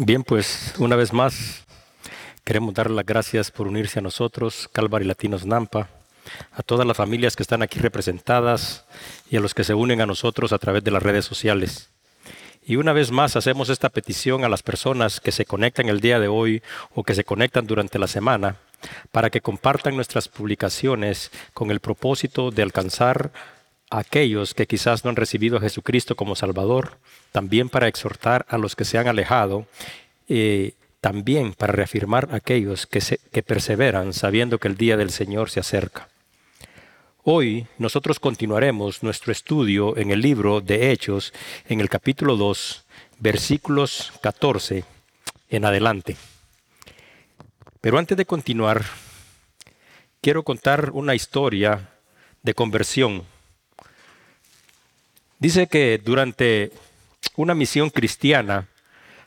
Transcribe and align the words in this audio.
Bien, 0.00 0.22
pues 0.22 0.74
una 0.78 0.94
vez 0.94 1.12
más 1.12 1.64
queremos 2.44 2.72
dar 2.72 2.88
las 2.88 3.04
gracias 3.04 3.50
por 3.50 3.66
unirse 3.66 3.98
a 3.98 4.02
nosotros, 4.02 4.70
Calvary 4.70 5.04
Latinos 5.04 5.44
Nampa, 5.44 5.88
a 6.52 6.62
todas 6.62 6.86
las 6.86 6.96
familias 6.96 7.34
que 7.34 7.42
están 7.42 7.62
aquí 7.62 7.80
representadas 7.80 8.84
y 9.28 9.36
a 9.36 9.40
los 9.40 9.54
que 9.54 9.64
se 9.64 9.74
unen 9.74 10.00
a 10.00 10.06
nosotros 10.06 10.52
a 10.52 10.58
través 10.58 10.84
de 10.84 10.92
las 10.92 11.02
redes 11.02 11.24
sociales. 11.24 11.90
Y 12.64 12.76
una 12.76 12.92
vez 12.92 13.10
más 13.10 13.34
hacemos 13.34 13.70
esta 13.70 13.88
petición 13.88 14.44
a 14.44 14.48
las 14.48 14.62
personas 14.62 15.18
que 15.18 15.32
se 15.32 15.46
conectan 15.46 15.88
el 15.88 16.00
día 16.00 16.20
de 16.20 16.28
hoy 16.28 16.62
o 16.94 17.02
que 17.02 17.16
se 17.16 17.24
conectan 17.24 17.66
durante 17.66 17.98
la 17.98 18.06
semana 18.06 18.54
para 19.10 19.30
que 19.30 19.40
compartan 19.40 19.96
nuestras 19.96 20.28
publicaciones 20.28 21.32
con 21.54 21.72
el 21.72 21.80
propósito 21.80 22.52
de 22.52 22.62
alcanzar 22.62 23.32
aquellos 23.90 24.54
que 24.54 24.66
quizás 24.66 25.04
no 25.04 25.10
han 25.10 25.16
recibido 25.16 25.56
a 25.56 25.60
Jesucristo 25.60 26.16
como 26.16 26.36
Salvador, 26.36 26.98
también 27.32 27.68
para 27.68 27.88
exhortar 27.88 28.46
a 28.48 28.58
los 28.58 28.76
que 28.76 28.84
se 28.84 28.98
han 28.98 29.08
alejado, 29.08 29.66
eh, 30.28 30.72
también 31.00 31.54
para 31.54 31.72
reafirmar 31.72 32.28
a 32.32 32.36
aquellos 32.36 32.86
que, 32.86 33.00
que 33.32 33.42
perseveran 33.42 34.12
sabiendo 34.12 34.58
que 34.58 34.68
el 34.68 34.76
día 34.76 34.96
del 34.96 35.10
Señor 35.10 35.50
se 35.50 35.60
acerca. 35.60 36.08
Hoy 37.22 37.66
nosotros 37.78 38.20
continuaremos 38.20 39.02
nuestro 39.02 39.32
estudio 39.32 39.96
en 39.96 40.10
el 40.10 40.20
libro 40.20 40.60
de 40.60 40.90
Hechos, 40.90 41.32
en 41.68 41.80
el 41.80 41.88
capítulo 41.88 42.36
2, 42.36 42.84
versículos 43.18 44.12
14 44.22 44.84
en 45.50 45.64
adelante. 45.64 46.16
Pero 47.80 47.98
antes 47.98 48.16
de 48.16 48.24
continuar, 48.24 48.84
quiero 50.20 50.42
contar 50.42 50.90
una 50.92 51.14
historia 51.14 51.90
de 52.42 52.54
conversión. 52.54 53.24
Dice 55.38 55.68
que 55.68 55.98
durante 55.98 56.72
una 57.36 57.54
misión 57.54 57.90
cristiana, 57.90 58.66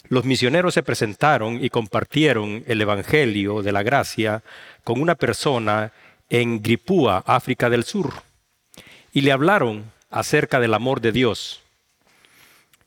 los 0.10 0.26
misioneros 0.26 0.74
se 0.74 0.84
presentaron 0.84 1.64
y 1.64 1.70
compartieron 1.70 2.66
el 2.68 2.82
Evangelio 2.82 3.62
de 3.62 3.72
la 3.72 3.82
Gracia 3.82 4.44
con 4.84 5.02
una 5.02 5.16
persona 5.16 5.94
en 6.30 6.62
Gripúa, 6.62 7.24
África 7.26 7.70
del 7.70 7.86
Sur, 7.86 8.12
y 9.14 9.22
le 9.22 9.32
hablaron 9.32 9.90
acerca 10.10 10.60
del 10.60 10.74
amor 10.74 11.00
de 11.00 11.14
Dios. 11.14 11.62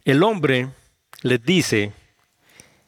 El 0.05 0.23
hombre 0.23 0.69
les 1.23 1.43
dice, 1.43 1.93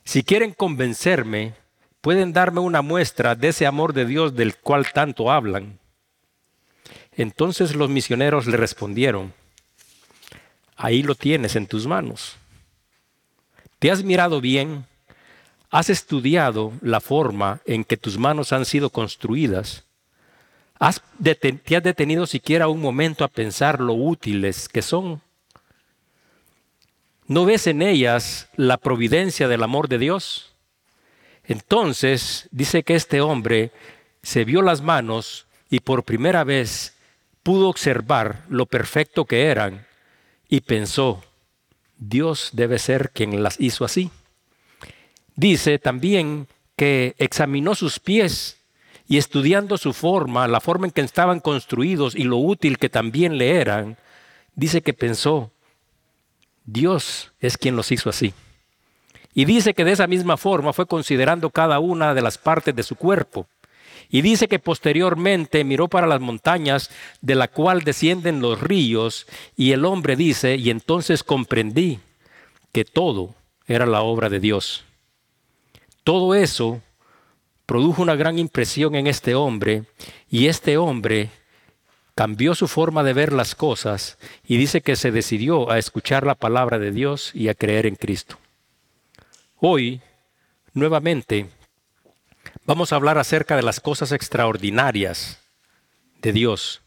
si 0.04 0.22
quieren 0.22 0.52
convencerme, 0.52 1.54
pueden 2.02 2.34
darme 2.34 2.60
una 2.60 2.82
muestra 2.82 3.34
de 3.34 3.48
ese 3.48 3.64
amor 3.64 3.94
de 3.94 4.04
Dios 4.04 4.36
del 4.36 4.56
cual 4.56 4.92
tanto 4.92 5.32
hablan. 5.32 5.78
Entonces 7.12 7.74
los 7.74 7.88
misioneros 7.88 8.46
le 8.46 8.58
respondieron, 8.58 9.32
ahí 10.76 11.02
lo 11.02 11.14
tienes 11.14 11.56
en 11.56 11.66
tus 11.66 11.86
manos. 11.86 12.36
¿Te 13.78 13.90
has 13.90 14.02
mirado 14.04 14.40
bien? 14.40 14.86
¿Has 15.70 15.90
estudiado 15.90 16.72
la 16.80 17.00
forma 17.00 17.60
en 17.66 17.84
que 17.84 17.96
tus 17.96 18.18
manos 18.18 18.52
han 18.52 18.64
sido 18.64 18.90
construidas? 18.90 19.84
¿Has 20.78 21.02
¿Te 21.22 21.76
has 21.76 21.82
detenido 21.82 22.26
siquiera 22.26 22.68
un 22.68 22.80
momento 22.80 23.24
a 23.24 23.28
pensar 23.28 23.80
lo 23.80 23.94
útiles 23.94 24.68
que 24.68 24.82
son? 24.82 25.20
¿No 27.26 27.44
ves 27.44 27.66
en 27.66 27.82
ellas 27.82 28.48
la 28.56 28.76
providencia 28.76 29.48
del 29.48 29.62
amor 29.62 29.88
de 29.88 29.98
Dios? 29.98 30.54
Entonces 31.44 32.48
dice 32.52 32.82
que 32.82 32.94
este 32.94 33.20
hombre 33.20 33.72
se 34.22 34.44
vio 34.44 34.62
las 34.62 34.80
manos 34.80 35.46
y 35.70 35.80
por 35.80 36.04
primera 36.04 36.44
vez 36.44 36.94
pudo 37.42 37.68
observar 37.68 38.44
lo 38.48 38.66
perfecto 38.66 39.24
que 39.24 39.46
eran 39.46 39.85
y 40.48 40.60
pensó, 40.60 41.22
Dios 41.98 42.50
debe 42.52 42.78
ser 42.78 43.10
quien 43.10 43.42
las 43.42 43.60
hizo 43.60 43.84
así. 43.84 44.10
Dice 45.34 45.78
también 45.78 46.48
que 46.76 47.14
examinó 47.18 47.74
sus 47.74 47.98
pies 47.98 48.58
y 49.08 49.18
estudiando 49.18 49.78
su 49.78 49.92
forma, 49.92 50.48
la 50.48 50.60
forma 50.60 50.86
en 50.86 50.92
que 50.92 51.00
estaban 51.00 51.40
construidos 51.40 52.14
y 52.14 52.24
lo 52.24 52.38
útil 52.38 52.78
que 52.78 52.88
también 52.88 53.38
le 53.38 53.56
eran, 53.56 53.96
dice 54.54 54.82
que 54.82 54.92
pensó, 54.92 55.52
Dios 56.64 57.32
es 57.40 57.56
quien 57.56 57.76
los 57.76 57.92
hizo 57.92 58.10
así. 58.10 58.34
Y 59.32 59.44
dice 59.44 59.74
que 59.74 59.84
de 59.84 59.92
esa 59.92 60.06
misma 60.06 60.36
forma 60.36 60.72
fue 60.72 60.86
considerando 60.86 61.50
cada 61.50 61.78
una 61.78 62.14
de 62.14 62.22
las 62.22 62.38
partes 62.38 62.74
de 62.74 62.82
su 62.82 62.96
cuerpo. 62.96 63.46
Y 64.08 64.22
dice 64.22 64.48
que 64.48 64.58
posteriormente 64.58 65.64
miró 65.64 65.88
para 65.88 66.06
las 66.06 66.20
montañas 66.20 66.90
de 67.20 67.34
la 67.34 67.48
cual 67.48 67.82
descienden 67.82 68.40
los 68.40 68.60
ríos 68.60 69.26
y 69.56 69.72
el 69.72 69.84
hombre 69.84 70.16
dice, 70.16 70.56
y 70.56 70.70
entonces 70.70 71.22
comprendí 71.22 71.98
que 72.72 72.84
todo 72.84 73.34
era 73.66 73.86
la 73.86 74.02
obra 74.02 74.28
de 74.28 74.40
Dios. 74.40 74.84
Todo 76.04 76.34
eso 76.34 76.80
produjo 77.66 78.00
una 78.00 78.14
gran 78.14 78.38
impresión 78.38 78.94
en 78.94 79.08
este 79.08 79.34
hombre 79.34 79.84
y 80.30 80.46
este 80.46 80.76
hombre 80.76 81.30
cambió 82.14 82.54
su 82.54 82.68
forma 82.68 83.02
de 83.02 83.12
ver 83.12 83.32
las 83.32 83.54
cosas 83.54 84.18
y 84.46 84.56
dice 84.56 84.80
que 84.80 84.96
se 84.96 85.10
decidió 85.10 85.70
a 85.70 85.78
escuchar 85.78 86.24
la 86.24 86.34
palabra 86.34 86.78
de 86.78 86.92
Dios 86.92 87.32
y 87.34 87.48
a 87.48 87.54
creer 87.54 87.86
en 87.86 87.96
Cristo. 87.96 88.38
Hoy, 89.58 90.00
nuevamente, 90.72 91.48
vamos 92.66 92.92
a 92.92 92.96
hablar 92.96 93.16
acerca 93.16 93.56
de 93.56 93.62
las 93.62 93.80
cosas 93.80 94.12
extraordinarias 94.12 95.40
de 96.20 96.32
Dios. 96.32 96.82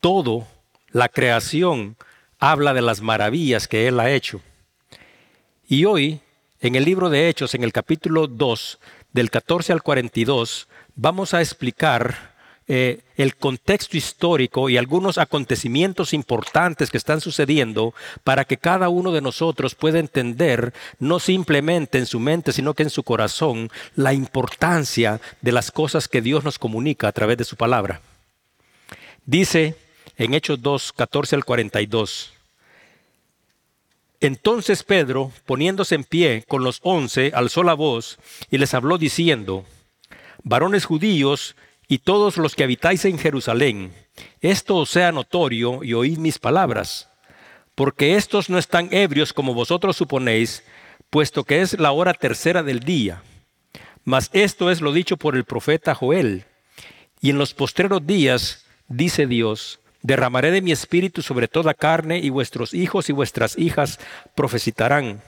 Todo, 0.00 0.46
la 0.90 1.08
creación, 1.08 1.96
habla 2.38 2.74
de 2.74 2.82
las 2.82 3.00
maravillas 3.00 3.68
que 3.68 3.86
Él 3.86 4.00
ha 4.00 4.10
hecho. 4.10 4.42
Y 5.68 5.84
hoy, 5.84 6.20
en 6.60 6.74
el 6.74 6.84
libro 6.84 7.08
de 7.08 7.28
Hechos, 7.28 7.54
en 7.54 7.62
el 7.62 7.72
capítulo 7.72 8.26
2, 8.26 8.80
del 9.12 9.30
14 9.30 9.72
al 9.72 9.82
42, 9.82 10.68
vamos 10.96 11.34
a 11.34 11.40
explicar 11.40 12.34
eh, 12.72 13.00
el 13.16 13.34
contexto 13.34 13.96
histórico 13.96 14.70
y 14.70 14.76
algunos 14.76 15.18
acontecimientos 15.18 16.14
importantes 16.14 16.88
que 16.88 16.98
están 16.98 17.20
sucediendo 17.20 17.94
para 18.22 18.44
que 18.44 18.58
cada 18.58 18.88
uno 18.88 19.10
de 19.10 19.20
nosotros 19.20 19.74
pueda 19.74 19.98
entender, 19.98 20.72
no 21.00 21.18
simplemente 21.18 21.98
en 21.98 22.06
su 22.06 22.20
mente, 22.20 22.52
sino 22.52 22.74
que 22.74 22.84
en 22.84 22.90
su 22.90 23.02
corazón, 23.02 23.72
la 23.96 24.12
importancia 24.12 25.20
de 25.40 25.50
las 25.50 25.72
cosas 25.72 26.06
que 26.06 26.22
Dios 26.22 26.44
nos 26.44 26.60
comunica 26.60 27.08
a 27.08 27.12
través 27.12 27.38
de 27.38 27.44
su 27.44 27.56
palabra. 27.56 28.02
Dice 29.26 29.74
en 30.16 30.34
Hechos 30.34 30.62
2, 30.62 30.92
14 30.92 31.34
al 31.34 31.44
42. 31.44 32.32
Entonces 34.20 34.84
Pedro, 34.84 35.32
poniéndose 35.44 35.96
en 35.96 36.04
pie 36.04 36.44
con 36.46 36.62
los 36.62 36.78
once, 36.84 37.32
alzó 37.34 37.64
la 37.64 37.74
voz 37.74 38.20
y 38.48 38.58
les 38.58 38.74
habló 38.74 38.96
diciendo, 38.96 39.64
varones 40.44 40.84
judíos 40.84 41.56
y 41.90 41.98
todos 41.98 42.36
los 42.36 42.54
que 42.54 42.62
habitáis 42.62 43.04
en 43.04 43.18
Jerusalén, 43.18 43.92
esto 44.40 44.76
os 44.76 44.90
sea 44.90 45.10
notorio 45.10 45.82
y 45.82 45.92
oíd 45.92 46.18
mis 46.18 46.38
palabras, 46.38 47.08
porque 47.74 48.14
estos 48.14 48.48
no 48.48 48.58
están 48.58 48.94
ebrios 48.94 49.32
como 49.32 49.54
vosotros 49.54 49.96
suponéis, 49.96 50.62
puesto 51.10 51.42
que 51.42 51.62
es 51.62 51.80
la 51.80 51.90
hora 51.90 52.14
tercera 52.14 52.62
del 52.62 52.78
día. 52.78 53.24
Mas 54.04 54.30
esto 54.32 54.70
es 54.70 54.80
lo 54.80 54.92
dicho 54.92 55.16
por 55.16 55.34
el 55.34 55.42
profeta 55.42 55.96
Joel. 55.96 56.44
Y 57.20 57.30
en 57.30 57.38
los 57.38 57.54
postreros 57.54 58.06
días, 58.06 58.64
dice 58.86 59.26
Dios, 59.26 59.80
derramaré 60.00 60.52
de 60.52 60.62
mi 60.62 60.70
espíritu 60.70 61.22
sobre 61.22 61.48
toda 61.48 61.74
carne, 61.74 62.20
y 62.20 62.30
vuestros 62.30 62.72
hijos 62.72 63.08
y 63.08 63.12
vuestras 63.12 63.58
hijas 63.58 63.98
profecitarán. 64.36 65.22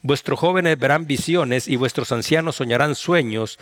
Vuestros 0.00 0.38
jóvenes 0.38 0.78
verán 0.78 1.08
visiones, 1.08 1.66
y 1.66 1.74
vuestros 1.74 2.12
ancianos 2.12 2.54
soñarán 2.54 2.94
sueños, 2.94 3.58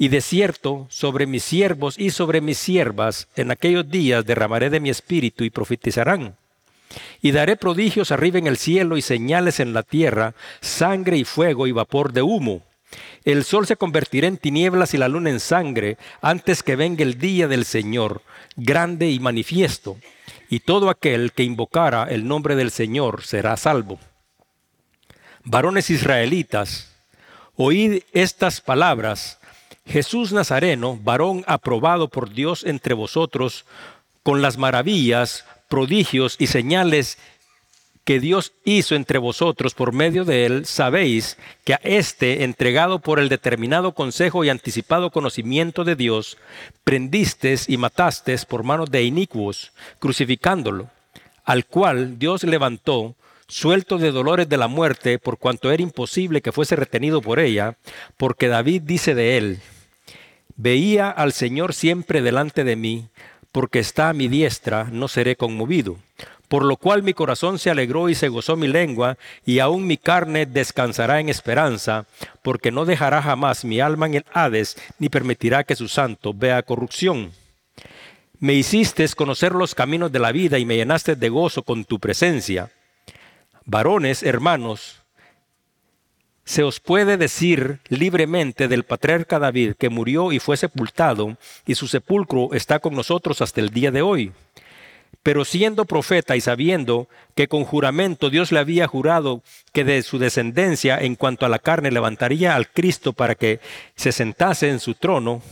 y 0.00 0.08
de 0.08 0.22
cierto, 0.22 0.86
sobre 0.88 1.26
mis 1.26 1.42
siervos 1.42 1.98
y 1.98 2.08
sobre 2.08 2.40
mis 2.40 2.56
siervas, 2.56 3.28
en 3.36 3.50
aquellos 3.50 3.86
días 3.90 4.24
derramaré 4.24 4.70
de 4.70 4.80
mi 4.80 4.88
espíritu 4.88 5.44
y 5.44 5.50
profetizarán. 5.50 6.36
Y 7.20 7.32
daré 7.32 7.58
prodigios 7.58 8.10
arriba 8.10 8.38
en 8.38 8.46
el 8.46 8.56
cielo 8.56 8.96
y 8.96 9.02
señales 9.02 9.60
en 9.60 9.74
la 9.74 9.82
tierra, 9.82 10.32
sangre 10.62 11.18
y 11.18 11.24
fuego 11.24 11.66
y 11.66 11.72
vapor 11.72 12.14
de 12.14 12.22
humo. 12.22 12.62
El 13.26 13.44
sol 13.44 13.66
se 13.66 13.76
convertirá 13.76 14.26
en 14.26 14.38
tinieblas 14.38 14.94
y 14.94 14.96
la 14.96 15.08
luna 15.08 15.28
en 15.28 15.38
sangre 15.38 15.98
antes 16.22 16.62
que 16.62 16.76
venga 16.76 17.02
el 17.02 17.18
día 17.18 17.46
del 17.46 17.66
Señor, 17.66 18.22
grande 18.56 19.10
y 19.10 19.20
manifiesto. 19.20 19.98
Y 20.48 20.60
todo 20.60 20.88
aquel 20.88 21.32
que 21.32 21.42
invocara 21.42 22.04
el 22.04 22.26
nombre 22.26 22.56
del 22.56 22.70
Señor 22.70 23.22
será 23.22 23.54
salvo. 23.58 24.00
Varones 25.44 25.90
israelitas, 25.90 26.90
oíd 27.54 28.00
estas 28.14 28.62
palabras 28.62 29.39
Jesús 29.86 30.32
Nazareno, 30.32 30.98
varón 31.02 31.44
aprobado 31.46 32.08
por 32.08 32.30
Dios 32.30 32.64
entre 32.64 32.94
vosotros, 32.94 33.64
con 34.22 34.42
las 34.42 34.58
maravillas, 34.58 35.44
prodigios 35.68 36.36
y 36.38 36.48
señales 36.48 37.18
que 38.04 38.18
Dios 38.18 38.52
hizo 38.64 38.96
entre 38.96 39.18
vosotros 39.18 39.74
por 39.74 39.92
medio 39.92 40.24
de 40.24 40.46
él, 40.46 40.66
sabéis 40.66 41.36
que 41.64 41.74
a 41.74 41.80
éste, 41.84 42.44
entregado 42.44 42.98
por 42.98 43.20
el 43.20 43.28
determinado 43.28 43.92
consejo 43.92 44.42
y 44.42 44.48
anticipado 44.48 45.10
conocimiento 45.10 45.84
de 45.84 45.96
Dios, 45.96 46.36
prendistes 46.82 47.68
y 47.68 47.76
matastes 47.76 48.46
por 48.46 48.64
manos 48.64 48.90
de 48.90 49.04
inicuos, 49.04 49.72
crucificándolo, 49.98 50.88
al 51.44 51.66
cual 51.66 52.18
Dios 52.18 52.42
levantó, 52.42 53.14
suelto 53.50 53.98
de 53.98 54.12
dolores 54.12 54.48
de 54.48 54.56
la 54.56 54.68
muerte, 54.68 55.18
por 55.18 55.38
cuanto 55.38 55.70
era 55.70 55.82
imposible 55.82 56.40
que 56.40 56.52
fuese 56.52 56.76
retenido 56.76 57.20
por 57.20 57.40
ella, 57.40 57.76
porque 58.16 58.48
David 58.48 58.82
dice 58.82 59.14
de 59.14 59.36
él, 59.36 59.60
veía 60.56 61.10
al 61.10 61.32
Señor 61.32 61.74
siempre 61.74 62.22
delante 62.22 62.64
de 62.64 62.76
mí, 62.76 63.08
porque 63.52 63.80
está 63.80 64.08
a 64.08 64.12
mi 64.12 64.28
diestra, 64.28 64.84
no 64.92 65.08
seré 65.08 65.36
conmovido. 65.36 65.96
Por 66.48 66.64
lo 66.64 66.76
cual 66.76 67.02
mi 67.02 67.14
corazón 67.14 67.58
se 67.58 67.70
alegró 67.70 68.08
y 68.08 68.14
se 68.14 68.28
gozó 68.28 68.56
mi 68.56 68.66
lengua, 68.66 69.16
y 69.44 69.60
aún 69.60 69.86
mi 69.86 69.96
carne 69.96 70.46
descansará 70.46 71.20
en 71.20 71.28
esperanza, 71.28 72.06
porque 72.42 72.72
no 72.72 72.84
dejará 72.84 73.22
jamás 73.22 73.64
mi 73.64 73.80
alma 73.80 74.06
en 74.06 74.14
el 74.14 74.24
Hades, 74.32 74.76
ni 74.98 75.08
permitirá 75.08 75.64
que 75.64 75.76
su 75.76 75.88
santo 75.88 76.34
vea 76.34 76.62
corrupción. 76.62 77.32
Me 78.38 78.54
hiciste 78.54 79.06
conocer 79.16 79.52
los 79.52 79.74
caminos 79.74 80.10
de 80.10 80.18
la 80.18 80.32
vida 80.32 80.58
y 80.58 80.64
me 80.64 80.76
llenaste 80.76 81.14
de 81.14 81.28
gozo 81.28 81.62
con 81.62 81.84
tu 81.84 81.98
presencia. 81.98 82.70
Varones, 83.70 84.24
hermanos, 84.24 84.96
se 86.44 86.64
os 86.64 86.80
puede 86.80 87.16
decir 87.16 87.78
libremente 87.88 88.66
del 88.66 88.82
patriarca 88.82 89.38
David 89.38 89.74
que 89.78 89.88
murió 89.88 90.32
y 90.32 90.40
fue 90.40 90.56
sepultado, 90.56 91.36
y 91.64 91.76
su 91.76 91.86
sepulcro 91.86 92.52
está 92.52 92.80
con 92.80 92.96
nosotros 92.96 93.40
hasta 93.40 93.60
el 93.60 93.70
día 93.70 93.92
de 93.92 94.02
hoy. 94.02 94.32
Pero 95.22 95.44
siendo 95.44 95.84
profeta 95.84 96.34
y 96.34 96.40
sabiendo 96.40 97.08
que 97.36 97.46
con 97.46 97.62
juramento 97.62 98.28
Dios 98.28 98.50
le 98.50 98.58
había 98.58 98.88
jurado 98.88 99.40
que 99.72 99.84
de 99.84 100.02
su 100.02 100.18
descendencia 100.18 100.98
en 100.98 101.14
cuanto 101.14 101.46
a 101.46 101.48
la 101.48 101.60
carne 101.60 101.92
levantaría 101.92 102.56
al 102.56 102.72
Cristo 102.72 103.12
para 103.12 103.36
que 103.36 103.60
se 103.94 104.10
sentase 104.10 104.68
en 104.68 104.80
su 104.80 104.94
trono, 104.94 105.42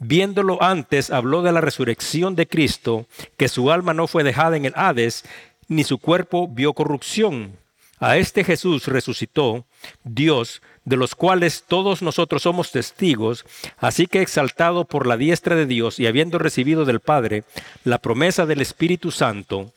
Viéndolo 0.00 0.62
antes, 0.62 1.10
habló 1.10 1.42
de 1.42 1.50
la 1.50 1.60
resurrección 1.60 2.36
de 2.36 2.46
Cristo, 2.46 3.08
que 3.36 3.48
su 3.48 3.72
alma 3.72 3.94
no 3.94 4.06
fue 4.06 4.22
dejada 4.22 4.56
en 4.56 4.64
el 4.64 4.72
Hades, 4.76 5.24
ni 5.68 5.84
su 5.84 5.98
cuerpo 5.98 6.48
vio 6.48 6.72
corrupción. 6.72 7.52
A 8.00 8.16
este 8.16 8.44
Jesús 8.44 8.86
resucitó 8.86 9.66
Dios, 10.04 10.62
de 10.84 10.96
los 10.96 11.14
cuales 11.14 11.64
todos 11.66 12.00
nosotros 12.00 12.42
somos 12.42 12.70
testigos, 12.70 13.44
así 13.78 14.06
que 14.06 14.22
exaltado 14.22 14.84
por 14.84 15.06
la 15.06 15.16
diestra 15.16 15.56
de 15.56 15.66
Dios 15.66 16.00
y 16.00 16.06
habiendo 16.06 16.38
recibido 16.38 16.84
del 16.84 17.00
Padre 17.00 17.44
la 17.84 17.98
promesa 17.98 18.46
del 18.46 18.60
Espíritu 18.60 19.10
Santo, 19.10 19.72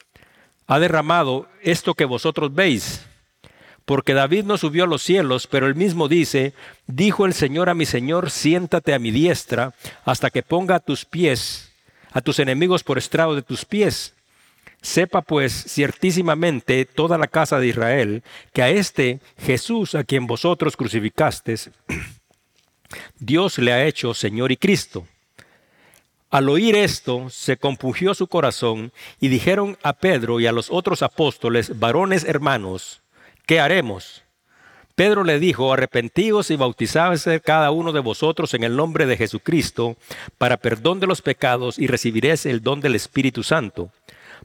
ha 0.67 0.79
derramado 0.79 1.47
esto 1.61 1.95
que 1.95 2.05
vosotros 2.05 2.53
veis 2.53 3.05
porque 3.85 4.13
David 4.13 4.45
no 4.45 4.57
subió 4.57 4.85
a 4.85 4.87
los 4.87 5.01
cielos, 5.01 5.47
pero 5.47 5.67
él 5.67 5.75
mismo 5.75 6.07
dice, 6.07 6.53
dijo 6.87 7.25
el 7.25 7.33
Señor 7.33 7.69
a 7.69 7.73
mi 7.73 7.85
Señor, 7.85 8.29
siéntate 8.29 8.93
a 8.93 8.99
mi 8.99 9.11
diestra 9.11 9.73
hasta 10.05 10.29
que 10.29 10.43
ponga 10.43 10.75
a 10.75 10.79
tus 10.79 11.03
pies, 11.03 11.73
a 12.11 12.21
tus 12.21 12.39
enemigos 12.39 12.83
por 12.83 12.97
estrado 12.97 13.35
de 13.35 13.41
tus 13.41 13.65
pies. 13.65 14.13
Sepa 14.81 15.21
pues 15.21 15.53
ciertísimamente 15.53 16.85
toda 16.85 17.17
la 17.17 17.27
casa 17.27 17.59
de 17.59 17.67
Israel 17.67 18.23
que 18.51 18.63
a 18.63 18.69
este 18.69 19.19
Jesús 19.37 19.93
a 19.93 20.03
quien 20.03 20.25
vosotros 20.25 20.75
crucificastes, 20.75 21.69
Dios 23.19 23.59
le 23.59 23.73
ha 23.73 23.85
hecho 23.85 24.13
Señor 24.13 24.51
y 24.51 24.57
Cristo. 24.57 25.07
Al 26.31 26.49
oír 26.49 26.75
esto, 26.75 27.29
se 27.29 27.57
compungió 27.57 28.13
su 28.13 28.27
corazón 28.27 28.91
y 29.19 29.27
dijeron 29.27 29.77
a 29.83 29.93
Pedro 29.93 30.39
y 30.39 30.47
a 30.47 30.53
los 30.53 30.71
otros 30.71 31.03
apóstoles, 31.03 31.77
varones 31.77 32.23
hermanos, 32.23 33.01
¿qué 33.45 33.59
haremos? 33.59 34.23
Pedro 34.95 35.23
le 35.23 35.39
dijo, 35.39 35.73
arrepentíos 35.73 36.51
y 36.51 36.55
bautizábase 36.55 37.41
cada 37.41 37.71
uno 37.71 37.91
de 37.91 37.99
vosotros 37.99 38.53
en 38.53 38.63
el 38.63 38.75
nombre 38.75 39.05
de 39.05 39.17
Jesucristo 39.17 39.97
para 40.37 40.57
perdón 40.57 40.99
de 40.99 41.07
los 41.07 41.21
pecados 41.21 41.77
y 41.79 41.87
recibiréis 41.87 42.45
el 42.45 42.61
don 42.61 42.81
del 42.81 42.95
Espíritu 42.95 43.43
Santo. 43.43 43.91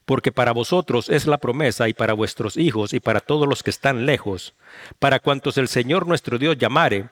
Porque 0.07 0.33
para 0.33 0.53
vosotros 0.53 1.11
es 1.11 1.27
la 1.27 1.37
promesa 1.37 1.89
y 1.89 1.93
para 1.93 2.15
vuestros 2.15 2.57
hijos 2.57 2.95
y 2.95 3.01
para 3.01 3.21
todos 3.21 3.47
los 3.47 3.63
que 3.63 3.71
están 3.71 4.07
lejos, 4.07 4.55
para 4.99 5.19
cuantos 5.19 5.59
el 5.59 5.69
Señor 5.69 6.07
nuestro 6.07 6.39
Dios 6.39 6.57
llamare. 6.57 7.11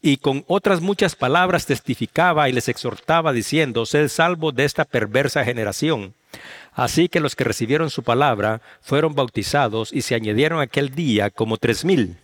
Y 0.00 0.18
con 0.18 0.44
otras 0.46 0.80
muchas 0.80 1.16
palabras 1.16 1.66
testificaba 1.66 2.48
y 2.48 2.52
les 2.52 2.68
exhortaba 2.68 3.32
diciendo, 3.32 3.84
sed 3.84 4.08
salvo 4.08 4.52
de 4.52 4.64
esta 4.64 4.84
perversa 4.84 5.44
generación. 5.44 6.14
Así 6.72 7.08
que 7.08 7.20
los 7.20 7.34
que 7.34 7.44
recibieron 7.44 7.90
su 7.90 8.04
palabra 8.04 8.60
fueron 8.80 9.14
bautizados 9.14 9.92
y 9.92 10.02
se 10.02 10.14
añadieron 10.14 10.60
aquel 10.60 10.90
día 10.90 11.30
como 11.30 11.56
tres 11.56 11.84
mil. 11.84 12.18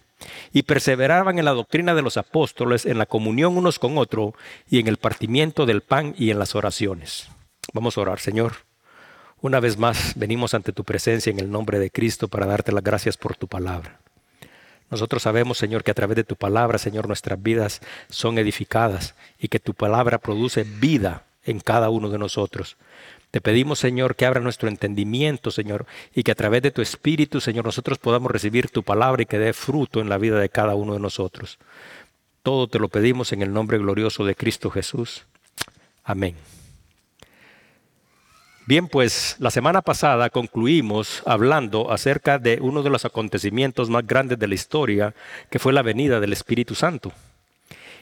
Y 0.52 0.62
perseveraban 0.62 1.40
en 1.40 1.44
la 1.44 1.50
doctrina 1.50 1.94
de 1.94 2.02
los 2.02 2.16
apóstoles, 2.16 2.86
en 2.86 2.98
la 2.98 3.06
comunión 3.06 3.56
unos 3.56 3.80
con 3.80 3.98
otros 3.98 4.34
y 4.70 4.78
en 4.78 4.86
el 4.86 4.98
partimiento 4.98 5.66
del 5.66 5.80
pan 5.80 6.14
y 6.16 6.30
en 6.30 6.38
las 6.38 6.54
oraciones. 6.54 7.28
Vamos 7.72 7.98
a 7.98 8.02
orar, 8.02 8.20
Señor. 8.20 8.71
Una 9.42 9.58
vez 9.58 9.76
más 9.76 10.12
venimos 10.14 10.54
ante 10.54 10.72
tu 10.72 10.84
presencia 10.84 11.30
en 11.30 11.40
el 11.40 11.50
nombre 11.50 11.80
de 11.80 11.90
Cristo 11.90 12.28
para 12.28 12.46
darte 12.46 12.70
las 12.70 12.84
gracias 12.84 13.16
por 13.16 13.34
tu 13.34 13.48
palabra. 13.48 13.98
Nosotros 14.88 15.24
sabemos, 15.24 15.58
Señor, 15.58 15.82
que 15.82 15.90
a 15.90 15.94
través 15.94 16.14
de 16.14 16.22
tu 16.22 16.36
palabra, 16.36 16.78
Señor, 16.78 17.08
nuestras 17.08 17.42
vidas 17.42 17.80
son 18.08 18.38
edificadas 18.38 19.16
y 19.40 19.48
que 19.48 19.58
tu 19.58 19.74
palabra 19.74 20.18
produce 20.18 20.62
vida 20.62 21.24
en 21.44 21.58
cada 21.58 21.90
uno 21.90 22.08
de 22.08 22.18
nosotros. 22.18 22.76
Te 23.32 23.40
pedimos, 23.40 23.80
Señor, 23.80 24.14
que 24.14 24.26
abra 24.26 24.40
nuestro 24.40 24.68
entendimiento, 24.68 25.50
Señor, 25.50 25.86
y 26.14 26.22
que 26.22 26.30
a 26.30 26.36
través 26.36 26.62
de 26.62 26.70
tu 26.70 26.80
Espíritu, 26.80 27.40
Señor, 27.40 27.64
nosotros 27.64 27.98
podamos 27.98 28.30
recibir 28.30 28.70
tu 28.70 28.84
palabra 28.84 29.22
y 29.22 29.26
que 29.26 29.38
dé 29.38 29.52
fruto 29.52 30.00
en 30.00 30.08
la 30.08 30.18
vida 30.18 30.38
de 30.38 30.50
cada 30.50 30.76
uno 30.76 30.92
de 30.92 31.00
nosotros. 31.00 31.58
Todo 32.44 32.68
te 32.68 32.78
lo 32.78 32.88
pedimos 32.88 33.32
en 33.32 33.42
el 33.42 33.52
nombre 33.52 33.78
glorioso 33.78 34.24
de 34.24 34.36
Cristo 34.36 34.70
Jesús. 34.70 35.26
Amén. 36.04 36.36
Bien, 38.64 38.86
pues 38.86 39.34
la 39.40 39.50
semana 39.50 39.82
pasada 39.82 40.30
concluimos 40.30 41.22
hablando 41.26 41.90
acerca 41.90 42.38
de 42.38 42.60
uno 42.60 42.84
de 42.84 42.90
los 42.90 43.04
acontecimientos 43.04 43.90
más 43.90 44.06
grandes 44.06 44.38
de 44.38 44.46
la 44.46 44.54
historia, 44.54 45.14
que 45.50 45.58
fue 45.58 45.72
la 45.72 45.82
venida 45.82 46.20
del 46.20 46.32
Espíritu 46.32 46.76
Santo. 46.76 47.12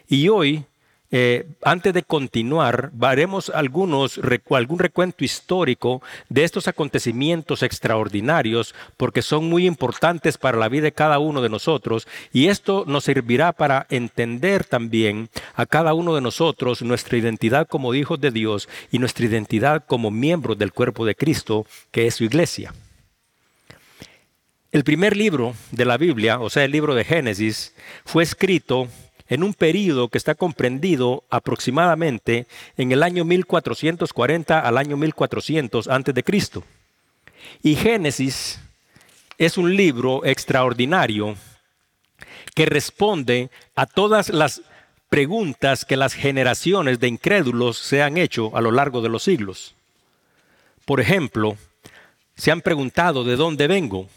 Y 0.07 0.29
hoy 0.29 0.67
eh, 1.13 1.49
antes 1.63 1.93
de 1.93 2.05
continuar, 2.05 2.93
haremos 3.01 3.51
algunos, 3.51 4.21
algún 4.51 4.79
recuento 4.79 5.25
histórico 5.25 6.03
de 6.29 6.45
estos 6.45 6.69
acontecimientos 6.69 7.65
extraordinarios 7.65 8.75
porque 8.97 9.23
son 9.23 9.49
muy 9.49 9.67
importantes 9.67 10.39
para 10.39 10.59
la 10.59 10.69
vida 10.69 10.85
de 10.85 10.93
cada 10.93 11.19
uno 11.19 11.43
de 11.43 11.49
nosotros 11.49 12.07
y 12.33 12.47
esto 12.47 12.85
nos 12.87 13.05
servirá 13.05 13.53
para 13.53 13.87
entender 13.91 14.65
también 14.65 15.29
a 15.57 15.67
cada 15.67 15.95
uno 15.95 16.15
de 16.15 16.21
nosotros 16.21 16.83
nuestra 16.83 17.19
identidad 17.19 17.67
como 17.67 17.95
hijos 17.95 18.21
de 18.21 18.31
Dios 18.31 18.69
y 18.93 19.01
nuestra 19.01 19.27
identidad 19.27 19.85
como 19.85 20.13
miembros 20.13 20.59
del 20.59 20.73
cuerpo 20.73 21.05
de 21.05 21.17
Cristo, 21.17 21.67
que 21.91 22.07
es 22.07 22.15
su 22.15 22.25
iglesia. 22.25 22.73
El 24.71 24.85
primer 24.85 25.17
libro 25.17 25.55
de 25.73 25.85
la 25.85 25.97
Biblia, 25.97 26.39
o 26.39 26.49
sea, 26.49 26.63
el 26.63 26.71
libro 26.71 26.95
de 26.95 27.05
Génesis, 27.05 27.75
fue 28.05 28.23
escrito 28.23 28.87
en 29.31 29.45
un 29.45 29.55
período 29.55 30.09
que 30.09 30.19
está 30.19 30.35
comprendido 30.35 31.25
aproximadamente 31.31 32.47
en 32.77 32.93
el 32.93 33.03
año 33.03 33.25
1440 33.25 34.59
al 34.59 34.77
año 34.77 34.97
1400 34.97 35.89
antes 35.89 36.15
de 36.15 36.25
Cristo. 36.25 36.65
Y 37.63 37.77
Génesis 37.77 38.61
es 39.39 39.57
un 39.57 39.75
libro 39.75 40.27
extraordinario 40.27 41.37
que 42.55 42.67
responde 42.67 43.51
a 43.77 43.87
todas 43.87 44.29
las 44.31 44.63
preguntas 45.09 45.85
que 45.85 45.97
las 45.97 46.15
generaciones 46.15 46.99
de 46.99 47.09
incrédulos 47.09 47.79
se 47.79 48.03
han 48.03 48.19
hecho 48.19 48.55
a 48.57 48.61
lo 48.61 48.73
largo 48.73 49.01
de 49.01 49.09
los 49.09 49.23
siglos. 49.23 49.77
Por 50.85 51.01
ejemplo, 51.01 51.57
se 52.35 52.51
han 52.51 52.63
preguntado 52.63 53.23
de 53.23 53.37
dónde 53.37 53.69
vengo. 53.69 54.09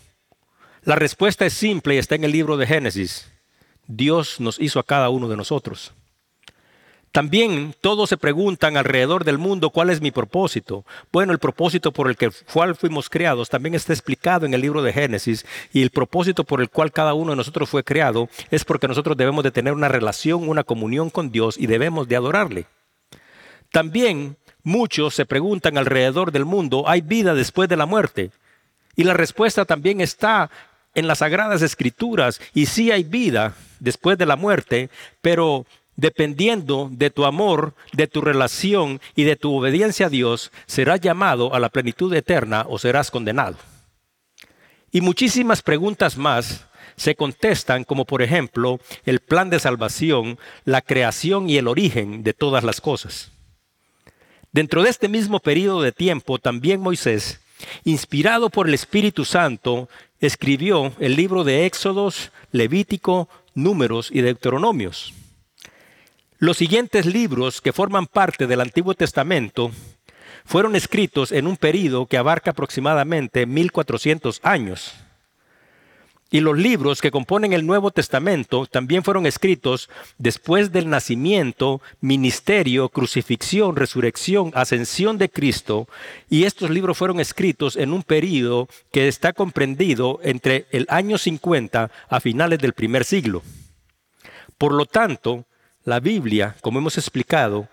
La 0.84 0.96
respuesta 0.96 1.46
es 1.46 1.54
simple 1.54 1.96
y 1.96 1.98
está 2.00 2.16
en 2.16 2.24
el 2.24 2.32
libro 2.32 2.58
de 2.58 2.66
Génesis. 2.66 3.33
Dios 3.88 4.40
nos 4.40 4.60
hizo 4.60 4.80
a 4.80 4.84
cada 4.84 5.10
uno 5.10 5.28
de 5.28 5.38
nosotros. 5.38 5.94
También 7.14 7.76
todos 7.80 8.10
se 8.10 8.18
preguntan 8.18 8.76
alrededor 8.76 9.24
del 9.24 9.38
mundo 9.38 9.70
cuál 9.70 9.92
es 9.92 10.02
mi 10.02 10.10
propósito. 10.10 10.84
Bueno, 11.12 11.32
el 11.32 11.38
propósito 11.38 11.92
por 11.92 12.10
el 12.10 12.18
que 12.18 12.32
cual 12.52 12.76
fuimos 12.76 13.08
creados 13.08 13.50
también 13.50 13.76
está 13.76 13.94
explicado 13.94 14.48
en 14.48 14.56
el 14.56 14.62
libro 14.62 14.82
de 14.82 14.92
Génesis 14.92 15.46
y 15.72 15.84
el 15.84 15.92
propósito 15.92 16.44
por 16.44 16.60
el 16.60 16.72
cual 16.72 16.92
cada 16.92 17.14
uno 17.14 17.34
de 17.34 17.36
nosotros 17.36 17.70
fue 17.70 17.84
creado 17.84 18.30
es 18.50 18.66
porque 18.66 18.88
nosotros 18.88 19.16
debemos 19.16 19.44
de 19.44 19.52
tener 19.52 19.74
una 19.74 19.90
relación, 19.90 20.50
una 20.50 20.64
comunión 20.64 21.12
con 21.12 21.32
Dios 21.32 21.56
y 21.60 21.68
debemos 21.68 22.08
de 22.08 22.16
adorarle. 22.16 22.66
También 23.72 24.38
muchos 24.64 25.14
se 25.14 25.28
preguntan 25.28 25.78
alrededor 25.78 26.32
del 26.32 26.46
mundo, 26.46 26.86
¿hay 26.88 27.02
vida 27.02 27.36
después 27.36 27.70
de 27.70 27.78
la 27.78 27.86
muerte? 27.86 28.32
Y 28.96 29.04
la 29.04 29.14
respuesta 29.14 29.66
también 29.66 30.02
está 30.02 30.50
en 30.96 31.08
las 31.08 31.20
sagradas 31.20 31.62
escrituras 31.62 32.40
y 32.54 32.68
sí 32.68 32.92
hay 32.92 33.04
vida 33.04 33.56
después 33.80 34.18
de 34.18 34.26
la 34.26 34.36
muerte, 34.36 34.90
pero 35.22 35.66
dependiendo 35.96 36.90
de 36.92 37.10
tu 37.10 37.26
amor, 37.26 37.74
de 37.92 38.08
tu 38.08 38.22
relación 38.22 39.00
y 39.16 39.24
de 39.24 39.36
tu 39.36 39.56
obediencia 39.56 40.08
a 40.08 40.10
Dios, 40.10 40.52
serás 40.66 41.02
llamado 41.02 41.54
a 41.54 41.60
la 41.60 41.70
plenitud 41.70 42.14
eterna 42.14 42.66
o 42.68 42.80
serás 42.80 43.12
condenado. 43.12 43.58
Y 44.92 45.02
muchísimas 45.02 45.62
preguntas 45.62 46.18
más 46.18 46.66
se 46.96 47.16
contestan, 47.16 47.84
como 47.84 48.06
por 48.06 48.22
ejemplo 48.22 48.80
el 49.06 49.20
plan 49.20 49.50
de 49.50 49.60
salvación, 49.60 50.38
la 50.66 50.82
creación 50.82 51.50
y 51.50 51.58
el 51.58 51.68
origen 51.68 52.24
de 52.24 52.34
todas 52.34 52.64
las 52.64 52.82
cosas. 52.82 53.32
Dentro 54.52 54.84
de 54.84 54.92
este 54.92 55.08
mismo 55.08 55.40
periodo 55.40 55.82
de 55.82 55.92
tiempo, 55.92 56.38
también 56.38 56.80
Moisés 56.80 57.40
inspirado 57.84 58.50
por 58.50 58.68
el 58.68 58.74
Espíritu 58.74 59.26
Santo, 59.26 59.90
escribió 60.20 60.94
el 61.00 61.16
libro 61.16 61.44
de 61.44 61.66
Éxodos, 61.66 62.32
Levítico, 62.52 63.30
Números 63.54 64.10
y 64.12 64.22
Deuteronomios. 64.22 65.14
Los 66.40 66.58
siguientes 66.58 67.06
libros 67.06 67.62
que 67.62 67.74
forman 67.74 68.08
parte 68.08 68.48
del 68.48 68.62
Antiguo 68.62 68.94
Testamento 68.94 69.72
fueron 70.46 70.76
escritos 70.76 71.32
en 71.32 71.48
un 71.48 71.58
período 71.58 72.06
que 72.06 72.18
abarca 72.18 72.52
aproximadamente 72.52 73.46
1400 73.46 74.40
años. 74.44 74.94
Y 76.34 76.40
los 76.40 76.58
libros 76.58 77.00
que 77.00 77.12
componen 77.12 77.54
el 77.54 77.64
Nuevo 77.64 77.92
Testamento 77.92 78.66
también 78.66 79.04
fueron 79.04 79.28
escritos 79.28 79.88
después 80.18 80.72
del 80.72 80.90
nacimiento, 80.90 81.80
ministerio, 82.02 82.90
crucifixión, 82.90 83.76
resurrección, 83.76 84.52
ascensión 84.56 85.20
de 85.20 85.30
Cristo. 85.30 85.88
Y 86.32 86.46
estos 86.46 86.72
libros 86.72 86.98
fueron 86.98 87.20
escritos 87.20 87.76
en 87.76 87.94
un 87.94 88.02
período 88.02 88.68
que 88.92 89.08
está 89.08 89.34
comprendido 89.34 90.20
entre 90.24 90.66
el 90.72 90.88
año 90.90 91.20
50 91.20 91.92
a 92.10 92.20
finales 92.20 92.58
del 92.58 92.74
primer 92.74 93.06
siglo. 93.06 93.44
Por 94.58 94.74
lo 94.74 94.88
tanto, 94.88 95.46
la 95.86 96.00
Biblia, 96.00 96.56
como 96.62 96.80
hemos 96.80 96.98
explicado, 96.98 97.68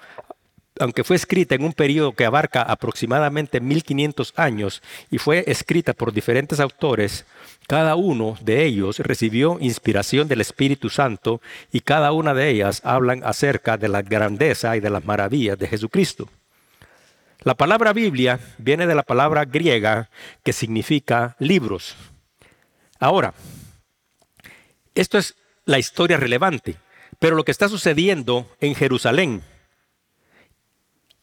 aunque 0.80 1.04
fue 1.04 1.16
escrita 1.16 1.54
en 1.54 1.62
un 1.62 1.74
periodo 1.74 2.12
que 2.12 2.24
abarca 2.24 2.62
aproximadamente 2.62 3.60
1500 3.60 4.32
años 4.36 4.82
y 5.10 5.18
fue 5.18 5.44
escrita 5.46 5.92
por 5.92 6.12
diferentes 6.12 6.58
autores, 6.58 7.26
cada 7.66 7.96
uno 7.96 8.36
de 8.40 8.64
ellos 8.64 8.98
recibió 8.98 9.58
inspiración 9.60 10.26
del 10.26 10.40
Espíritu 10.40 10.88
Santo 10.88 11.42
y 11.70 11.80
cada 11.80 12.12
una 12.12 12.32
de 12.32 12.48
ellas 12.48 12.80
hablan 12.82 13.22
acerca 13.24 13.76
de 13.76 13.88
la 13.88 14.00
grandeza 14.00 14.74
y 14.76 14.80
de 14.80 14.90
las 14.90 15.04
maravillas 15.04 15.58
de 15.58 15.68
Jesucristo. 15.68 16.28
La 17.42 17.54
palabra 17.54 17.92
Biblia 17.92 18.40
viene 18.56 18.86
de 18.86 18.94
la 18.94 19.02
palabra 19.02 19.44
griega 19.44 20.08
que 20.42 20.54
significa 20.54 21.36
libros. 21.38 21.94
Ahora, 22.98 23.34
esto 24.94 25.18
es 25.18 25.36
la 25.66 25.78
historia 25.78 26.16
relevante, 26.16 26.76
pero 27.18 27.36
lo 27.36 27.44
que 27.44 27.52
está 27.52 27.68
sucediendo 27.68 28.48
en 28.60 28.74
Jerusalén, 28.74 29.42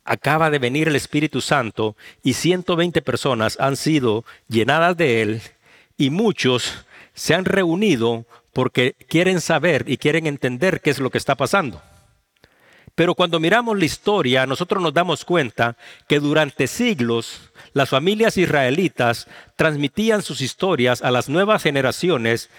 acaba 0.07 0.49
de 0.49 0.59
venir 0.59 0.87
el 0.87 0.95
Espíritu 0.95 1.41
Santo 1.41 1.95
y 2.23 2.33
120 2.33 3.01
personas 3.01 3.59
han 3.59 3.75
sido 3.75 4.25
llenadas 4.47 4.97
de 4.97 5.21
él 5.21 5.41
y 5.97 6.09
muchos 6.09 6.85
se 7.13 7.35
han 7.35 7.45
reunido 7.45 8.25
porque 8.53 8.95
quieren 9.07 9.41
saber 9.41 9.83
y 9.87 9.97
quieren 9.97 10.25
entender 10.25 10.81
qué 10.81 10.89
es 10.89 10.99
lo 10.99 11.09
que 11.09 11.17
está 11.17 11.35
pasando. 11.35 11.81
Pero 12.95 13.13
cuando 13.13 13.39
miramos 13.39 13.77
la 13.77 13.85
historia, 13.85 14.47
nosotros 14.47 14.81
nos 14.81 14.93
damos 14.93 15.23
cuenta 15.23 15.77
que 16.07 16.19
durante 16.19 16.65
siglos 16.65 17.51
las 17.73 17.89
familias 17.89 18.37
israelitas 18.37 19.27
transmitían 19.55 20.23
sus 20.23 20.41
historias 20.41 21.03
a 21.03 21.11
las 21.11 21.29
nuevas 21.29 21.61
generaciones 21.61 22.49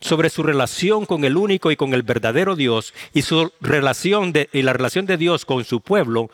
sobre 0.00 0.30
su 0.30 0.42
relación 0.42 1.06
con 1.06 1.24
el 1.24 1.36
único 1.36 1.72
y 1.72 1.76
con 1.76 1.92
el 1.92 2.04
verdadero 2.04 2.54
Dios 2.56 2.94
y 3.12 3.22
su 3.22 3.52
relación 3.60 4.32
de, 4.32 4.48
y 4.52 4.62
la 4.62 4.72
relación 4.72 5.06
de 5.06 5.16
Dios 5.16 5.44
con 5.44 5.64
su 5.64 5.80
pueblo 5.80 6.30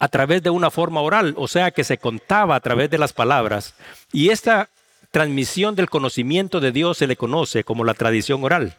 a 0.00 0.08
través 0.08 0.42
de 0.42 0.50
una 0.50 0.70
forma 0.70 1.02
oral, 1.02 1.34
o 1.36 1.46
sea 1.46 1.70
que 1.70 1.84
se 1.84 1.98
contaba 1.98 2.56
a 2.56 2.60
través 2.60 2.90
de 2.90 2.98
las 2.98 3.12
palabras. 3.12 3.74
Y 4.12 4.30
esta 4.30 4.70
transmisión 5.10 5.76
del 5.76 5.90
conocimiento 5.90 6.58
de 6.58 6.72
Dios 6.72 6.98
se 6.98 7.06
le 7.06 7.16
conoce 7.16 7.64
como 7.64 7.84
la 7.84 7.94
tradición 7.94 8.42
oral. 8.42 8.74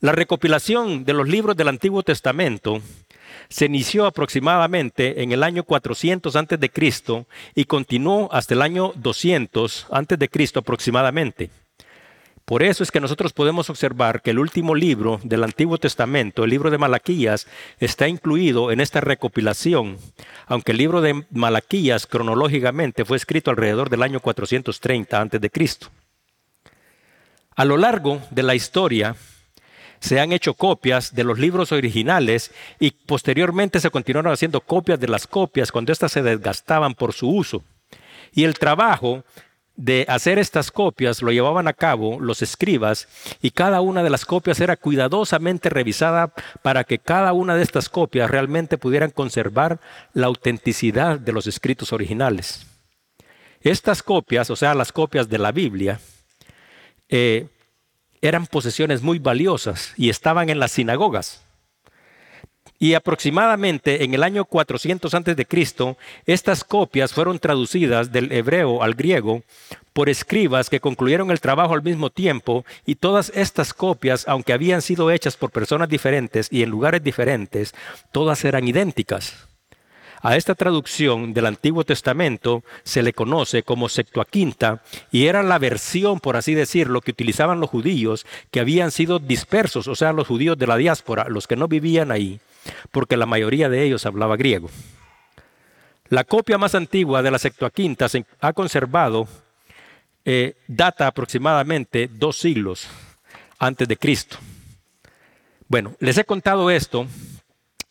La 0.00 0.12
recopilación 0.12 1.04
de 1.04 1.12
los 1.14 1.28
libros 1.28 1.56
del 1.56 1.68
Antiguo 1.68 2.02
Testamento 2.02 2.82
se 3.48 3.66
inició 3.66 4.06
aproximadamente 4.06 5.22
en 5.22 5.32
el 5.32 5.42
año 5.42 5.62
400 5.62 6.34
antes 6.34 6.58
de 6.58 6.70
Cristo 6.70 7.26
y 7.54 7.64
continuó 7.64 8.28
hasta 8.32 8.54
el 8.54 8.62
año 8.62 8.92
200 8.96 9.86
antes 9.90 10.18
de 10.18 10.28
Cristo 10.28 10.60
aproximadamente. 10.60 11.50
Por 12.46 12.62
eso 12.62 12.84
es 12.84 12.92
que 12.92 13.00
nosotros 13.00 13.32
podemos 13.32 13.70
observar 13.70 14.22
que 14.22 14.30
el 14.30 14.38
último 14.38 14.76
libro 14.76 15.18
del 15.24 15.42
Antiguo 15.42 15.78
Testamento, 15.78 16.44
el 16.44 16.50
libro 16.50 16.70
de 16.70 16.78
Malaquías, 16.78 17.48
está 17.80 18.06
incluido 18.06 18.70
en 18.70 18.80
esta 18.80 19.00
recopilación, 19.00 19.98
aunque 20.46 20.70
el 20.70 20.78
libro 20.78 21.00
de 21.00 21.24
Malaquías 21.32 22.06
cronológicamente 22.06 23.04
fue 23.04 23.16
escrito 23.16 23.50
alrededor 23.50 23.90
del 23.90 24.04
año 24.04 24.20
430 24.20 25.20
a.C. 25.20 25.50
A 27.56 27.64
lo 27.64 27.76
largo 27.76 28.22
de 28.30 28.44
la 28.44 28.54
historia 28.54 29.16
se 29.98 30.20
han 30.20 30.30
hecho 30.30 30.54
copias 30.54 31.16
de 31.16 31.24
los 31.24 31.40
libros 31.40 31.72
originales 31.72 32.52
y 32.78 32.92
posteriormente 32.92 33.80
se 33.80 33.90
continuaron 33.90 34.32
haciendo 34.32 34.60
copias 34.60 35.00
de 35.00 35.08
las 35.08 35.26
copias 35.26 35.72
cuando 35.72 35.90
éstas 35.90 36.12
se 36.12 36.22
desgastaban 36.22 36.94
por 36.94 37.12
su 37.12 37.28
uso. 37.28 37.64
Y 38.32 38.44
el 38.44 38.54
trabajo 38.56 39.24
de 39.76 40.06
hacer 40.08 40.38
estas 40.38 40.70
copias 40.70 41.20
lo 41.22 41.30
llevaban 41.30 41.68
a 41.68 41.74
cabo 41.74 42.18
los 42.18 42.42
escribas 42.42 43.08
y 43.42 43.50
cada 43.50 43.80
una 43.82 44.02
de 44.02 44.10
las 44.10 44.24
copias 44.24 44.58
era 44.60 44.76
cuidadosamente 44.76 45.68
revisada 45.68 46.32
para 46.62 46.84
que 46.84 46.98
cada 46.98 47.32
una 47.32 47.54
de 47.54 47.62
estas 47.62 47.88
copias 47.88 48.30
realmente 48.30 48.78
pudieran 48.78 49.10
conservar 49.10 49.78
la 50.14 50.26
autenticidad 50.26 51.20
de 51.20 51.32
los 51.32 51.46
escritos 51.46 51.92
originales. 51.92 52.66
Estas 53.60 54.02
copias, 54.02 54.48
o 54.50 54.56
sea, 54.56 54.74
las 54.74 54.92
copias 54.92 55.28
de 55.28 55.38
la 55.38 55.52
Biblia, 55.52 56.00
eh, 57.08 57.48
eran 58.22 58.46
posesiones 58.46 59.02
muy 59.02 59.18
valiosas 59.18 59.92
y 59.96 60.08
estaban 60.08 60.48
en 60.48 60.58
las 60.58 60.72
sinagogas. 60.72 61.45
Y 62.78 62.94
aproximadamente 62.94 64.04
en 64.04 64.14
el 64.14 64.22
año 64.22 64.44
400 64.44 65.14
a.C., 65.14 65.96
estas 66.26 66.64
copias 66.64 67.12
fueron 67.12 67.38
traducidas 67.38 68.12
del 68.12 68.32
hebreo 68.32 68.82
al 68.82 68.94
griego 68.94 69.42
por 69.92 70.10
escribas 70.10 70.68
que 70.68 70.80
concluyeron 70.80 71.30
el 71.30 71.40
trabajo 71.40 71.72
al 71.72 71.82
mismo 71.82 72.10
tiempo 72.10 72.66
y 72.84 72.96
todas 72.96 73.32
estas 73.34 73.72
copias, 73.72 74.28
aunque 74.28 74.52
habían 74.52 74.82
sido 74.82 75.10
hechas 75.10 75.36
por 75.36 75.50
personas 75.50 75.88
diferentes 75.88 76.48
y 76.50 76.62
en 76.62 76.68
lugares 76.70 77.02
diferentes, 77.02 77.74
todas 78.12 78.44
eran 78.44 78.68
idénticas. 78.68 79.48
A 80.22 80.36
esta 80.36 80.54
traducción 80.54 81.34
del 81.34 81.46
Antiguo 81.46 81.84
Testamento 81.84 82.64
se 82.84 83.02
le 83.02 83.12
conoce 83.12 83.62
como 83.62 83.88
Septuaginta 83.88 84.82
y 85.12 85.26
era 85.26 85.42
la 85.42 85.58
versión, 85.58 86.20
por 86.20 86.36
así 86.36 86.54
decirlo, 86.54 87.00
que 87.00 87.12
utilizaban 87.12 87.60
los 87.60 87.70
judíos 87.70 88.26
que 88.50 88.60
habían 88.60 88.90
sido 88.90 89.18
dispersos, 89.18 89.88
o 89.88 89.94
sea, 89.94 90.12
los 90.12 90.26
judíos 90.26 90.58
de 90.58 90.66
la 90.66 90.76
diáspora, 90.76 91.26
los 91.28 91.46
que 91.46 91.56
no 91.56 91.68
vivían 91.68 92.10
ahí 92.10 92.40
porque 92.90 93.16
la 93.16 93.26
mayoría 93.26 93.68
de 93.68 93.82
ellos 93.82 94.06
hablaba 94.06 94.36
griego. 94.36 94.70
La 96.08 96.24
copia 96.24 96.58
más 96.58 96.74
antigua 96.74 97.22
de 97.22 97.30
la 97.30 97.38
Septuaginta 97.38 98.08
se 98.08 98.24
ha 98.40 98.52
conservado, 98.52 99.26
eh, 100.24 100.56
data 100.66 101.06
aproximadamente 101.06 102.08
dos 102.12 102.38
siglos 102.38 102.86
antes 103.58 103.88
de 103.88 103.96
Cristo. 103.96 104.38
Bueno, 105.68 105.94
les 105.98 106.16
he 106.18 106.24
contado 106.24 106.70
esto 106.70 107.06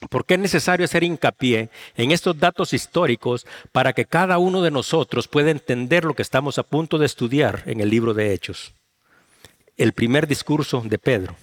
porque 0.09 0.35
es 0.35 0.39
necesario 0.39 0.85
hacer 0.85 1.03
hincapié 1.03 1.69
en 1.95 2.11
estos 2.11 2.37
datos 2.39 2.73
históricos 2.73 3.45
para 3.71 3.93
que 3.93 4.05
cada 4.05 4.37
uno 4.37 4.61
de 4.61 4.71
nosotros 4.71 5.27
pueda 5.27 5.51
entender 5.51 6.05
lo 6.05 6.13
que 6.13 6.21
estamos 6.21 6.57
a 6.57 6.63
punto 6.63 6.97
de 6.97 7.05
estudiar 7.05 7.63
en 7.65 7.79
el 7.79 7.89
libro 7.89 8.13
de 8.13 8.33
Hechos. 8.33 8.73
El 9.77 9.93
primer 9.93 10.27
discurso 10.27 10.81
de 10.85 10.97
Pedro. 10.97 11.35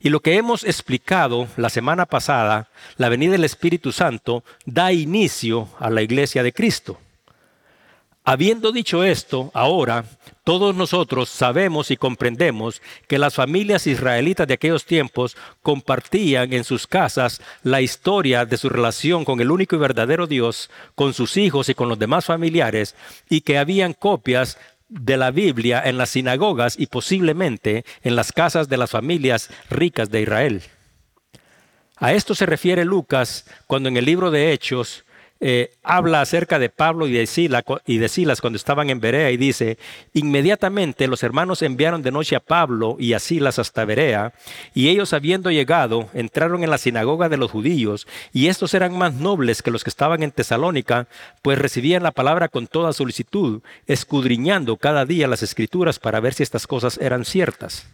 Y 0.00 0.10
lo 0.10 0.20
que 0.20 0.36
hemos 0.36 0.64
explicado 0.64 1.46
la 1.56 1.70
semana 1.70 2.06
pasada, 2.06 2.68
la 2.96 3.08
venida 3.08 3.32
del 3.32 3.44
Espíritu 3.44 3.92
Santo, 3.92 4.42
da 4.66 4.92
inicio 4.92 5.68
a 5.78 5.90
la 5.90 6.02
iglesia 6.02 6.42
de 6.42 6.52
Cristo. 6.52 6.98
Habiendo 8.24 8.70
dicho 8.70 9.02
esto, 9.02 9.50
ahora 9.52 10.04
todos 10.44 10.76
nosotros 10.76 11.28
sabemos 11.28 11.90
y 11.90 11.96
comprendemos 11.96 12.80
que 13.08 13.18
las 13.18 13.34
familias 13.34 13.88
israelitas 13.88 14.46
de 14.46 14.54
aquellos 14.54 14.84
tiempos 14.84 15.36
compartían 15.60 16.52
en 16.52 16.62
sus 16.62 16.86
casas 16.86 17.40
la 17.64 17.80
historia 17.80 18.44
de 18.44 18.56
su 18.58 18.68
relación 18.68 19.24
con 19.24 19.40
el 19.40 19.50
único 19.50 19.74
y 19.74 19.80
verdadero 19.80 20.28
Dios, 20.28 20.70
con 20.94 21.14
sus 21.14 21.36
hijos 21.36 21.68
y 21.68 21.74
con 21.74 21.88
los 21.88 21.98
demás 21.98 22.24
familiares, 22.24 22.94
y 23.28 23.40
que 23.40 23.58
habían 23.58 23.92
copias 23.92 24.56
de 24.88 25.16
la 25.16 25.32
Biblia 25.32 25.82
en 25.84 25.98
las 25.98 26.10
sinagogas 26.10 26.78
y 26.78 26.86
posiblemente 26.86 27.84
en 28.02 28.14
las 28.14 28.30
casas 28.30 28.68
de 28.68 28.76
las 28.76 28.90
familias 28.90 29.50
ricas 29.68 30.10
de 30.10 30.22
Israel. 30.22 30.62
A 31.96 32.12
esto 32.12 32.36
se 32.36 32.46
refiere 32.46 32.84
Lucas 32.84 33.46
cuando 33.66 33.88
en 33.88 33.96
el 33.96 34.04
libro 34.04 34.30
de 34.30 34.52
Hechos 34.52 35.04
eh, 35.44 35.72
habla 35.82 36.20
acerca 36.20 36.60
de 36.60 36.68
Pablo 36.68 37.08
y 37.08 37.12
de, 37.12 37.26
Silas, 37.26 38.40
cuando 38.40 38.56
estaban 38.56 38.90
en 38.90 39.00
Berea 39.00 39.32
y 39.32 39.36
dice, 39.36 39.76
inmediatamente 40.12 41.08
los 41.08 41.24
hermanos 41.24 41.62
enviaron 41.62 42.00
de 42.02 42.12
noche 42.12 42.36
a 42.36 42.40
Pablo 42.40 42.94
y 42.96 43.14
a 43.14 43.18
Silas 43.18 43.58
hasta 43.58 43.84
Berea, 43.84 44.34
y 44.72 44.88
ellos 44.88 45.12
habiendo 45.12 45.50
llegado 45.50 46.08
entraron 46.14 46.62
en 46.62 46.70
la 46.70 46.78
sinagoga 46.78 47.28
de 47.28 47.38
los 47.38 47.50
judíos, 47.50 48.06
y 48.32 48.46
estos 48.46 48.72
eran 48.72 48.96
más 48.96 49.14
nobles 49.14 49.62
que 49.62 49.72
los 49.72 49.82
que 49.82 49.90
estaban 49.90 50.22
en 50.22 50.30
Tesalónica, 50.30 51.08
pues 51.42 51.58
recibían 51.58 52.04
la 52.04 52.12
palabra 52.12 52.46
con 52.46 52.68
toda 52.68 52.92
solicitud, 52.92 53.62
escudriñando 53.88 54.76
cada 54.76 55.04
día 55.06 55.26
las 55.26 55.42
escrituras 55.42 55.98
para 55.98 56.20
ver 56.20 56.34
si 56.34 56.44
estas 56.44 56.68
cosas 56.68 56.98
eran 56.98 57.24
ciertas. 57.24 57.88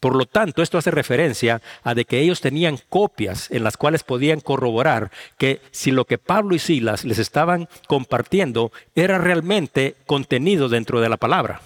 Por 0.00 0.16
lo 0.16 0.24
tanto, 0.24 0.62
esto 0.62 0.78
hace 0.78 0.90
referencia 0.90 1.60
a 1.82 1.94
de 1.94 2.06
que 2.06 2.20
ellos 2.20 2.40
tenían 2.40 2.78
copias 2.88 3.50
en 3.50 3.62
las 3.62 3.76
cuales 3.76 4.02
podían 4.02 4.40
corroborar 4.40 5.10
que 5.36 5.60
si 5.70 5.90
lo 5.90 6.06
que 6.06 6.16
Pablo 6.16 6.54
y 6.54 6.58
Silas 6.58 7.04
les 7.04 7.18
estaban 7.18 7.68
compartiendo 7.86 8.72
era 8.94 9.18
realmente 9.18 9.96
contenido 10.06 10.70
dentro 10.70 11.02
de 11.02 11.10
la 11.10 11.18
palabra. 11.18 11.60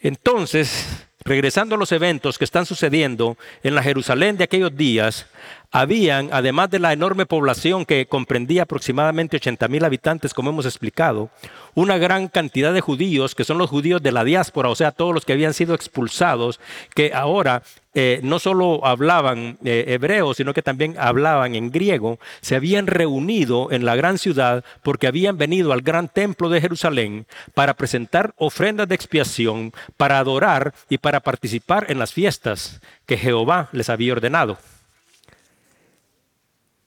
Entonces, 0.00 1.06
regresando 1.24 1.74
a 1.74 1.78
los 1.78 1.92
eventos 1.92 2.38
que 2.38 2.44
están 2.44 2.64
sucediendo 2.64 3.36
en 3.62 3.74
la 3.74 3.82
Jerusalén 3.82 4.38
de 4.38 4.44
aquellos 4.44 4.74
días, 4.74 5.26
habían, 5.74 6.28
además 6.30 6.70
de 6.70 6.78
la 6.78 6.92
enorme 6.92 7.26
población 7.26 7.84
que 7.84 8.06
comprendía 8.06 8.62
aproximadamente 8.62 9.38
80 9.38 9.66
mil 9.66 9.84
habitantes, 9.84 10.32
como 10.32 10.50
hemos 10.50 10.66
explicado, 10.66 11.30
una 11.74 11.98
gran 11.98 12.28
cantidad 12.28 12.72
de 12.72 12.80
judíos, 12.80 13.34
que 13.34 13.42
son 13.42 13.58
los 13.58 13.70
judíos 13.70 14.00
de 14.00 14.12
la 14.12 14.22
diáspora, 14.22 14.68
o 14.68 14.76
sea, 14.76 14.92
todos 14.92 15.12
los 15.12 15.24
que 15.24 15.32
habían 15.32 15.52
sido 15.52 15.74
expulsados, 15.74 16.60
que 16.94 17.12
ahora 17.12 17.64
eh, 17.92 18.20
no 18.22 18.38
solo 18.38 18.86
hablaban 18.86 19.58
eh, 19.64 19.86
hebreo, 19.88 20.32
sino 20.34 20.54
que 20.54 20.62
también 20.62 20.94
hablaban 20.96 21.56
en 21.56 21.72
griego, 21.72 22.20
se 22.40 22.54
habían 22.54 22.86
reunido 22.86 23.72
en 23.72 23.84
la 23.84 23.96
gran 23.96 24.18
ciudad 24.18 24.64
porque 24.84 25.08
habían 25.08 25.38
venido 25.38 25.72
al 25.72 25.82
gran 25.82 26.06
templo 26.06 26.50
de 26.50 26.60
Jerusalén 26.60 27.26
para 27.52 27.74
presentar 27.74 28.32
ofrendas 28.36 28.86
de 28.86 28.94
expiación, 28.94 29.72
para 29.96 30.20
adorar 30.20 30.72
y 30.88 30.98
para 30.98 31.18
participar 31.18 31.86
en 31.88 31.98
las 31.98 32.12
fiestas 32.12 32.80
que 33.06 33.16
Jehová 33.16 33.70
les 33.72 33.88
había 33.90 34.12
ordenado. 34.12 34.56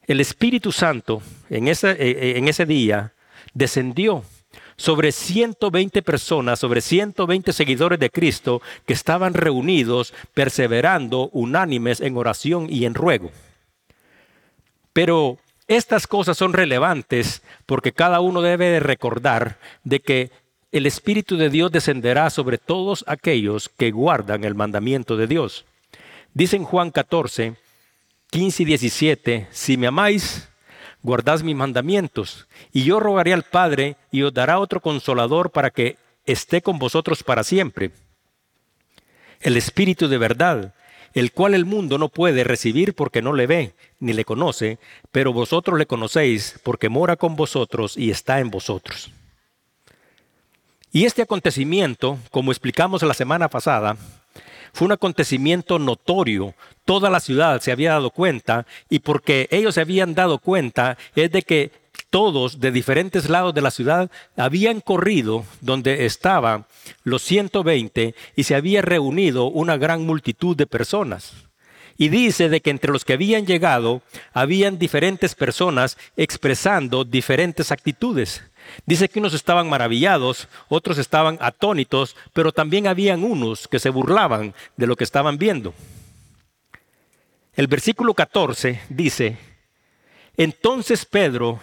El 0.08 0.22
Espíritu 0.22 0.72
Santo 0.72 1.22
en 1.50 1.68
ese, 1.68 1.92
eh, 1.92 2.40
eh, 2.40 2.66
día 2.66 3.14
descendió 3.54 4.24
sobre 4.78 5.12
120 5.12 6.02
personas, 6.02 6.60
sobre 6.60 6.80
120 6.80 7.52
seguidores 7.52 8.00
de 8.00 8.10
Cristo 8.10 8.62
que 8.86 8.94
estaban 8.94 9.34
reunidos, 9.34 10.14
perseverando 10.34 11.30
unánimes 11.34 12.00
en 12.00 12.16
oración 12.16 12.68
y 12.70 12.86
en 12.86 12.94
ruego. 12.94 13.32
Pero 14.94 15.40
estas 15.68 16.08
cosas 16.08 16.38
son 16.38 16.54
relevantes 16.54 17.44
porque 17.66 17.92
cada 17.92 18.22
uno 18.22 18.42
debe 18.42 18.70
de 18.70 18.80
recordar 18.80 19.60
de 19.84 20.00
que 20.00 20.32
el 20.72 20.86
Espíritu 20.86 21.36
de 21.36 21.50
Dios 21.50 21.72
descenderá 21.72 22.30
sobre 22.30 22.58
todos 22.58 23.04
aquellos 23.08 23.68
que 23.68 23.92
guardan 23.92 24.46
el 24.46 24.56
mandamiento 24.56 25.18
de 25.18 25.28
Dios. 25.28 25.66
Dice 26.34 26.56
en 26.56 26.64
Juan 26.64 26.92
14, 26.92 27.56
15 28.30 28.64
y 28.64 28.66
17, 28.66 29.48
si 29.52 29.78
me 29.78 29.88
amáis, 29.88 30.50
guardad 31.02 31.42
mis 31.42 31.56
mandamientos, 31.56 32.48
y 32.74 32.84
yo 32.84 33.00
rogaré 33.00 33.34
al 33.34 33.44
Padre 33.44 33.96
y 34.12 34.24
os 34.24 34.34
dará 34.34 34.60
otro 34.60 34.82
consolador 34.82 35.52
para 35.52 35.70
que 35.70 35.98
esté 36.26 36.62
con 36.62 36.78
vosotros 36.78 37.24
para 37.24 37.44
siempre. 37.44 37.92
El 39.40 39.56
Espíritu 39.56 40.08
de 40.08 40.18
verdad, 40.18 40.74
el 41.14 41.32
cual 41.32 41.54
el 41.54 41.66
mundo 41.66 41.98
no 41.98 42.10
puede 42.10 42.44
recibir 42.44 42.94
porque 42.94 43.22
no 43.22 43.34
le 43.34 43.48
ve 43.48 43.74
ni 44.00 44.14
le 44.14 44.26
conoce, 44.26 44.78
pero 45.12 45.34
vosotros 45.34 45.80
le 45.80 45.86
conocéis 45.86 46.60
porque 46.64 46.90
mora 46.90 47.16
con 47.16 47.36
vosotros 47.36 47.98
y 47.98 48.12
está 48.12 48.40
en 48.40 48.52
vosotros. 48.52 49.12
Y 50.92 51.06
este 51.06 51.22
acontecimiento, 51.22 52.18
como 52.32 52.52
explicamos 52.52 53.04
la 53.04 53.14
semana 53.14 53.50
pasada, 53.50 53.98
fue 54.74 54.86
un 54.86 54.92
acontecimiento 54.92 55.80
notorio. 55.80 56.54
Toda 56.88 57.10
la 57.10 57.20
ciudad 57.20 57.60
se 57.60 57.74
había 57.74 57.92
dado 57.92 58.12
cuenta 58.12 58.66
y 58.90 59.00
porque 59.00 59.50
ellos 59.52 59.76
se 59.76 59.82
habían 59.82 60.16
dado 60.16 60.40
cuenta 60.40 60.98
es 61.18 61.30
de 61.30 61.42
que 61.42 61.72
todos 62.10 62.62
de 62.62 62.72
diferentes 62.72 63.28
lados 63.28 63.54
de 63.54 63.60
la 63.60 63.72
ciudad 63.72 64.10
habían 64.38 64.80
corrido 64.80 65.44
donde 65.60 66.06
estaban 66.06 66.66
los 67.04 67.24
120 67.24 68.16
y 68.38 68.44
se 68.44 68.56
había 68.56 68.82
reunido 68.82 69.48
una 69.48 69.76
gran 69.76 70.06
multitud 70.06 70.56
de 70.56 70.66
personas. 70.66 71.34
Y 71.98 72.08
dice 72.08 72.48
de 72.48 72.62
que 72.62 72.70
entre 72.70 72.94
los 72.94 73.04
que 73.04 73.14
habían 73.14 73.46
llegado 73.46 74.02
habían 74.32 74.80
diferentes 74.80 75.36
personas 75.36 75.98
expresando 76.16 77.04
diferentes 77.04 77.74
actitudes. 77.74 78.44
Dice 78.86 79.10
que 79.10 79.20
unos 79.20 79.34
estaban 79.34 79.68
maravillados, 79.68 80.48
otros 80.70 81.00
estaban 81.00 81.38
atónitos, 81.42 82.16
pero 82.32 82.54
también 82.54 82.88
habían 82.88 83.26
unos 83.26 83.68
que 83.68 83.80
se 83.80 83.90
burlaban 83.90 84.54
de 84.78 84.88
lo 84.88 84.96
que 84.96 85.04
estaban 85.04 85.38
viendo. 85.38 85.74
El 87.58 87.66
versículo 87.66 88.14
14 88.14 88.82
dice, 88.90 89.36
entonces 90.38 91.06
Pedro, 91.06 91.60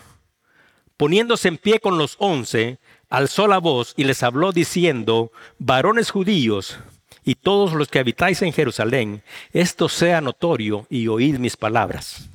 poniéndose 0.97 1.47
en 1.47 1.57
pie 1.57 1.79
con 1.79 1.99
los 1.99 2.17
once, 2.19 2.81
alzó 3.09 3.47
la 3.47 3.59
voz 3.59 3.95
y 3.97 4.03
les 4.03 4.25
habló 4.25 4.51
diciendo, 4.51 5.31
varones 5.61 6.11
judíos 6.11 6.79
y 7.25 7.37
todos 7.37 7.75
los 7.75 7.87
que 7.87 8.01
habitáis 8.01 8.43
en 8.43 8.53
Jerusalén, 8.53 9.23
esto 9.53 9.89
sea 9.89 10.21
notorio 10.21 10.85
y 10.91 11.07
oíd 11.07 11.39
mis 11.39 11.57
palabras. 11.57 12.29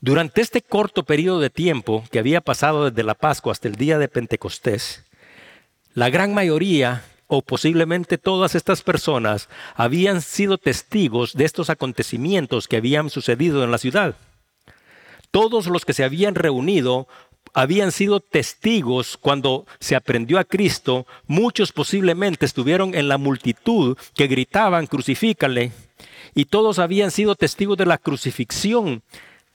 Durante 0.00 0.40
este 0.40 0.62
corto 0.62 1.02
periodo 1.02 1.40
de 1.40 1.50
tiempo 1.50 2.04
que 2.12 2.20
había 2.20 2.40
pasado 2.40 2.88
desde 2.88 3.02
la 3.02 3.14
Pascua 3.14 3.50
hasta 3.50 3.66
el 3.66 3.74
día 3.74 3.98
de 3.98 4.06
Pentecostés, 4.06 5.04
la 5.94 6.10
gran 6.10 6.32
mayoría 6.32 7.02
o 7.26 7.42
posiblemente 7.42 8.18
todas 8.18 8.54
estas 8.54 8.82
personas 8.82 9.48
habían 9.74 10.20
sido 10.20 10.58
testigos 10.58 11.34
de 11.34 11.44
estos 11.44 11.70
acontecimientos 11.70 12.68
que 12.68 12.76
habían 12.76 13.10
sucedido 13.10 13.64
en 13.64 13.70
la 13.70 13.78
ciudad. 13.78 14.16
Todos 15.30 15.66
los 15.66 15.84
que 15.84 15.94
se 15.94 16.04
habían 16.04 16.34
reunido 16.34 17.08
habían 17.54 17.92
sido 17.92 18.20
testigos 18.20 19.16
cuando 19.16 19.66
se 19.80 19.96
aprendió 19.96 20.38
a 20.38 20.44
Cristo. 20.44 21.06
Muchos 21.26 21.72
posiblemente 21.72 22.46
estuvieron 22.46 22.94
en 22.94 23.08
la 23.08 23.18
multitud 23.18 23.96
que 24.14 24.26
gritaban, 24.26 24.86
crucifícale. 24.86 25.72
Y 26.34 26.46
todos 26.46 26.78
habían 26.78 27.10
sido 27.10 27.36
testigos 27.36 27.78
de 27.78 27.86
la 27.86 27.98
crucifixión 27.98 29.02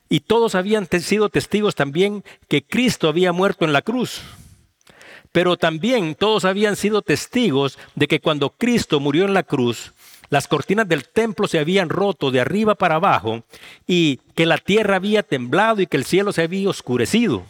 y 0.10 0.22
todos 0.22 0.56
habían 0.56 0.88
sido 0.88 1.30
testigos 1.30 1.76
también 1.76 2.24
que 2.48 2.64
Cristo 2.64 3.10
había 3.10 3.32
muerto 3.32 3.66
en 3.66 3.74
la 3.74 3.84
cruz. 3.84 4.22
Pero 5.32 5.58
también 5.58 6.16
todos 6.16 6.46
habían 6.46 6.76
sido 6.76 7.02
testigos 7.02 7.78
de 7.96 8.08
que 8.08 8.20
cuando 8.20 8.50
Cristo 8.50 9.00
murió 9.00 9.26
en 9.26 9.34
la 9.34 9.44
cruz, 9.44 9.94
las 10.30 10.48
cortinas 10.48 10.88
del 10.88 11.08
templo 11.08 11.48
se 11.48 11.60
habían 11.60 11.90
roto 11.90 12.32
de 12.32 12.40
arriba 12.40 12.76
para 12.76 12.96
abajo 12.96 13.44
y 13.88 14.20
que 14.36 14.46
la 14.46 14.58
tierra 14.58 14.96
había 14.96 15.24
temblado 15.24 15.82
y 15.82 15.88
que 15.88 15.98
el 15.98 16.06
cielo 16.06 16.32
se 16.32 16.44
había 16.44 16.70
oscurecido. 16.70 17.44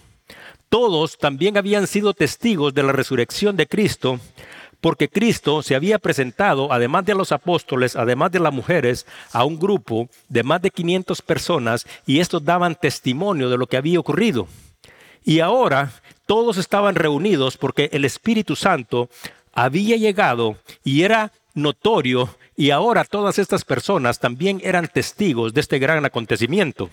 Todos 0.70 1.18
también 1.18 1.58
habían 1.58 1.88
sido 1.88 2.14
testigos 2.14 2.74
de 2.74 2.84
la 2.84 2.92
resurrección 2.92 3.58
de 3.58 3.68
Cristo 3.68 4.20
porque 4.82 5.10
Cristo 5.10 5.62
se 5.62 5.76
había 5.76 6.00
presentado, 6.00 6.72
además 6.72 7.06
de 7.06 7.16
los 7.16 7.32
apóstoles, 7.32 7.96
además 7.96 8.32
de 8.32 8.40
las 8.40 8.54
mujeres, 8.54 9.06
a 9.34 9.44
un 9.44 9.60
grupo 9.60 10.10
de 10.30 10.44
más 10.44 10.62
de 10.62 10.72
500 10.72 11.22
personas 11.22 11.86
y 12.06 12.20
estos 12.20 12.44
daban 12.46 12.76
testimonio 12.76 13.50
de 13.50 13.58
lo 13.58 13.68
que 13.68 13.78
había 13.78 14.00
ocurrido. 14.00 14.48
Y 15.26 15.42
ahora 15.42 15.92
todos 16.30 16.58
estaban 16.58 16.94
reunidos 16.94 17.58
porque 17.58 17.90
el 17.92 18.06
Espíritu 18.06 18.56
Santo 18.56 19.10
había 19.52 19.98
llegado 19.98 20.58
y 20.84 21.02
era 21.02 21.32
notorio 21.56 22.38
y 22.56 22.70
ahora 22.70 23.04
todas 23.04 23.40
estas 23.40 23.66
personas 23.66 24.20
también 24.20 24.62
eran 24.64 24.88
testigos 24.88 25.56
de 25.56 25.62
este 25.62 25.80
gran 25.80 26.06
acontecimiento. 26.06 26.92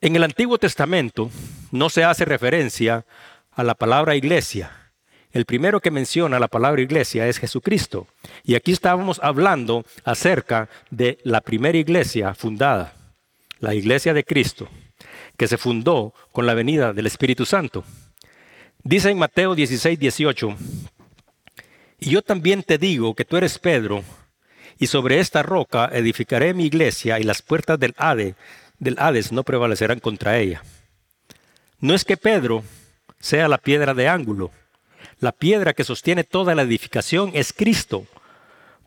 En 0.00 0.16
el 0.16 0.24
Antiguo 0.24 0.58
Testamento 0.58 1.30
no 1.70 1.90
se 1.90 2.02
hace 2.02 2.24
referencia 2.24 3.06
a 3.52 3.62
la 3.62 3.76
palabra 3.76 4.16
iglesia, 4.16 4.90
el 5.30 5.44
primero 5.44 5.78
que 5.78 5.92
menciona 5.92 6.40
la 6.40 6.48
palabra 6.48 6.82
iglesia 6.82 7.28
es 7.28 7.38
Jesucristo. 7.38 8.08
Y 8.42 8.56
aquí 8.56 8.72
estábamos 8.72 9.20
hablando 9.22 9.84
acerca 10.02 10.68
de 10.90 11.18
la 11.22 11.40
primera 11.40 11.78
iglesia 11.78 12.34
fundada, 12.34 12.94
la 13.60 13.76
iglesia 13.76 14.12
de 14.12 14.24
Cristo, 14.24 14.68
que 15.42 15.48
se 15.48 15.58
fundó 15.58 16.14
con 16.30 16.46
la 16.46 16.54
venida 16.54 16.92
del 16.92 17.08
Espíritu 17.08 17.44
Santo. 17.44 17.82
Dice 18.84 19.10
en 19.10 19.18
Mateo 19.18 19.56
16, 19.56 19.98
18, 19.98 20.56
y 21.98 22.10
yo 22.10 22.22
también 22.22 22.62
te 22.62 22.78
digo 22.78 23.16
que 23.16 23.24
tú 23.24 23.36
eres 23.36 23.58
Pedro, 23.58 24.04
y 24.78 24.86
sobre 24.86 25.18
esta 25.18 25.42
roca 25.42 25.90
edificaré 25.92 26.54
mi 26.54 26.66
iglesia 26.66 27.18
y 27.18 27.24
las 27.24 27.42
puertas 27.42 27.76
del, 27.80 27.92
Hades, 27.98 28.36
del 28.78 28.94
Hades 29.00 29.32
no 29.32 29.42
prevalecerán 29.42 29.98
contra 29.98 30.38
ella. 30.38 30.62
No 31.80 31.92
es 31.92 32.04
que 32.04 32.16
Pedro 32.16 32.62
sea 33.18 33.48
la 33.48 33.58
piedra 33.58 33.94
de 33.94 34.06
ángulo, 34.06 34.52
la 35.18 35.32
piedra 35.32 35.72
que 35.72 35.82
sostiene 35.82 36.22
toda 36.22 36.54
la 36.54 36.62
edificación 36.62 37.32
es 37.34 37.52
Cristo. 37.52 38.06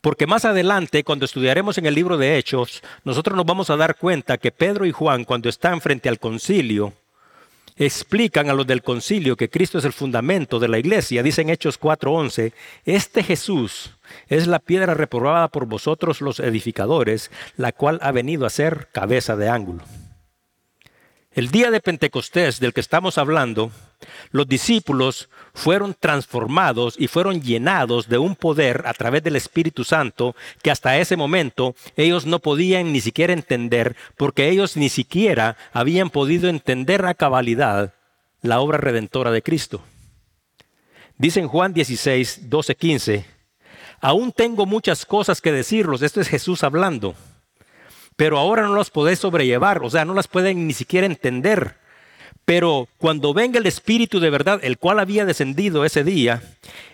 Porque 0.05 0.27
más 0.27 0.45
adelante, 0.45 1.03
cuando 1.03 1.25
estudiaremos 1.25 1.79
en 1.79 1.87
el 1.87 1.95
libro 1.95 2.19
de 2.19 2.37
Hechos, 2.37 2.83
nosotros 3.05 3.35
nos 3.35 3.43
vamos 3.43 3.71
a 3.71 3.75
dar 3.75 3.95
cuenta 3.95 4.37
que 4.37 4.51
Pedro 4.51 4.85
y 4.85 4.91
Juan, 4.91 5.23
cuando 5.23 5.49
están 5.49 5.81
frente 5.81 6.09
al 6.09 6.19
concilio, 6.19 6.93
explican 7.75 8.47
a 8.47 8.53
los 8.53 8.67
del 8.67 8.83
concilio 8.83 9.35
que 9.35 9.49
Cristo 9.49 9.79
es 9.79 9.83
el 9.83 9.93
fundamento 9.93 10.59
de 10.59 10.67
la 10.67 10.77
iglesia. 10.77 11.23
Dicen 11.23 11.49
Hechos 11.49 11.79
4:11, 11.79 12.53
este 12.85 13.23
Jesús 13.23 13.97
es 14.27 14.45
la 14.45 14.59
piedra 14.59 14.93
reprobada 14.93 15.47
por 15.47 15.65
vosotros 15.65 16.21
los 16.21 16.39
edificadores, 16.39 17.31
la 17.57 17.71
cual 17.71 17.97
ha 18.03 18.11
venido 18.11 18.45
a 18.45 18.51
ser 18.51 18.89
cabeza 18.91 19.35
de 19.35 19.49
ángulo. 19.49 19.83
El 21.31 21.49
día 21.49 21.71
de 21.71 21.79
Pentecostés 21.79 22.59
del 22.59 22.73
que 22.73 22.81
estamos 22.81 23.17
hablando 23.17 23.71
los 24.31 24.47
discípulos 24.47 25.29
fueron 25.53 25.95
transformados 25.97 26.95
y 26.97 27.07
fueron 27.07 27.41
llenados 27.41 28.09
de 28.09 28.17
un 28.17 28.35
poder 28.35 28.83
a 28.85 28.93
través 28.93 29.23
del 29.23 29.35
Espíritu 29.35 29.83
Santo 29.83 30.35
que 30.61 30.71
hasta 30.71 30.97
ese 30.97 31.15
momento 31.15 31.75
ellos 31.95 32.25
no 32.25 32.39
podían 32.39 32.91
ni 32.91 33.01
siquiera 33.01 33.33
entender 33.33 33.95
porque 34.17 34.49
ellos 34.49 34.77
ni 34.77 34.89
siquiera 34.89 35.57
habían 35.73 36.09
podido 36.09 36.49
entender 36.49 37.05
a 37.05 37.13
cabalidad 37.13 37.93
la 38.41 38.59
obra 38.59 38.77
redentora 38.77 39.31
de 39.31 39.41
Cristo. 39.41 39.81
Dice 41.17 41.39
en 41.39 41.47
Juan 41.47 41.73
16, 41.73 42.49
12, 42.49 42.75
15, 42.75 43.25
aún 44.01 44.31
tengo 44.33 44.65
muchas 44.65 45.05
cosas 45.05 45.39
que 45.39 45.51
decirlos, 45.51 46.01
esto 46.01 46.19
es 46.19 46.27
Jesús 46.27 46.63
hablando, 46.63 47.15
pero 48.17 48.37
ahora 48.37 48.63
no 48.63 48.75
las 48.75 48.89
podéis 48.89 49.19
sobrellevar, 49.19 49.81
o 49.83 49.89
sea, 49.89 50.03
no 50.03 50.13
las 50.13 50.27
pueden 50.27 50.67
ni 50.67 50.73
siquiera 50.73 51.07
entender 51.07 51.77
pero 52.45 52.87
cuando 52.97 53.33
venga 53.33 53.59
el 53.59 53.65
Espíritu 53.65 54.19
de 54.19 54.29
verdad, 54.29 54.59
el 54.63 54.77
cual 54.77 54.99
había 54.99 55.25
descendido 55.25 55.83
ese 55.83 56.03
día, 56.03 56.43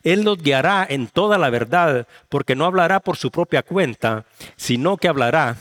Él 0.03 0.23
los 0.23 0.41
guiará 0.41 0.87
en 0.89 1.07
toda 1.07 1.37
la 1.37 1.49
verdad, 1.49 2.07
porque 2.29 2.55
no 2.55 2.65
hablará 2.65 3.01
por 3.01 3.17
su 3.17 3.31
propia 3.31 3.61
cuenta, 3.61 4.25
sino 4.55 4.95
que 4.95 5.09
hablará 5.09 5.57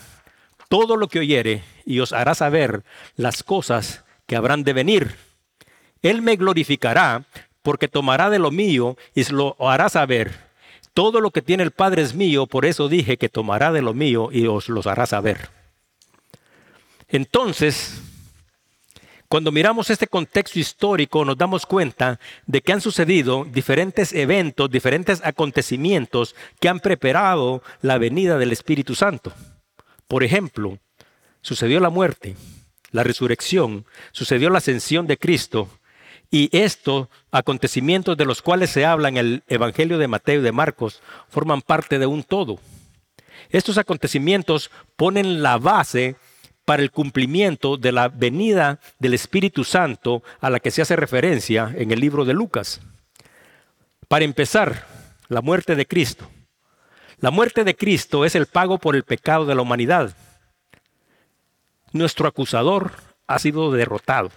todo 0.69 0.95
lo 0.95 1.09
que 1.09 1.19
oyere 1.19 1.63
y 1.85 1.99
os 1.99 2.13
hará 2.13 2.33
saber 2.33 2.83
las 3.17 3.43
cosas 3.43 4.05
que 4.25 4.37
habrán 4.37 4.63
de 4.63 4.71
venir. 4.71 5.17
Él 6.01 6.21
me 6.21 6.37
glorificará 6.37 7.25
porque 7.61 7.89
tomará 7.89 8.29
de 8.29 8.39
lo 8.39 8.49
mío 8.49 8.97
y 9.13 9.25
lo 9.25 9.57
hará 9.59 9.89
saber. 9.89 10.31
Todo 10.93 11.19
lo 11.19 11.31
que 11.31 11.41
tiene 11.41 11.63
el 11.63 11.71
Padre 11.71 12.01
es 12.01 12.15
mío, 12.15 12.47
por 12.47 12.65
eso 12.65 12.87
dije 12.87 13.17
que 13.17 13.29
tomará 13.29 13.73
de 13.73 13.81
lo 13.81 13.93
mío 13.93 14.29
y 14.31 14.47
os 14.47 14.69
los 14.69 14.87
hará 14.87 15.05
saber. 15.05 15.49
Entonces, 17.09 18.00
cuando 19.31 19.53
miramos 19.53 19.89
este 19.89 20.07
contexto 20.07 20.59
histórico 20.59 21.23
nos 21.23 21.37
damos 21.37 21.65
cuenta 21.65 22.19
de 22.47 22.59
que 22.59 22.73
han 22.73 22.81
sucedido 22.81 23.47
diferentes 23.49 24.11
eventos, 24.11 24.69
diferentes 24.69 25.21
acontecimientos 25.23 26.35
que 26.59 26.67
han 26.67 26.81
preparado 26.81 27.63
la 27.81 27.97
venida 27.97 28.37
del 28.37 28.51
Espíritu 28.51 28.93
Santo. 28.93 29.31
Por 30.09 30.25
ejemplo, 30.25 30.79
sucedió 31.39 31.79
la 31.79 31.89
muerte, 31.89 32.35
la 32.91 33.03
resurrección, 33.03 33.85
sucedió 34.11 34.49
la 34.49 34.57
ascensión 34.57 35.07
de 35.07 35.17
Cristo 35.17 35.69
y 36.29 36.49
estos 36.51 37.07
acontecimientos 37.31 38.17
de 38.17 38.25
los 38.25 38.41
cuales 38.41 38.69
se 38.69 38.85
habla 38.85 39.07
en 39.07 39.15
el 39.15 39.43
Evangelio 39.47 39.97
de 39.97 40.09
Mateo 40.09 40.41
y 40.41 40.43
de 40.43 40.51
Marcos 40.51 41.01
forman 41.29 41.61
parte 41.61 41.99
de 41.99 42.05
un 42.05 42.23
todo. 42.23 42.59
Estos 43.49 43.77
acontecimientos 43.77 44.71
ponen 44.97 45.41
la 45.41 45.57
base 45.57 46.17
para 46.71 46.83
el 46.83 46.91
cumplimiento 46.91 47.75
de 47.75 47.91
la 47.91 48.07
venida 48.07 48.79
del 48.97 49.13
Espíritu 49.13 49.65
Santo 49.65 50.23
a 50.39 50.49
la 50.49 50.61
que 50.61 50.71
se 50.71 50.81
hace 50.81 50.95
referencia 50.95 51.69
en 51.75 51.91
el 51.91 51.99
libro 51.99 52.23
de 52.23 52.31
Lucas. 52.31 52.79
Para 54.07 54.23
empezar, 54.23 54.87
la 55.27 55.41
muerte 55.41 55.75
de 55.75 55.85
Cristo. 55.85 56.29
La 57.19 57.29
muerte 57.29 57.65
de 57.65 57.75
Cristo 57.75 58.23
es 58.23 58.35
el 58.35 58.45
pago 58.45 58.77
por 58.77 58.95
el 58.95 59.03
pecado 59.03 59.45
de 59.45 59.53
la 59.53 59.63
humanidad. 59.63 60.15
Nuestro 61.91 62.25
acusador 62.25 62.93
ha 63.27 63.37
sido 63.37 63.69
derrotado, 63.73 64.31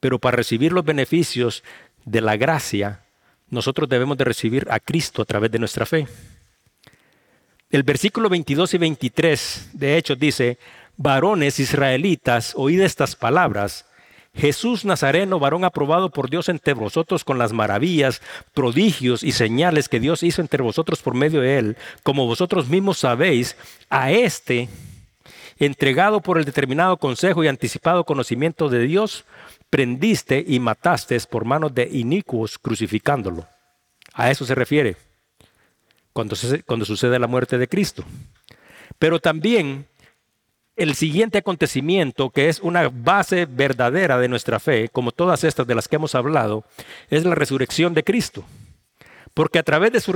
pero 0.00 0.18
para 0.18 0.38
recibir 0.38 0.72
los 0.72 0.86
beneficios 0.86 1.62
de 2.06 2.22
la 2.22 2.38
gracia, 2.38 3.02
nosotros 3.50 3.86
debemos 3.86 4.16
de 4.16 4.24
recibir 4.24 4.66
a 4.70 4.80
Cristo 4.80 5.20
a 5.20 5.26
través 5.26 5.50
de 5.50 5.58
nuestra 5.58 5.84
fe. 5.84 6.06
El 7.72 7.82
versículo 7.84 8.28
22 8.28 8.74
y 8.74 8.78
23 8.78 9.70
de 9.72 9.96
Hechos 9.96 10.18
dice, 10.18 10.58
varones 10.96 11.58
israelitas, 11.60 12.52
oíd 12.56 12.80
estas 12.80 13.16
palabras. 13.16 13.86
Jesús 14.34 14.86
Nazareno, 14.86 15.38
varón 15.38 15.64
aprobado 15.64 16.10
por 16.10 16.30
Dios 16.30 16.48
entre 16.48 16.72
vosotros 16.72 17.22
con 17.22 17.38
las 17.38 17.52
maravillas, 17.52 18.22
prodigios 18.54 19.22
y 19.22 19.32
señales 19.32 19.90
que 19.90 20.00
Dios 20.00 20.22
hizo 20.22 20.40
entre 20.40 20.62
vosotros 20.62 21.02
por 21.02 21.14
medio 21.14 21.42
de 21.42 21.58
él, 21.58 21.76
como 22.02 22.26
vosotros 22.26 22.68
mismos 22.68 22.98
sabéis, 22.98 23.56
a 23.90 24.10
este, 24.10 24.68
entregado 25.58 26.20
por 26.22 26.38
el 26.38 26.46
determinado 26.46 26.96
consejo 26.96 27.44
y 27.44 27.48
anticipado 27.48 28.04
conocimiento 28.04 28.70
de 28.70 28.80
Dios, 28.80 29.26
prendiste 29.68 30.42
y 30.46 30.60
mataste 30.60 31.18
por 31.30 31.44
manos 31.44 31.74
de 31.74 31.88
inicuos 31.92 32.58
crucificándolo. 32.58 33.46
A 34.14 34.30
eso 34.30 34.46
se 34.46 34.54
refiere 34.54 34.96
cuando, 36.12 36.36
cuando 36.66 36.84
sucede 36.84 37.18
la 37.18 37.26
muerte 37.26 37.58
de 37.58 37.68
Cristo. 37.68 38.04
Pero 38.98 39.20
también 39.20 39.86
el 40.76 40.94
siguiente 40.94 41.38
acontecimiento, 41.38 42.30
que 42.30 42.48
es 42.48 42.60
una 42.60 42.88
base 42.88 43.46
verdadera 43.46 44.18
de 44.18 44.28
nuestra 44.28 44.58
fe, 44.58 44.88
como 44.88 45.12
todas 45.12 45.44
estas 45.44 45.66
de 45.66 45.74
las 45.74 45.88
que 45.88 45.96
hemos 45.96 46.14
hablado, 46.14 46.64
es 47.10 47.24
la 47.24 47.34
resurrección 47.34 47.94
de 47.94 48.04
Cristo. 48.04 48.44
Porque 49.34 49.58
a 49.58 49.62
través 49.62 49.92
de 49.92 50.00
su, 50.00 50.12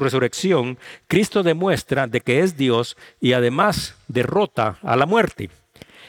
resurrección, 0.00 0.78
Cristo 1.08 1.42
demuestra 1.42 2.06
de 2.06 2.20
que 2.20 2.40
es 2.40 2.56
Dios 2.56 2.96
y 3.20 3.32
además 3.32 3.96
derrota 4.06 4.78
a 4.82 4.96
la 4.96 5.06
muerte. 5.06 5.50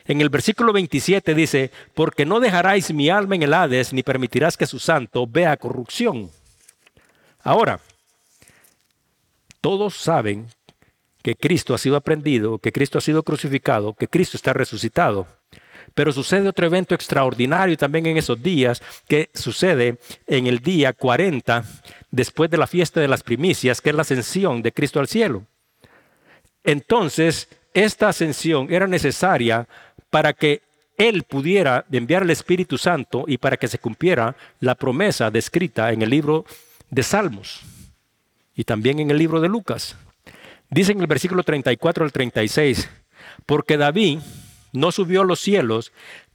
En 0.06 0.22
el 0.22 0.30
versículo 0.30 0.72
27 0.72 1.34
dice, 1.34 1.72
porque 1.94 2.26
no 2.26 2.40
dejaráis 2.40 2.94
mi 2.94 3.10
alma 3.10 3.36
en 3.36 3.44
el 3.44 3.54
Hades, 3.54 3.92
ni 3.92 4.04
permitirás 4.04 4.56
que 4.56 4.68
su 4.68 4.80
santo 4.80 5.26
vea 5.28 5.58
corrupción. 5.58 6.30
Ahora, 7.44 7.80
todos 9.60 9.96
saben 9.98 10.48
que 11.28 11.36
Cristo 11.36 11.74
ha 11.74 11.78
sido 11.78 11.98
aprendido, 11.98 12.58
que 12.58 12.72
Cristo 12.72 13.00
ha 13.00 13.02
sido 13.02 13.22
crucificado, 13.22 13.94
que 13.94 14.08
Cristo 14.08 14.38
está 14.38 14.54
resucitado. 14.54 15.28
Pero 15.94 16.14
sucede 16.14 16.48
otro 16.48 16.66
evento 16.66 16.96
extraordinario 16.96 17.76
también 17.76 18.06
en 18.06 18.16
esos 18.16 18.42
días, 18.42 18.82
que 19.10 19.30
sucede 19.34 19.98
en 20.26 20.48
el 20.48 20.60
día 20.60 20.94
40, 20.94 21.66
después 22.12 22.50
de 22.50 22.56
la 22.56 22.66
fiesta 22.66 23.02
de 23.02 23.10
las 23.10 23.24
primicias, 23.24 23.82
que 23.82 23.90
es 23.90 23.96
la 23.98 24.04
ascensión 24.04 24.62
de 24.62 24.72
Cristo 24.72 25.02
al 25.02 25.10
cielo. 25.10 25.44
Entonces, 26.64 27.50
esta 27.74 28.08
ascensión 28.08 28.72
era 28.72 28.88
necesaria 28.88 29.68
para 30.10 30.32
que 30.32 30.62
Él 30.98 31.24
pudiera 31.24 31.84
enviar 31.92 32.24
el 32.24 32.30
Espíritu 32.30 32.78
Santo 32.78 33.26
y 33.28 33.38
para 33.38 33.58
que 33.58 33.68
se 33.68 33.80
cumpliera 33.80 34.34
la 34.62 34.76
promesa 34.76 35.30
descrita 35.30 35.92
en 35.92 36.04
el 36.04 36.10
libro 36.10 36.46
de 36.90 37.04
Salmos 37.04 37.64
y 38.56 38.64
también 38.64 39.00
en 39.00 39.12
el 39.12 39.18
libro 39.18 39.42
de 39.42 39.50
Lucas. 39.50 39.98
Dice 40.70 40.92
en 40.92 41.00
el 41.00 41.08
versículo 41.08 41.44
34 41.44 42.04
al 42.04 42.12
36, 42.12 42.90
porque 43.46 43.78
David 43.78 44.20
no 44.74 44.92
subió 44.92 45.22
a 45.22 45.26
los 45.26 45.40
cielos, 45.40 45.94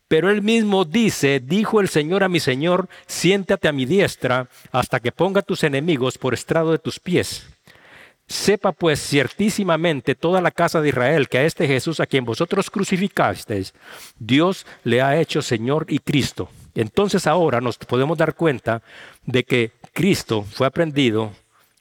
pero 0.08 0.30
él 0.30 0.42
mismo 0.42 0.84
dice, 0.84 1.40
dijo 1.40 1.80
el 1.80 1.88
Señor 1.88 2.22
a 2.22 2.28
mi 2.28 2.40
Señor, 2.40 2.88
siéntate 3.06 3.68
a 3.68 3.72
mi 3.72 3.86
diestra 3.86 4.48
hasta 4.70 5.00
que 5.00 5.12
ponga 5.12 5.42
tus 5.42 5.64
enemigos 5.64 6.18
por 6.18 6.34
estrado 6.34 6.72
de 6.72 6.78
tus 6.78 6.98
pies. 6.98 7.46
Sepa 8.26 8.72
pues 8.72 9.00
ciertísimamente 9.00 10.14
toda 10.14 10.40
la 10.40 10.50
casa 10.50 10.80
de 10.80 10.88
Israel 10.88 11.28
que 11.28 11.38
a 11.38 11.44
este 11.44 11.66
Jesús 11.66 12.00
a 12.00 12.06
quien 12.06 12.24
vosotros 12.24 12.70
crucificasteis, 12.70 13.74
Dios 14.18 14.66
le 14.84 15.02
ha 15.02 15.18
hecho 15.20 15.42
Señor 15.42 15.86
y 15.88 15.98
Cristo. 15.98 16.48
Entonces 16.74 17.26
ahora 17.26 17.60
nos 17.60 17.76
podemos 17.76 18.16
dar 18.16 18.34
cuenta 18.34 18.82
de 19.26 19.44
que 19.44 19.72
Cristo 19.92 20.42
fue 20.42 20.66
aprendido, 20.66 21.32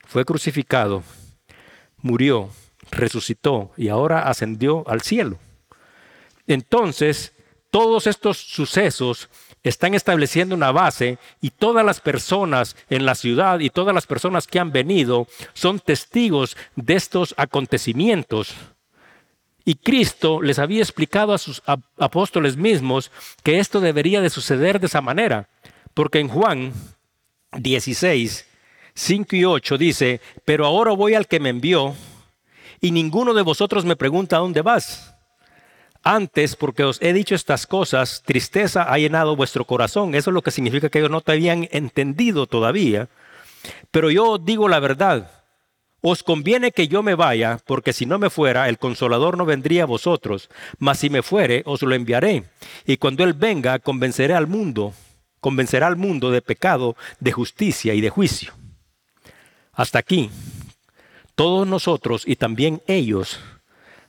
fue 0.06 0.24
crucificado 0.26 1.02
murió, 2.02 2.50
resucitó 2.90 3.72
y 3.76 3.88
ahora 3.88 4.28
ascendió 4.28 4.84
al 4.88 5.00
cielo. 5.00 5.38
Entonces, 6.46 7.32
todos 7.70 8.06
estos 8.06 8.36
sucesos 8.36 9.30
están 9.62 9.94
estableciendo 9.94 10.54
una 10.54 10.72
base 10.72 11.18
y 11.40 11.50
todas 11.50 11.86
las 11.86 12.00
personas 12.00 12.76
en 12.90 13.06
la 13.06 13.14
ciudad 13.14 13.60
y 13.60 13.70
todas 13.70 13.94
las 13.94 14.06
personas 14.06 14.46
que 14.46 14.58
han 14.58 14.72
venido 14.72 15.26
son 15.54 15.78
testigos 15.78 16.56
de 16.76 16.94
estos 16.94 17.34
acontecimientos. 17.36 18.54
Y 19.64 19.76
Cristo 19.76 20.42
les 20.42 20.58
había 20.58 20.82
explicado 20.82 21.32
a 21.32 21.38
sus 21.38 21.62
apóstoles 21.96 22.56
mismos 22.56 23.12
que 23.44 23.60
esto 23.60 23.80
debería 23.80 24.20
de 24.20 24.30
suceder 24.30 24.80
de 24.80 24.86
esa 24.86 25.00
manera, 25.00 25.48
porque 25.94 26.18
en 26.18 26.28
Juan 26.28 26.72
16, 27.52 28.46
5 28.94 29.36
y 29.36 29.44
8 29.44 29.78
dice, 29.78 30.20
pero 30.44 30.66
ahora 30.66 30.92
voy 30.92 31.14
al 31.14 31.26
que 31.26 31.40
me 31.40 31.48
envió 31.48 31.94
y 32.80 32.90
ninguno 32.90 33.32
de 33.32 33.42
vosotros 33.42 33.84
me 33.84 33.96
pregunta 33.96 34.36
a 34.36 34.40
dónde 34.40 34.60
vas. 34.60 35.14
Antes, 36.04 36.56
porque 36.56 36.82
os 36.82 37.00
he 37.00 37.12
dicho 37.12 37.36
estas 37.36 37.66
cosas, 37.66 38.22
tristeza 38.26 38.92
ha 38.92 38.98
llenado 38.98 39.36
vuestro 39.36 39.64
corazón. 39.64 40.16
Eso 40.16 40.30
es 40.30 40.34
lo 40.34 40.42
que 40.42 40.50
significa 40.50 40.88
que 40.88 40.98
ellos 40.98 41.10
no 41.10 41.20
te 41.20 41.32
habían 41.32 41.68
entendido 41.70 42.46
todavía. 42.46 43.08
Pero 43.92 44.10
yo 44.10 44.32
os 44.32 44.44
digo 44.44 44.68
la 44.68 44.80
verdad. 44.80 45.30
Os 46.00 46.24
conviene 46.24 46.72
que 46.72 46.88
yo 46.88 47.04
me 47.04 47.14
vaya, 47.14 47.60
porque 47.64 47.92
si 47.92 48.06
no 48.06 48.18
me 48.18 48.30
fuera, 48.30 48.68
el 48.68 48.78
consolador 48.78 49.38
no 49.38 49.44
vendría 49.44 49.84
a 49.84 49.86
vosotros. 49.86 50.50
Mas 50.80 50.98
si 50.98 51.08
me 51.08 51.22
fuere, 51.22 51.62
os 51.64 51.82
lo 51.82 51.94
enviaré. 51.94 52.46
Y 52.84 52.96
cuando 52.96 53.22
Él 53.22 53.34
venga, 53.34 53.78
convenceré 53.78 54.34
al 54.34 54.48
mundo, 54.48 54.94
convencerá 55.38 55.86
al 55.86 55.94
mundo 55.94 56.32
de 56.32 56.42
pecado, 56.42 56.96
de 57.20 57.30
justicia 57.30 57.94
y 57.94 58.00
de 58.00 58.10
juicio. 58.10 58.52
Hasta 59.72 59.98
aquí, 59.98 60.30
todos 61.34 61.66
nosotros 61.66 62.24
y 62.26 62.36
también 62.36 62.82
ellos 62.86 63.40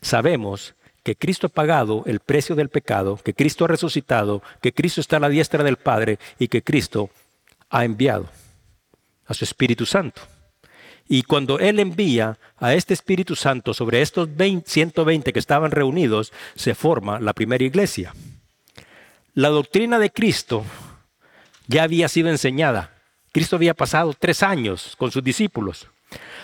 sabemos 0.01 0.75
que 1.03 1.15
Cristo 1.15 1.47
ha 1.47 1.49
pagado 1.49 2.03
el 2.05 2.19
precio 2.19 2.55
del 2.55 2.69
pecado, 2.69 3.17
que 3.17 3.33
Cristo 3.33 3.65
ha 3.65 3.67
resucitado, 3.67 4.41
que 4.61 4.73
Cristo 4.73 5.01
está 5.01 5.17
a 5.17 5.19
la 5.19 5.29
diestra 5.29 5.63
del 5.63 5.77
Padre 5.77 6.19
y 6.39 6.47
que 6.47 6.63
Cristo 6.63 7.09
ha 7.69 7.85
enviado 7.85 8.29
a 9.25 9.33
su 9.33 9.43
Espíritu 9.43 9.85
Santo. 9.85 10.21
Y 11.07 11.23
cuando 11.23 11.59
Él 11.59 11.79
envía 11.79 12.37
a 12.57 12.73
este 12.73 12.93
Espíritu 12.93 13.35
Santo 13.35 13.73
sobre 13.73 14.01
estos 14.01 14.29
120 14.65 15.33
que 15.33 15.39
estaban 15.39 15.71
reunidos, 15.71 16.31
se 16.55 16.75
forma 16.75 17.19
la 17.19 17.33
primera 17.33 17.63
iglesia. 17.63 18.13
La 19.33 19.49
doctrina 19.49 19.99
de 19.99 20.11
Cristo 20.11 20.63
ya 21.67 21.83
había 21.83 22.07
sido 22.07 22.29
enseñada. 22.29 22.92
Cristo 23.33 23.55
había 23.55 23.73
pasado 23.73 24.13
tres 24.17 24.43
años 24.43 24.95
con 24.97 25.11
sus 25.11 25.23
discípulos. 25.23 25.87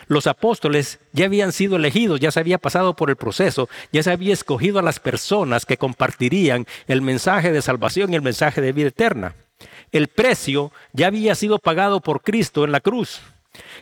Los 0.07 0.25
apóstoles 0.25 0.99
ya 1.13 1.25
habían 1.25 1.51
sido 1.51 1.75
elegidos, 1.75 2.19
ya 2.19 2.31
se 2.31 2.39
había 2.39 2.57
pasado 2.57 2.95
por 2.95 3.11
el 3.11 3.15
proceso, 3.15 3.69
ya 3.91 4.01
se 4.01 4.11
había 4.11 4.33
escogido 4.33 4.79
a 4.79 4.81
las 4.81 4.99
personas 4.99 5.67
que 5.67 5.77
compartirían 5.77 6.65
el 6.87 7.03
mensaje 7.03 7.51
de 7.51 7.61
salvación 7.61 8.11
y 8.11 8.15
el 8.15 8.23
mensaje 8.23 8.59
de 8.59 8.71
vida 8.71 8.87
eterna. 8.87 9.35
El 9.91 10.07
precio 10.07 10.71
ya 10.91 11.07
había 11.07 11.35
sido 11.35 11.59
pagado 11.59 12.01
por 12.01 12.21
Cristo 12.21 12.65
en 12.65 12.71
la 12.71 12.79
cruz. 12.79 13.21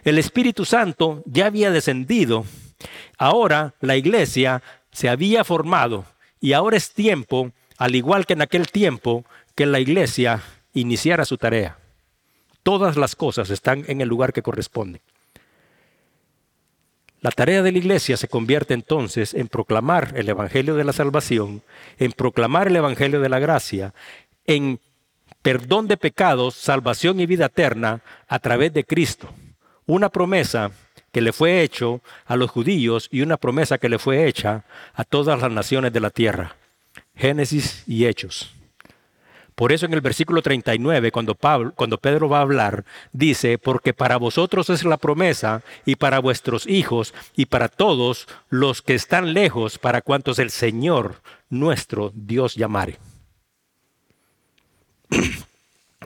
El 0.03 0.17
Espíritu 0.17 0.65
Santo 0.65 1.23
ya 1.25 1.45
había 1.45 1.71
descendido. 1.71 2.43
Ahora 3.17 3.73
la 3.79 3.95
iglesia 3.95 4.61
se 4.91 5.07
había 5.07 5.45
formado 5.45 6.03
y 6.41 6.51
ahora 6.51 6.75
es 6.75 6.91
tiempo, 6.91 7.51
al 7.77 7.95
igual 7.95 8.25
que 8.25 8.33
en 8.33 8.41
aquel 8.41 8.69
tiempo, 8.69 9.23
que 9.55 9.65
la 9.65 9.79
iglesia 9.79 10.41
iniciara 10.73 11.23
su 11.23 11.37
tarea. 11.37 11.77
Todas 12.67 12.97
las 12.97 13.15
cosas 13.15 13.49
están 13.49 13.85
en 13.87 14.01
el 14.01 14.09
lugar 14.09 14.33
que 14.33 14.41
corresponde. 14.41 14.99
La 17.21 17.31
tarea 17.31 17.63
de 17.63 17.71
la 17.71 17.77
iglesia 17.77 18.17
se 18.17 18.27
convierte 18.27 18.73
entonces 18.73 19.33
en 19.33 19.47
proclamar 19.47 20.11
el 20.17 20.27
Evangelio 20.27 20.75
de 20.75 20.83
la 20.83 20.91
salvación, 20.91 21.61
en 21.97 22.11
proclamar 22.11 22.67
el 22.67 22.75
Evangelio 22.75 23.21
de 23.21 23.29
la 23.29 23.39
gracia, 23.39 23.93
en 24.45 24.81
perdón 25.41 25.87
de 25.87 25.95
pecados, 25.95 26.55
salvación 26.55 27.21
y 27.21 27.25
vida 27.25 27.45
eterna 27.45 28.01
a 28.27 28.37
través 28.39 28.73
de 28.73 28.83
Cristo. 28.83 29.29
Una 29.85 30.09
promesa 30.09 30.71
que 31.13 31.21
le 31.21 31.31
fue 31.31 31.61
hecho 31.61 32.01
a 32.25 32.35
los 32.35 32.51
judíos 32.51 33.07
y 33.09 33.21
una 33.21 33.37
promesa 33.37 33.77
que 33.77 33.87
le 33.87 33.97
fue 33.97 34.27
hecha 34.27 34.65
a 34.93 35.05
todas 35.05 35.41
las 35.41 35.53
naciones 35.53 35.93
de 35.93 36.01
la 36.01 36.09
tierra. 36.09 36.57
Génesis 37.15 37.85
y 37.87 38.07
Hechos. 38.07 38.56
Por 39.57 39.71
eso 39.71 39.87
en 39.87 39.93
el 39.95 40.01
versículo 40.01 40.43
39, 40.43 41.11
cuando, 41.11 41.33
Pablo, 41.33 41.73
cuando 41.75 41.97
Pedro 41.97 42.29
va 42.29 42.37
a 42.37 42.41
hablar, 42.41 42.85
dice, 43.11 43.57
porque 43.57 43.91
para 43.91 44.17
vosotros 44.17 44.69
es 44.69 44.85
la 44.85 44.97
promesa 44.97 45.63
y 45.83 45.95
para 45.95 46.19
vuestros 46.19 46.67
hijos 46.67 47.15
y 47.35 47.47
para 47.47 47.67
todos 47.67 48.27
los 48.51 48.83
que 48.83 48.93
están 48.93 49.33
lejos, 49.33 49.79
para 49.79 50.03
cuantos 50.03 50.37
el 50.37 50.51
Señor 50.51 51.23
nuestro 51.49 52.11
Dios 52.13 52.53
llamare. 52.53 52.99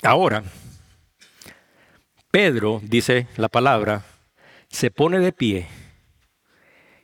Ahora, 0.01 0.43
Pedro, 2.31 2.79
dice 2.81 3.27
la 3.35 3.49
palabra, 3.49 4.05
se 4.69 4.91
pone 4.91 5.19
de 5.19 5.33
pie. 5.33 5.67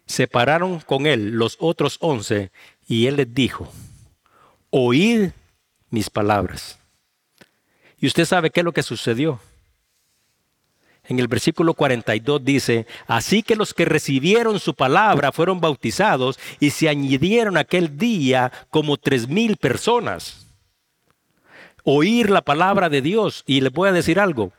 Separaron 0.06 0.80
con 0.80 1.08
él 1.08 1.32
los 1.32 1.58
otros 1.60 1.98
once 2.00 2.52
y 2.88 3.08
él 3.08 3.18
les 3.18 3.34
dijo, 3.34 3.70
oíd 4.70 5.32
mis 5.90 6.10
palabras. 6.10 6.80
Y 8.00 8.08
usted 8.08 8.26
sabe 8.26 8.50
qué 8.50 8.62
es 8.62 8.64
lo 8.64 8.74
que 8.74 8.84
sucedió. 8.84 9.40
En 11.04 11.20
el 11.20 11.28
versículo 11.28 11.74
42 11.74 12.44
dice, 12.44 12.86
así 13.08 13.42
que 13.42 13.56
los 13.56 13.74
que 13.74 13.86
recibieron 13.86 14.60
su 14.60 14.74
palabra 14.74 15.32
fueron 15.32 15.62
bautizados 15.62 16.38
y 16.60 16.72
se 16.72 16.90
añadieron 16.90 17.56
aquel 17.56 17.98
día 17.98 18.52
como 18.70 18.98
tres 18.98 19.28
mil 19.28 19.56
personas. 19.56 20.46
Oír 21.84 22.30
la 22.30 22.42
palabra 22.42 22.90
de 22.90 23.02
Dios. 23.02 23.44
Y 23.48 23.62
le 23.62 23.70
voy 23.70 23.88
a 23.88 23.94
decir 23.94 24.20
algo, 24.20 24.52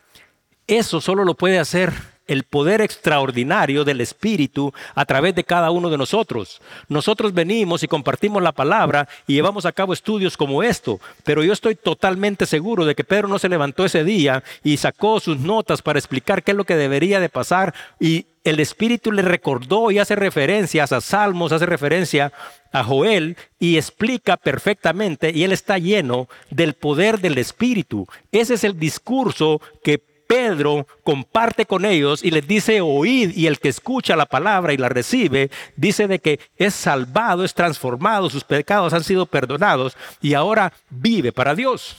eso 0.66 1.02
solo 1.02 1.24
lo 1.24 1.34
puede 1.34 1.58
hacer 1.58 1.92
el 2.28 2.44
poder 2.44 2.80
extraordinario 2.80 3.84
del 3.84 4.00
Espíritu 4.00 4.72
a 4.94 5.04
través 5.04 5.34
de 5.34 5.44
cada 5.44 5.72
uno 5.72 5.90
de 5.90 5.98
nosotros. 5.98 6.60
Nosotros 6.88 7.34
venimos 7.34 7.82
y 7.82 7.88
compartimos 7.88 8.42
la 8.42 8.52
palabra 8.52 9.08
y 9.26 9.34
llevamos 9.34 9.66
a 9.66 9.72
cabo 9.72 9.92
estudios 9.92 10.36
como 10.36 10.62
esto, 10.62 11.00
pero 11.24 11.42
yo 11.42 11.52
estoy 11.52 11.74
totalmente 11.74 12.46
seguro 12.46 12.84
de 12.84 12.94
que 12.94 13.04
Pedro 13.04 13.26
no 13.26 13.38
se 13.38 13.48
levantó 13.48 13.84
ese 13.84 14.04
día 14.04 14.44
y 14.62 14.76
sacó 14.76 15.18
sus 15.18 15.38
notas 15.38 15.82
para 15.82 15.98
explicar 15.98 16.42
qué 16.42 16.52
es 16.52 16.56
lo 16.56 16.64
que 16.64 16.76
debería 16.76 17.18
de 17.18 17.28
pasar 17.28 17.74
y 17.98 18.26
el 18.44 18.60
Espíritu 18.60 19.12
le 19.12 19.22
recordó 19.22 19.90
y 19.90 19.98
hace 19.98 20.16
referencias 20.16 20.92
a 20.92 21.00
Salmos, 21.00 21.52
hace 21.52 21.66
referencia 21.66 22.32
a 22.72 22.84
Joel 22.84 23.36
y 23.58 23.76
explica 23.76 24.36
perfectamente 24.36 25.30
y 25.34 25.44
él 25.44 25.52
está 25.52 25.78
lleno 25.78 26.28
del 26.50 26.74
poder 26.74 27.20
del 27.20 27.38
Espíritu. 27.38 28.06
Ese 28.32 28.54
es 28.54 28.64
el 28.64 28.78
discurso 28.78 29.60
que 29.82 29.98
Pedro 30.28 30.86
comparte 31.02 31.64
con 31.64 31.86
ellos 31.86 32.22
y 32.22 32.30
les 32.30 32.46
dice 32.46 32.82
oíd 32.82 33.34
y 33.34 33.46
el 33.46 33.58
que 33.58 33.70
escucha 33.70 34.14
la 34.14 34.26
palabra 34.26 34.74
y 34.74 34.76
la 34.76 34.90
recibe, 34.90 35.50
dice 35.74 36.06
de 36.06 36.18
que 36.18 36.38
es 36.58 36.74
salvado, 36.74 37.44
es 37.44 37.54
transformado, 37.54 38.28
sus 38.28 38.44
pecados 38.44 38.92
han 38.92 39.02
sido 39.02 39.24
perdonados 39.24 39.96
y 40.20 40.34
ahora 40.34 40.74
vive 40.90 41.32
para 41.32 41.54
Dios. 41.54 41.96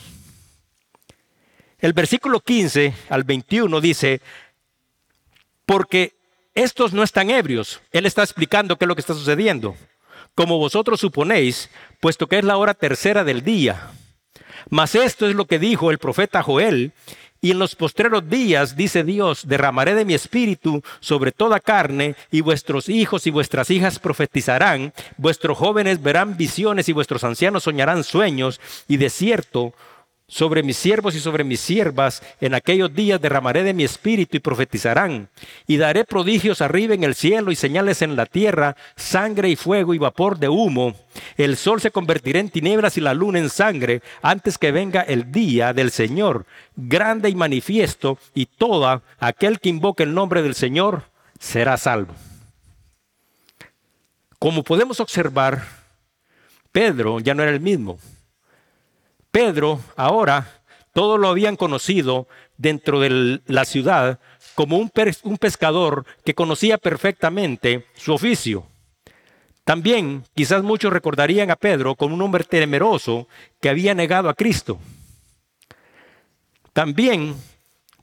El 1.79 1.93
versículo 1.93 2.39
15 2.39 2.93
al 3.09 3.23
21 3.23 3.81
dice, 3.81 4.21
porque 5.65 6.13
estos 6.53 6.93
no 6.93 7.01
están 7.01 7.31
ebrios, 7.31 7.81
él 7.91 8.05
está 8.05 8.21
explicando 8.21 8.77
qué 8.77 8.85
es 8.85 8.89
lo 8.89 8.95
que 8.95 9.01
está 9.01 9.15
sucediendo, 9.15 9.75
como 10.35 10.59
vosotros 10.59 10.99
suponéis, 10.99 11.71
puesto 11.99 12.27
que 12.27 12.37
es 12.37 12.45
la 12.45 12.57
hora 12.57 12.75
tercera 12.75 13.23
del 13.23 13.43
día. 13.43 13.89
Mas 14.69 14.93
esto 14.93 15.27
es 15.27 15.35
lo 15.35 15.45
que 15.45 15.57
dijo 15.57 15.89
el 15.89 15.97
profeta 15.97 16.43
Joel, 16.43 16.93
y 17.41 17.51
en 17.51 17.59
los 17.59 17.75
postreros 17.75 18.29
días, 18.29 18.75
dice 18.75 19.03
Dios, 19.03 19.47
derramaré 19.47 19.95
de 19.95 20.05
mi 20.05 20.13
espíritu 20.13 20.81
sobre 20.99 21.31
toda 21.31 21.59
carne, 21.59 22.15
y 22.31 22.41
vuestros 22.41 22.89
hijos 22.89 23.27
y 23.27 23.31
vuestras 23.31 23.69
hijas 23.69 23.99
profetizarán, 23.99 24.93
vuestros 25.17 25.57
jóvenes 25.57 26.01
verán 26.01 26.35
visiones 26.35 26.89
y 26.89 26.93
vuestros 26.93 27.23
ancianos 27.23 27.63
soñarán 27.63 28.03
sueños, 28.03 28.59
y 28.87 28.97
de 28.97 29.09
cierto 29.09 29.73
sobre 30.29 30.63
mis 30.63 30.77
siervos 30.77 31.15
y 31.15 31.19
sobre 31.19 31.43
mis 31.43 31.59
siervas, 31.59 32.21
en 32.39 32.53
aquellos 32.53 32.93
días 32.93 33.19
derramaré 33.19 33.63
de 33.63 33.73
mi 33.73 33.83
espíritu 33.83 34.37
y 34.37 34.39
profetizarán. 34.39 35.27
Y 35.67 35.77
daré 35.77 36.05
prodigios 36.05 36.61
arriba 36.61 36.93
en 36.93 37.03
el 37.03 37.15
cielo 37.15 37.51
y 37.51 37.55
señales 37.55 38.01
en 38.01 38.15
la 38.15 38.27
tierra, 38.27 38.77
sangre 38.95 39.49
y 39.49 39.55
fuego 39.55 39.93
y 39.93 39.97
vapor 39.97 40.37
de 40.37 40.47
humo. 40.47 40.95
El 41.35 41.57
sol 41.57 41.81
se 41.81 41.91
convertirá 41.91 42.39
en 42.39 42.49
tinieblas 42.49 42.95
y 42.97 43.01
la 43.01 43.13
luna 43.13 43.39
en 43.39 43.49
sangre 43.49 44.01
antes 44.21 44.57
que 44.57 44.71
venga 44.71 45.01
el 45.01 45.31
día 45.31 45.73
del 45.73 45.91
Señor, 45.91 46.45
grande 46.75 47.29
y 47.29 47.35
manifiesto, 47.35 48.19
y 48.35 48.45
todo 48.45 49.01
aquel 49.17 49.59
que 49.59 49.69
invoque 49.69 50.03
el 50.03 50.13
nombre 50.13 50.43
del 50.43 50.53
Señor 50.53 51.03
será 51.39 51.75
salvo. 51.77 52.13
Como 54.37 54.63
podemos 54.63 54.99
observar, 54.99 55.65
Pedro 56.71 57.19
ya 57.19 57.33
no 57.33 57.41
era 57.41 57.51
el 57.51 57.59
mismo. 57.59 57.99
Pedro 59.31 59.79
ahora 59.95 60.59
todos 60.93 61.19
lo 61.19 61.29
habían 61.29 61.55
conocido 61.55 62.27
dentro 62.57 62.99
de 62.99 63.41
la 63.45 63.65
ciudad 63.65 64.19
como 64.55 64.77
un, 64.77 64.89
pescador 65.39 66.05
que 66.25 66.33
conocía 66.33 66.77
perfectamente 66.77 67.85
su 67.95 68.13
oficio. 68.13 68.65
También 69.63 70.23
quizás 70.35 70.63
muchos 70.63 70.91
recordarían 70.91 71.51
a 71.51 71.55
Pedro 71.55 71.95
como 71.95 72.15
un 72.15 72.21
hombre 72.21 72.43
temeroso 72.43 73.27
que 73.61 73.69
había 73.69 73.93
negado 73.93 74.27
a 74.27 74.33
Cristo. 74.33 74.79
También 76.73 77.35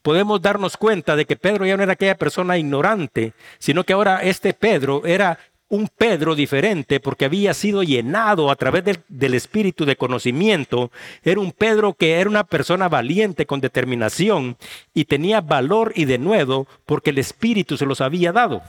podemos 0.00 0.40
darnos 0.40 0.76
cuenta 0.76 1.16
de 1.16 1.24
que 1.26 1.36
Pedro 1.36 1.66
ya 1.66 1.76
no 1.76 1.82
era 1.82 1.94
aquella 1.94 2.16
persona 2.16 2.56
ignorante, 2.56 3.34
sino 3.58 3.84
que 3.84 3.92
ahora 3.92 4.22
este 4.22 4.54
Pedro 4.54 5.04
era 5.04 5.38
un 5.68 5.88
Pedro 5.88 6.34
diferente 6.34 7.00
porque 7.00 7.24
había 7.24 7.52
sido 7.54 7.82
llenado 7.82 8.50
a 8.50 8.56
través 8.56 8.84
del, 9.08 9.34
espíritu 9.34 9.84
de 9.84 9.96
conocimiento. 9.96 10.92
Era 11.22 11.40
un 11.40 11.52
Pedro 11.52 11.94
que 11.94 12.20
era 12.20 12.30
una 12.30 12.44
persona 12.44 12.88
valiente 12.88 13.46
con 13.46 13.60
determinación 13.60 14.56
y 14.94 15.06
tenía 15.06 15.40
valor 15.40 15.92
y 15.96 16.04
denuedo 16.04 16.66
porque 16.84 17.10
el 17.10 17.18
espíritu 17.18 17.76
se 17.76 17.86
los 17.86 18.00
había 18.00 18.32
dado. 18.32 18.62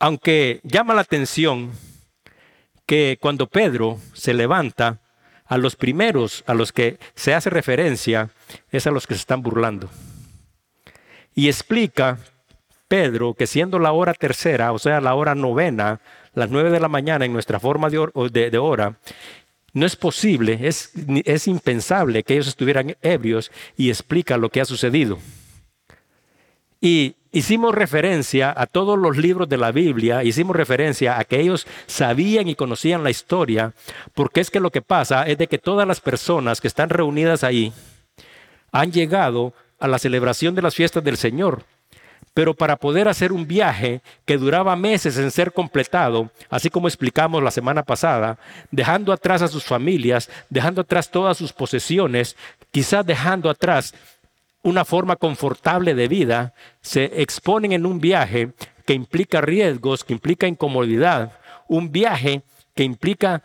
Aunque 0.00 0.60
llama 0.64 0.94
la 0.94 1.02
atención 1.02 1.70
que 2.84 3.16
cuando 3.20 3.46
Pedro 3.46 3.98
se 4.12 4.34
levanta, 4.34 5.00
a 5.46 5.58
los 5.58 5.76
primeros 5.76 6.42
a 6.46 6.54
los 6.54 6.72
que 6.72 6.98
se 7.14 7.34
hace 7.34 7.50
referencia 7.50 8.30
es 8.70 8.86
a 8.86 8.90
los 8.90 9.06
que 9.06 9.14
se 9.14 9.20
están 9.20 9.42
burlando. 9.42 9.90
Y 11.34 11.48
explica 11.48 12.18
Pedro 12.88 13.34
que 13.34 13.46
siendo 13.46 13.78
la 13.78 13.92
hora 13.92 14.14
tercera, 14.14 14.72
o 14.72 14.78
sea, 14.78 15.00
la 15.00 15.14
hora 15.14 15.34
novena, 15.34 16.00
las 16.34 16.50
nueve 16.50 16.70
de 16.70 16.80
la 16.80 16.88
mañana 16.88 17.24
en 17.24 17.32
nuestra 17.32 17.60
forma 17.60 17.88
de, 17.90 18.58
hora, 18.58 18.98
no 19.72 19.86
es 19.86 19.96
posible, 19.96 20.58
es, 20.62 20.92
es 21.24 21.48
impensable 21.48 22.22
que 22.22 22.34
ellos 22.34 22.48
estuvieran 22.48 22.96
ebrios 23.02 23.50
y 23.76 23.88
explica 23.88 24.36
lo 24.36 24.50
que 24.50 24.60
ha 24.60 24.64
sucedido. 24.64 25.18
Y 26.80 27.16
hicimos 27.32 27.74
referencia 27.74 28.54
a 28.56 28.66
todos 28.66 28.98
los 28.98 29.16
libros 29.16 29.48
de 29.48 29.56
la 29.56 29.72
Biblia, 29.72 30.22
hicimos 30.22 30.54
referencia 30.54 31.18
a 31.18 31.24
que 31.24 31.40
ellos 31.40 31.66
sabían 31.86 32.46
y 32.46 32.54
conocían 32.54 33.02
la 33.02 33.10
historia, 33.10 33.72
porque 34.14 34.40
es 34.40 34.50
que 34.50 34.60
lo 34.60 34.70
que 34.70 34.82
pasa 34.82 35.24
es 35.24 35.38
de 35.38 35.48
que 35.48 35.58
todas 35.58 35.88
las 35.88 36.00
personas 36.00 36.60
que 36.60 36.68
están 36.68 36.90
reunidas 36.90 37.42
ahí 37.42 37.72
han 38.70 38.92
llegado 38.92 39.54
a 39.78 39.88
la 39.88 39.98
celebración 39.98 40.54
de 40.54 40.62
las 40.62 40.74
fiestas 40.74 41.02
del 41.02 41.16
Señor. 41.16 41.64
Pero 42.34 42.52
para 42.52 42.76
poder 42.76 43.06
hacer 43.08 43.32
un 43.32 43.46
viaje 43.46 44.02
que 44.24 44.36
duraba 44.36 44.74
meses 44.74 45.16
en 45.18 45.30
ser 45.30 45.52
completado, 45.52 46.30
así 46.50 46.68
como 46.68 46.88
explicamos 46.88 47.42
la 47.42 47.52
semana 47.52 47.84
pasada, 47.84 48.38
dejando 48.70 49.12
atrás 49.12 49.40
a 49.40 49.48
sus 49.48 49.64
familias, 49.64 50.28
dejando 50.50 50.80
atrás 50.80 51.10
todas 51.10 51.36
sus 51.36 51.52
posesiones, 51.52 52.36
quizás 52.72 53.06
dejando 53.06 53.48
atrás 53.48 53.94
una 54.62 54.84
forma 54.84 55.16
confortable 55.16 55.94
de 55.94 56.08
vida, 56.08 56.54
se 56.80 57.22
exponen 57.22 57.72
en 57.72 57.86
un 57.86 58.00
viaje 58.00 58.52
que 58.84 58.94
implica 58.94 59.40
riesgos, 59.40 60.02
que 60.02 60.12
implica 60.12 60.48
incomodidad, 60.48 61.32
un 61.68 61.92
viaje 61.92 62.42
que 62.74 62.82
implica 62.82 63.42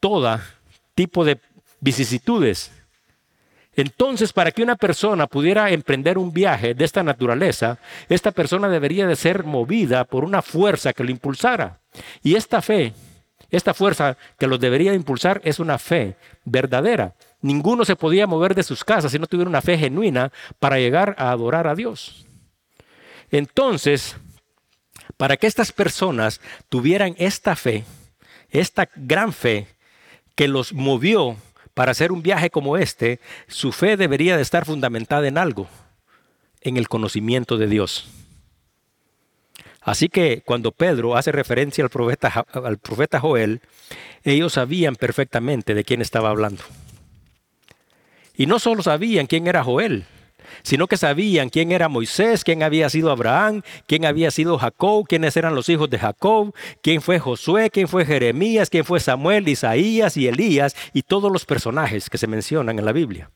todo 0.00 0.40
tipo 0.94 1.24
de 1.24 1.38
vicisitudes. 1.80 2.70
Entonces, 3.74 4.32
para 4.32 4.50
que 4.50 4.62
una 4.62 4.76
persona 4.76 5.26
pudiera 5.26 5.70
emprender 5.70 6.18
un 6.18 6.32
viaje 6.32 6.74
de 6.74 6.84
esta 6.84 7.02
naturaleza, 7.02 7.78
esta 8.08 8.30
persona 8.30 8.68
debería 8.68 9.06
de 9.06 9.16
ser 9.16 9.44
movida 9.44 10.04
por 10.04 10.24
una 10.24 10.42
fuerza 10.42 10.92
que 10.92 11.04
lo 11.04 11.10
impulsara. 11.10 11.80
Y 12.22 12.34
esta 12.34 12.60
fe, 12.60 12.92
esta 13.50 13.72
fuerza 13.72 14.18
que 14.38 14.46
los 14.46 14.60
debería 14.60 14.92
impulsar 14.92 15.40
es 15.44 15.58
una 15.58 15.78
fe 15.78 16.16
verdadera. 16.44 17.14
Ninguno 17.40 17.84
se 17.84 17.96
podía 17.96 18.26
mover 18.26 18.54
de 18.54 18.62
sus 18.62 18.84
casas 18.84 19.12
si 19.12 19.18
no 19.18 19.26
tuviera 19.26 19.48
una 19.48 19.62
fe 19.62 19.78
genuina 19.78 20.32
para 20.58 20.78
llegar 20.78 21.14
a 21.18 21.30
adorar 21.30 21.66
a 21.66 21.74
Dios. 21.74 22.26
Entonces, 23.30 24.16
para 25.16 25.38
que 25.38 25.46
estas 25.46 25.72
personas 25.72 26.40
tuvieran 26.68 27.14
esta 27.18 27.56
fe, 27.56 27.84
esta 28.50 28.90
gran 28.94 29.32
fe 29.32 29.66
que 30.34 30.46
los 30.46 30.74
movió 30.74 31.36
para 31.74 31.92
hacer 31.92 32.12
un 32.12 32.22
viaje 32.22 32.50
como 32.50 32.76
este, 32.76 33.20
su 33.48 33.72
fe 33.72 33.96
debería 33.96 34.36
de 34.36 34.42
estar 34.42 34.64
fundamentada 34.64 35.26
en 35.26 35.38
algo, 35.38 35.68
en 36.60 36.76
el 36.76 36.88
conocimiento 36.88 37.56
de 37.58 37.66
Dios. 37.66 38.08
Así 39.80 40.08
que 40.08 40.42
cuando 40.44 40.70
Pedro 40.70 41.16
hace 41.16 41.32
referencia 41.32 41.82
al 41.82 41.90
profeta, 41.90 42.46
al 42.52 42.78
profeta 42.78 43.18
Joel, 43.18 43.60
ellos 44.22 44.52
sabían 44.52 44.94
perfectamente 44.94 45.74
de 45.74 45.84
quién 45.84 46.00
estaba 46.00 46.30
hablando. 46.30 46.62
Y 48.36 48.46
no 48.46 48.58
solo 48.58 48.82
sabían 48.82 49.26
quién 49.26 49.46
era 49.46 49.64
Joel, 49.64 50.04
sino 50.62 50.86
que 50.86 50.96
sabían 50.96 51.48
quién 51.48 51.72
era 51.72 51.88
Moisés, 51.88 52.44
quién 52.44 52.62
había 52.62 52.88
sido 52.90 53.10
Abraham, 53.10 53.62
quién 53.86 54.04
había 54.04 54.30
sido 54.30 54.58
Jacob, 54.58 55.06
quiénes 55.08 55.36
eran 55.36 55.54
los 55.54 55.68
hijos 55.68 55.90
de 55.90 55.98
Jacob, 55.98 56.54
quién 56.82 57.00
fue 57.00 57.18
Josué, 57.18 57.70
quién 57.70 57.88
fue 57.88 58.04
Jeremías, 58.04 58.70
quién 58.70 58.84
fue 58.84 59.00
Samuel, 59.00 59.48
Isaías 59.48 60.16
y 60.16 60.28
Elías 60.28 60.76
y 60.92 61.02
todos 61.02 61.32
los 61.32 61.44
personajes 61.44 62.10
que 62.10 62.18
se 62.18 62.26
mencionan 62.26 62.78
en 62.78 62.84
la 62.84 62.92
Biblia. 62.92 63.30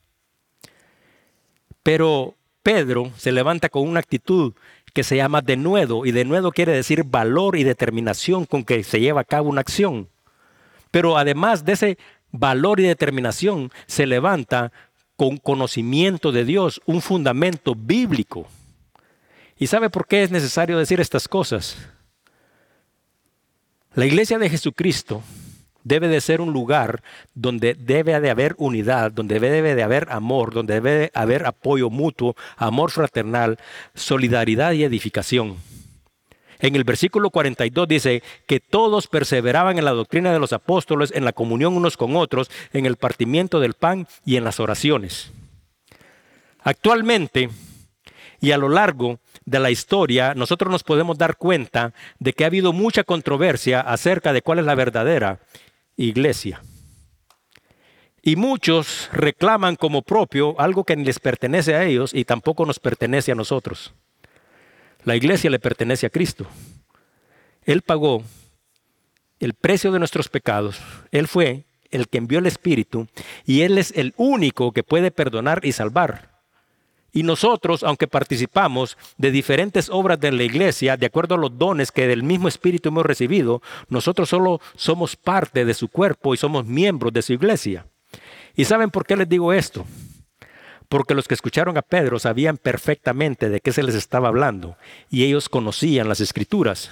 Pero 1.83 2.35
Pedro 2.63 3.13
se 3.17 3.31
levanta 3.31 3.69
con 3.69 3.89
una 3.89 4.01
actitud 4.01 4.55
que 4.93 5.05
se 5.05 5.17
llama 5.17 5.43
denuedo 5.43 6.07
y 6.07 6.11
denuedo 6.11 6.51
quiere 6.51 6.73
decir 6.73 7.05
valor 7.05 7.57
y 7.57 7.65
determinación 7.65 8.45
con 8.45 8.65
que 8.65 8.83
se 8.83 8.99
lleva 8.99 9.21
a 9.21 9.25
cabo 9.25 9.49
una 9.49 9.61
acción. 9.61 10.09
Pero 10.91 11.19
además 11.19 11.65
de 11.65 11.75
ese 11.75 11.99
valor 12.33 12.81
y 12.81 12.85
determinación, 12.85 13.71
se 13.87 14.07
levanta 14.07 14.73
con 15.17 15.39
conocimiento 15.39 16.31
de 16.33 16.45
Dios, 16.45 16.81
un 16.87 17.01
fundamento 17.01 17.75
bíblico. 17.75 18.47
¿Y 19.59 19.67
sabe 19.67 19.91
por 19.91 20.07
qué 20.07 20.23
es 20.23 20.31
necesario 20.31 20.79
decir 20.79 21.01
estas 21.01 21.29
cosas? 21.29 21.77
La 23.95 24.05
iglesia 24.05 24.39
de 24.39 24.51
Jesucristo 24.51 25.23
debe 25.83 26.09
de 26.09 26.21
ser 26.21 26.41
un 26.41 26.53
lugar 26.53 27.03
donde 27.35 27.75
debe 27.75 28.21
de 28.21 28.29
haber 28.29 28.55
unidad, 28.59 29.13
donde 29.13 29.41
debe 29.41 29.75
de 29.75 29.83
haber 29.83 30.09
amor, 30.11 30.53
donde 30.53 30.75
debe 30.75 30.91
de 30.91 31.11
haber 31.15 31.47
apoyo 31.47 31.89
mutuo, 31.89 32.37
amor 32.57 32.91
fraternal, 32.91 33.59
solidaridad 33.95 34.73
y 34.73 34.85
edificación. 34.85 35.57
En 36.59 36.77
el 36.77 36.85
versículo 36.85 37.31
42 37.31 37.89
dice 37.89 38.23
que 38.47 38.61
todos 38.61 39.07
perseveraban 39.07 39.79
en 39.79 39.85
la 39.85 39.93
doctrina 39.93 40.33
de 40.33 40.39
los 40.39 40.53
apóstoles, 40.53 41.13
en 41.15 41.25
la 41.25 41.33
comunión 41.33 41.77
unos 41.77 41.97
con 41.97 42.17
otros, 42.17 42.51
en 42.73 42.87
el 42.87 42.97
partimiento 42.97 43.61
del 43.61 43.75
pan 43.75 44.07
y 44.25 44.37
en 44.37 44.45
las 44.45 44.61
oraciones. 44.61 45.33
Actualmente 46.63 47.51
y 48.41 48.53
a 48.53 48.59
lo 48.59 48.69
largo 48.69 49.21
de 49.45 49.61
la 49.61 49.71
historia, 49.71 50.35
nosotros 50.35 50.71
nos 50.71 50.83
podemos 50.83 51.19
dar 51.19 51.37
cuenta 51.37 51.93
de 52.19 52.33
que 52.33 52.45
ha 52.45 52.49
habido 52.49 52.73
mucha 52.73 53.05
controversia 53.05 53.81
acerca 53.81 54.33
de 54.33 54.43
cuál 54.43 54.59
es 54.59 54.65
la 54.65 54.75
verdadera 54.75 55.41
iglesia. 55.97 56.63
Y 58.23 58.35
muchos 58.35 59.09
reclaman 59.13 59.77
como 59.77 60.03
propio 60.03 60.61
algo 60.61 60.85
que 60.85 60.97
ni 60.97 61.05
les 61.05 61.21
pertenece 61.21 61.75
a 61.75 61.85
ellos 61.85 62.13
y 62.13 62.25
tampoco 62.25 62.67
nos 62.67 62.81
pertenece 62.81 63.31
a 63.31 63.37
nosotros. 63.37 63.95
La 65.07 65.15
iglesia 65.15 65.49
le 65.51 65.61
pertenece 65.61 66.05
a 66.05 66.11
Cristo. 66.11 66.49
Él 67.65 67.83
pagó 67.83 68.25
el 69.39 69.55
precio 69.55 69.93
de 69.93 70.01
nuestros 70.01 70.29
pecados. 70.29 70.81
Él 71.13 71.29
fue 71.29 71.65
el 71.93 72.09
que 72.09 72.19
envió 72.19 72.41
el 72.41 72.47
Espíritu 72.47 73.07
y 73.45 73.61
Él 73.61 73.79
es 73.79 73.93
el 73.97 74.15
único 74.17 74.73
que 74.73 74.83
puede 74.83 75.13
perdonar 75.13 75.65
y 75.65 75.71
salvar. 75.71 76.37
Y 77.13 77.23
nosotros, 77.23 77.85
aunque 77.85 78.09
participamos 78.09 78.99
de 79.17 79.31
diferentes 79.31 79.91
obras 79.91 80.19
de 80.19 80.33
la 80.33 80.43
iglesia, 80.43 80.97
de 80.97 81.07
acuerdo 81.07 81.37
a 81.37 81.39
los 81.39 81.57
dones 81.57 81.93
que 81.93 82.09
del 82.09 82.25
mismo 82.25 82.49
Espíritu 82.49 82.89
hemos 82.89 83.07
recibido, 83.07 83.63
nosotros 83.89 84.29
solo 84.29 84.61
somos 84.75 85.15
parte 85.15 85.65
de 85.65 85.75
su 85.75 85.87
cuerpo 85.87 86.35
y 86.35 86.37
somos 86.37 86.67
miembros 86.67 87.13
de 87.13 87.23
su 87.23 87.33
iglesia. 87.33 87.87
¿Y 88.57 88.65
saben 88.65 88.91
por 88.91 89.07
qué 89.07 89.15
les 89.15 89.29
digo 89.29 89.53
esto? 89.53 89.87
Porque 90.89 91.15
los 91.15 91.29
que 91.29 91.35
escucharon 91.35 91.77
a 91.77 91.83
Pedro 91.83 92.19
sabían 92.19 92.57
perfectamente 92.57 93.49
de 93.49 93.61
qué 93.61 93.73
se 93.73 93.83
les 93.83 93.95
estaba 93.95 94.29
hablando 94.29 94.77
y 95.11 95.25
ellos 95.25 95.49
conocían 95.49 96.09
las 96.09 96.21
escrituras. 96.21 96.91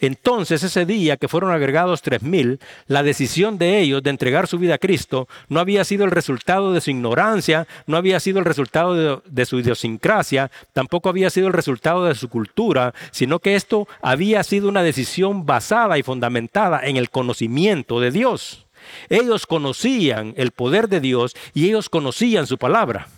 Entonces 0.00 0.62
ese 0.62 0.86
día 0.86 1.18
que 1.18 1.28
fueron 1.28 1.52
agregados 1.52 2.00
tres 2.00 2.22
mil, 2.22 2.58
la 2.86 3.02
decisión 3.02 3.58
de 3.58 3.80
ellos 3.80 4.02
de 4.02 4.10
entregar 4.10 4.46
su 4.46 4.58
vida 4.58 4.74
a 4.74 4.78
Cristo 4.78 5.28
no 5.48 5.60
había 5.60 5.84
sido 5.84 6.04
el 6.04 6.10
resultado 6.10 6.72
de 6.72 6.80
su 6.80 6.90
ignorancia, 6.90 7.68
no 7.86 7.98
había 7.98 8.18
sido 8.18 8.38
el 8.38 8.46
resultado 8.46 9.20
de, 9.22 9.46
su 9.46 9.58
idiosincrasia, 9.58 10.50
tampoco 10.72 11.10
había 11.10 11.28
sido 11.28 11.48
el 11.48 11.52
resultado 11.52 12.06
de 12.06 12.14
su 12.14 12.30
cultura, 12.30 12.94
sino 13.10 13.40
que 13.40 13.56
esto 13.56 13.86
había 14.00 14.42
sido 14.42 14.68
una 14.68 14.82
decisión 14.82 15.44
basada 15.44 15.98
y 15.98 16.02
fundamentada 16.02 16.80
en 16.82 16.96
el 16.96 17.10
conocimiento 17.10 18.00
de 18.00 18.10
Dios. 18.10 18.66
Ellos 19.08 19.46
conocían 19.46 20.34
el 20.36 20.50
poder 20.50 20.88
de 20.88 21.00
Dios 21.00 21.36
y 21.54 21.66
ellos 21.66 21.88
conocían 21.88 22.46
su 22.46 22.58
palabra. 22.58 23.08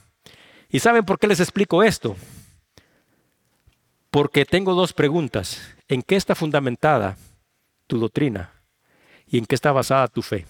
¿Y 0.71 0.81
saben 0.81 1.05
por 1.05 1.19
qué 1.19 1.27
les 1.27 1.41
explico 1.41 1.83
esto? 1.83 2.17
Porque 4.11 4.45
tengo 4.45 4.75
dos 4.75 4.93
preguntas. 4.93 5.61
¿En 5.89 6.03
qué 6.03 6.17
está 6.17 6.35
fundamentada 6.35 7.17
tu 7.87 7.99
doctrina? 7.99 8.53
¿Y 9.27 9.39
en 9.39 9.47
qué 9.47 9.55
está 9.55 9.73
basada 9.73 10.09
tu 10.09 10.23
fe? 10.23 10.47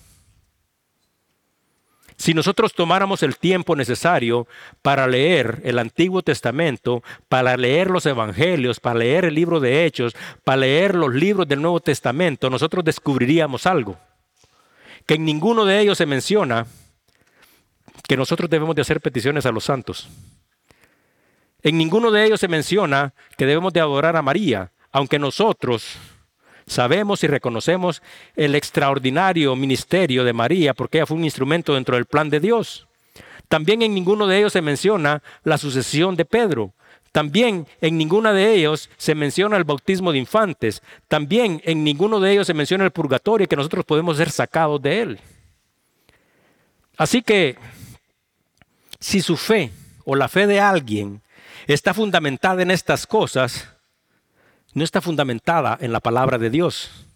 Si 2.17 2.35
nosotros 2.35 2.73
tomáramos 2.73 3.25
el 3.25 3.37
tiempo 3.37 3.75
necesario 3.75 4.47
para 4.81 5.09
leer 5.09 5.61
el 5.65 5.81
Antiguo 5.81 6.23
Testamento, 6.23 7.03
para 7.29 7.57
leer 7.57 7.91
los 7.91 8.07
Evangelios, 8.07 8.79
para 8.79 9.01
leer 9.01 9.25
el 9.25 9.35
libro 9.35 9.59
de 9.59 9.85
Hechos, 9.85 10.15
para 10.45 10.59
leer 10.59 10.95
los 10.95 11.13
libros 11.13 11.49
del 11.49 11.63
Nuevo 11.63 11.81
Testamento, 11.81 12.49
nosotros 12.49 12.85
descubriríamos 12.85 13.67
algo 13.67 13.99
que 15.07 15.15
en 15.15 15.25
ninguno 15.25 15.65
de 15.65 15.81
ellos 15.81 15.99
se 15.99 16.07
menciona 16.07 16.67
que 18.09 18.17
nosotros 18.17 18.51
debemos 18.51 18.75
de 18.75 18.83
hacer 18.83 19.01
peticiones 19.01 19.47
a 19.47 19.53
los 19.53 19.65
santos. 19.65 20.09
En 21.63 21.79
ninguno 21.79 22.11
de 22.11 22.25
ellos 22.25 22.41
se 22.41 22.49
menciona 22.49 23.15
que 23.37 23.47
debemos 23.47 23.73
de 23.73 23.81
adorar 23.81 24.17
a 24.17 24.23
María, 24.23 24.73
aunque 24.91 25.19
nosotros 25.19 25.97
sabemos 26.67 27.23
y 27.23 27.27
reconocemos 27.27 28.03
el 28.37 28.55
extraordinario 28.55 29.55
ministerio 29.57 30.25
de 30.25 30.33
María 30.33 30.75
porque 30.75 30.99
ella 30.99 31.07
fue 31.07 31.17
un 31.17 31.25
instrumento 31.25 31.75
dentro 31.75 31.97
del 31.97 32.07
plan 32.07 32.31
de 32.31 32.41
Dios. 32.41 32.89
También 33.49 33.83
en 33.83 33.95
ninguno 33.95 34.27
de 34.27 34.39
ellos 34.39 34.53
se 34.53 34.63
menciona 34.63 35.23
la 35.45 35.59
sucesión 35.59 36.17
de 36.17 36.25
Pedro, 36.25 36.75
también 37.13 37.67
en 37.83 37.99
ninguno 37.99 38.33
de 38.33 38.55
ellos 38.55 38.89
se 38.97 39.15
menciona 39.15 39.59
el 39.59 39.65
bautismo 39.65 40.13
de 40.13 40.19
infantes. 40.19 40.83
También 41.09 41.61
en 41.65 41.85
ninguno 41.85 42.19
de 42.21 42.33
ellos 42.33 42.47
se 42.47 42.55
menciona 42.55 42.85
el 42.85 42.91
purgatorio 42.91 43.47
que 43.47 43.57
nosotros 43.57 43.85
podemos 43.85 44.17
ser 44.17 44.31
sacados 44.31 44.81
de 44.81 45.03
él. 45.03 45.21
Así 46.97 47.23
que 47.23 47.57
si 48.99 49.21
su 49.21 49.37
fe 49.37 49.71
o 50.05 50.17
la 50.17 50.29
fe 50.29 50.47
de 50.47 50.61
alguien 50.61 51.21
está 51.67 51.93
fundamentada 51.93 52.63
en 52.63 52.71
estas 52.71 53.07
cosas, 53.07 53.69
no 54.73 54.83
está 54.83 55.03
fundamentada 55.03 55.77
en 55.81 55.93
la 55.93 56.01
palabra 56.01 56.39
de 56.39 56.49
Dios, 56.49 57.07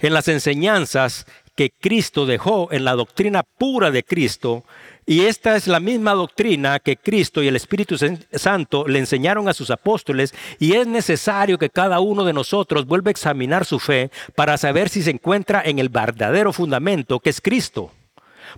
en 0.00 0.12
las 0.12 0.28
enseñanzas 0.28 1.26
que 1.54 1.70
Cristo 1.70 2.26
dejó, 2.26 2.68
en 2.72 2.84
la 2.84 2.94
doctrina 2.94 3.42
pura 3.42 3.90
de 3.90 4.04
Cristo, 4.04 4.64
Y 5.08 5.22
esta 5.22 5.56
es 5.56 5.66
la 5.66 5.80
misma 5.80 6.12
doctrina 6.12 6.80
que 6.80 6.98
Cristo 6.98 7.42
y 7.42 7.48
el 7.48 7.56
Espíritu 7.56 7.96
Santo 8.32 8.86
le 8.86 8.98
enseñaron 8.98 9.48
a 9.48 9.54
sus 9.54 9.70
apóstoles 9.70 10.34
y 10.58 10.74
es 10.74 10.86
necesario 10.86 11.56
que 11.56 11.70
cada 11.70 11.98
uno 12.00 12.24
de 12.24 12.34
nosotros 12.34 12.84
vuelva 12.84 13.08
a 13.08 13.12
examinar 13.12 13.64
su 13.64 13.78
fe 13.78 14.10
para 14.34 14.58
saber 14.58 14.90
si 14.90 15.02
se 15.02 15.10
encuentra 15.10 15.62
en 15.64 15.78
el 15.78 15.88
verdadero 15.88 16.52
fundamento 16.52 17.20
que 17.20 17.30
es 17.30 17.40
Cristo. 17.40 17.90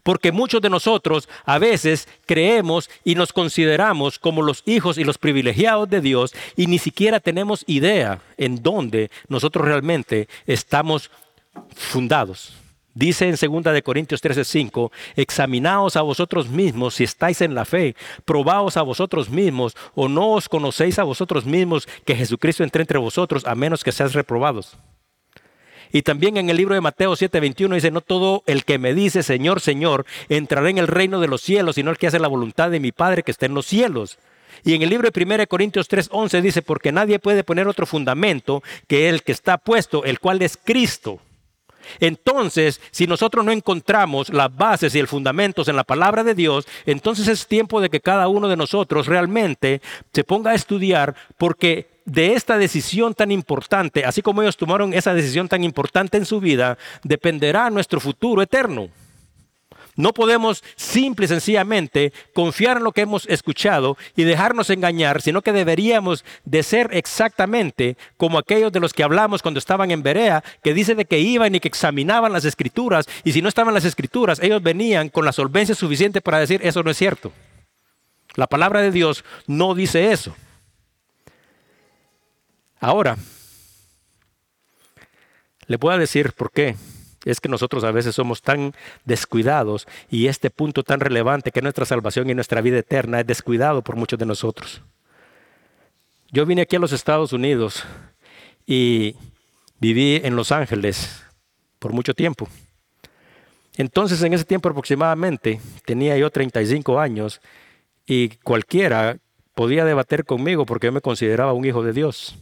Porque 0.03 0.33
muchos 0.33 0.61
de 0.61 0.71
nosotros 0.71 1.29
a 1.45 1.61
veces 1.61 2.09
creemos 2.27 2.91
y 3.05 3.15
nos 3.15 3.33
consideramos 3.33 4.19
como 4.19 4.43
los 4.43 4.65
hijos 4.67 4.99
y 4.99 5.05
los 5.05 5.19
privilegiados 5.19 5.89
de 5.89 6.01
Dios 6.01 6.35
y 6.57 6.67
ni 6.67 6.81
siquiera 6.81 7.21
tenemos 7.21 7.63
idea 7.69 8.23
en 8.39 8.61
dónde 8.61 9.13
nosotros 9.29 9.65
realmente 9.65 10.27
estamos 10.49 11.13
fundados. 11.77 12.55
Dice 12.95 13.29
en 13.29 13.37
2 13.37 13.73
de 13.73 13.83
Corintios 13.83 14.21
13:5, 14.21 14.91
examinaos 15.15 15.97
a 15.97 16.03
vosotros 16.03 16.49
mismos 16.49 16.95
si 16.95 17.05
estáis 17.05 17.41
en 17.41 17.55
la 17.55 17.65
fe, 17.65 17.95
probaos 18.25 18.77
a 18.77 18.83
vosotros 18.83 19.31
mismos 19.31 19.77
o 19.95 20.09
no 20.09 20.33
os 20.33 20.49
conocéis 20.49 20.99
a 20.99 21.05
vosotros 21.05 21.47
mismos 21.47 21.87
que 22.05 22.17
Jesucristo 22.17 22.65
entre 22.65 22.83
entre 22.83 22.99
vosotros 22.99 23.47
a 23.47 23.55
menos 23.55 23.85
que 23.85 23.93
seáis 23.93 24.13
reprobados. 24.13 24.77
Y 25.93 26.03
también 26.03 26.37
en 26.37 26.51
el 26.51 26.57
libro 26.57 26.75
de 26.75 26.81
Mateo 26.81 27.13
7:21 27.13 27.75
dice, 27.75 27.93
no 27.93 28.01
todo 28.01 28.43
el 28.47 28.65
que 28.65 28.79
me 28.79 28.93
dice 28.93 29.23
Señor, 29.23 29.61
Señor, 29.61 30.05
entrará 30.29 30.69
en 30.69 30.79
el 30.79 30.89
reino 30.89 31.21
de 31.21 31.29
los 31.29 31.43
cielos, 31.43 31.77
sino 31.77 31.93
el 31.93 31.99
que 31.99 32.09
hace 32.09 32.19
la 32.19 32.29
voluntad 32.29 32.71
de 32.71 32.81
mi 32.81 32.91
Padre 32.91 33.23
que 33.23 33.31
está 33.31 33.47
en 33.47 33.55
los 33.55 33.67
cielos. 33.67 34.19
Y 34.65 34.75
en 34.75 34.83
el 34.83 34.91
libro 34.91 35.09
de 35.09 35.25
1 35.25 35.47
Corintios 35.47 35.89
3:11 35.89 36.41
dice, 36.43 36.63
porque 36.63 36.91
nadie 36.91 37.21
puede 37.21 37.45
poner 37.45 37.69
otro 37.69 37.87
fundamento 37.87 38.65
que 38.89 39.09
el 39.09 39.23
que 39.23 39.31
está 39.31 39.59
puesto, 39.59 40.05
el 40.05 40.19
cual 40.19 40.43
es 40.43 40.57
Cristo. 40.57 41.21
Entonces, 41.99 42.81
si 42.91 43.07
nosotros 43.07 43.45
no 43.45 43.53
encontramos 43.53 44.31
las 44.31 44.55
bases 44.55 44.95
y 44.95 44.99
el 44.99 45.09
fundamentos 45.09 45.69
en 45.69 45.77
la 45.77 45.85
palabra 45.85 46.25
de 46.25 46.35
Dios, 46.35 46.67
entonces 46.87 47.29
es 47.29 47.47
tiempo 47.47 47.81
de 47.81 47.91
que 47.91 48.01
cada 48.01 48.29
uno 48.29 48.49
de 48.49 48.57
nosotros 48.57 49.07
realmente 49.07 49.81
se 50.13 50.25
ponga 50.25 50.53
a 50.53 50.55
estudiar 50.55 51.15
porque 51.37 51.89
de 52.05 52.35
esta 52.35 52.59
decisión 52.59 53.15
tan 53.15 53.31
importante, 53.31 54.05
así 54.05 54.23
como 54.23 54.43
ellos 54.43 54.57
tomaron 54.57 54.95
esa 54.95 55.15
decisión 55.15 55.49
tan 55.49 55.63
importante 55.65 56.17
en 56.17 56.27
su 56.27 56.41
vida, 56.41 56.79
dependerá 57.05 57.71
nuestro 57.71 58.01
futuro 58.01 58.43
eterno. 58.43 58.89
No 59.97 60.13
podemos 60.13 60.63
simple 60.77 61.27
y 61.27 61.29
sencillamente 61.29 62.13
confiar 62.33 62.79
en 62.79 62.85
lo 62.85 62.93
que 62.93 63.03
hemos 63.03 63.27
escuchado 63.27 63.97
y 64.17 64.25
dejarnos 64.25 64.71
engañar, 64.71 65.21
sino 65.21 65.43
que 65.43 65.53
deberíamos 65.53 66.25
de 66.45 66.63
ser 66.63 66.91
exactamente 66.93 67.97
como 68.17 68.39
aquellos 68.39 68.73
de 68.73 68.81
los 68.81 68.93
que 68.93 69.03
hablamos 69.03 69.43
cuando 69.43 69.59
estaban 69.59 69.91
en 69.91 70.03
Berea, 70.03 70.43
que 70.63 70.75
dice 70.75 70.95
de 70.95 71.05
que 71.05 71.19
iban 71.19 71.55
y 71.55 71.61
que 71.61 71.69
examinaban 71.69 72.33
las 72.33 72.45
escrituras, 72.45 73.09
y 73.25 73.33
si 73.33 73.43
no 73.43 73.49
estaban 73.49 73.75
las 73.75 73.85
escrituras, 73.85 74.41
ellos 74.43 74.63
venían 74.63 75.09
con 75.09 75.25
la 75.25 75.33
solvencia 75.33 75.75
suficiente 75.75 76.21
para 76.21 76.39
decir, 76.39 76.61
eso 76.63 76.83
no 76.83 76.91
es 76.91 76.97
cierto. 76.97 77.33
La 78.35 78.47
palabra 78.47 78.81
de 78.81 78.93
Dios 78.93 79.25
no 79.47 79.75
dice 79.75 80.13
eso. 80.13 80.35
Ahora, 82.79 83.17
le 85.67 85.77
voy 85.77 85.95
a 85.95 85.99
decir 85.99 86.33
por 86.33 86.51
qué 86.51 86.77
es 87.25 87.41
que 87.41 87.49
nosotros 87.49 87.85
a 87.85 87.91
veces 87.91 88.15
somos 88.15 88.43
tan 88.43 88.75
descuidados 89.05 89.87
y 90.11 90.27
este 90.27 90.51
punto 90.51 90.83
tan 90.83 91.01
relevante 91.01 91.51
que 91.51 91.63
nuestra 91.63 91.85
salvación 91.85 92.31
y 92.31 92.35
nuestra 92.35 92.61
vida 92.61 92.79
eterna 92.79 93.21
es 93.21 93.27
descuidado 93.27 93.83
por 93.83 93.97
muchos 93.97 94.19
de 94.19 94.27
nosotros. 94.27 94.83
Yo 96.33 96.47
vine 96.47 96.63
aquí 96.63 96.77
a 96.77 96.81
los 96.81 96.93
Estados 96.93 97.33
Unidos 97.33 97.85
y 98.67 99.17
viví 99.81 100.21
en 100.23 100.37
Los 100.37 100.53
Ángeles 100.53 101.25
por 101.79 101.93
mucho 101.93 102.15
tiempo. 102.15 102.49
Entonces 103.77 104.23
en 104.23 104.33
ese 104.33 104.45
tiempo 104.45 104.69
aproximadamente 104.69 105.61
tenía 105.85 106.17
yo 106.17 106.31
35 106.31 107.01
años 107.01 107.41
y 108.07 108.29
cualquiera 108.45 109.19
podía 109.55 109.85
debater 109.85 110.25
conmigo 110.25 110.67
porque 110.67 110.87
yo 110.87 110.93
me 110.93 111.01
consideraba 111.01 111.53
un 111.53 111.65
hijo 111.65 111.83
de 111.83 111.93
Dios. 111.93 112.37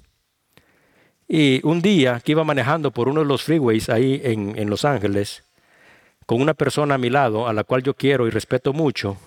Y 1.28 1.60
un 1.62 1.82
día 1.82 2.20
que 2.24 2.32
iba 2.32 2.42
manejando 2.42 2.90
por 2.90 3.06
uno 3.08 3.20
de 3.20 3.26
los 3.26 3.42
freeways 3.42 3.90
ahí 3.90 4.20
en, 4.24 4.70
Los 4.70 4.86
Ángeles, 4.86 5.44
con 6.24 6.40
una 6.40 6.54
persona 6.54 6.94
a 6.94 6.98
mi 6.98 7.10
lado, 7.10 7.46
a 7.46 7.52
la 7.52 7.64
cual 7.64 7.82
yo 7.82 7.92
quiero 7.92 8.26
y 8.26 8.30
respeto 8.30 8.72
mucho, 8.72 9.18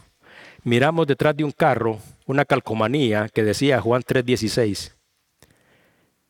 miramos 0.64 1.06
detrás 1.06 1.38
de 1.38 1.44
un 1.44 1.52
carro 1.52 2.00
una 2.26 2.46
calcomanía 2.46 3.30
que 3.30 3.44
decía 3.44 3.80
Juan 3.82 4.02
3:16. 4.02 4.94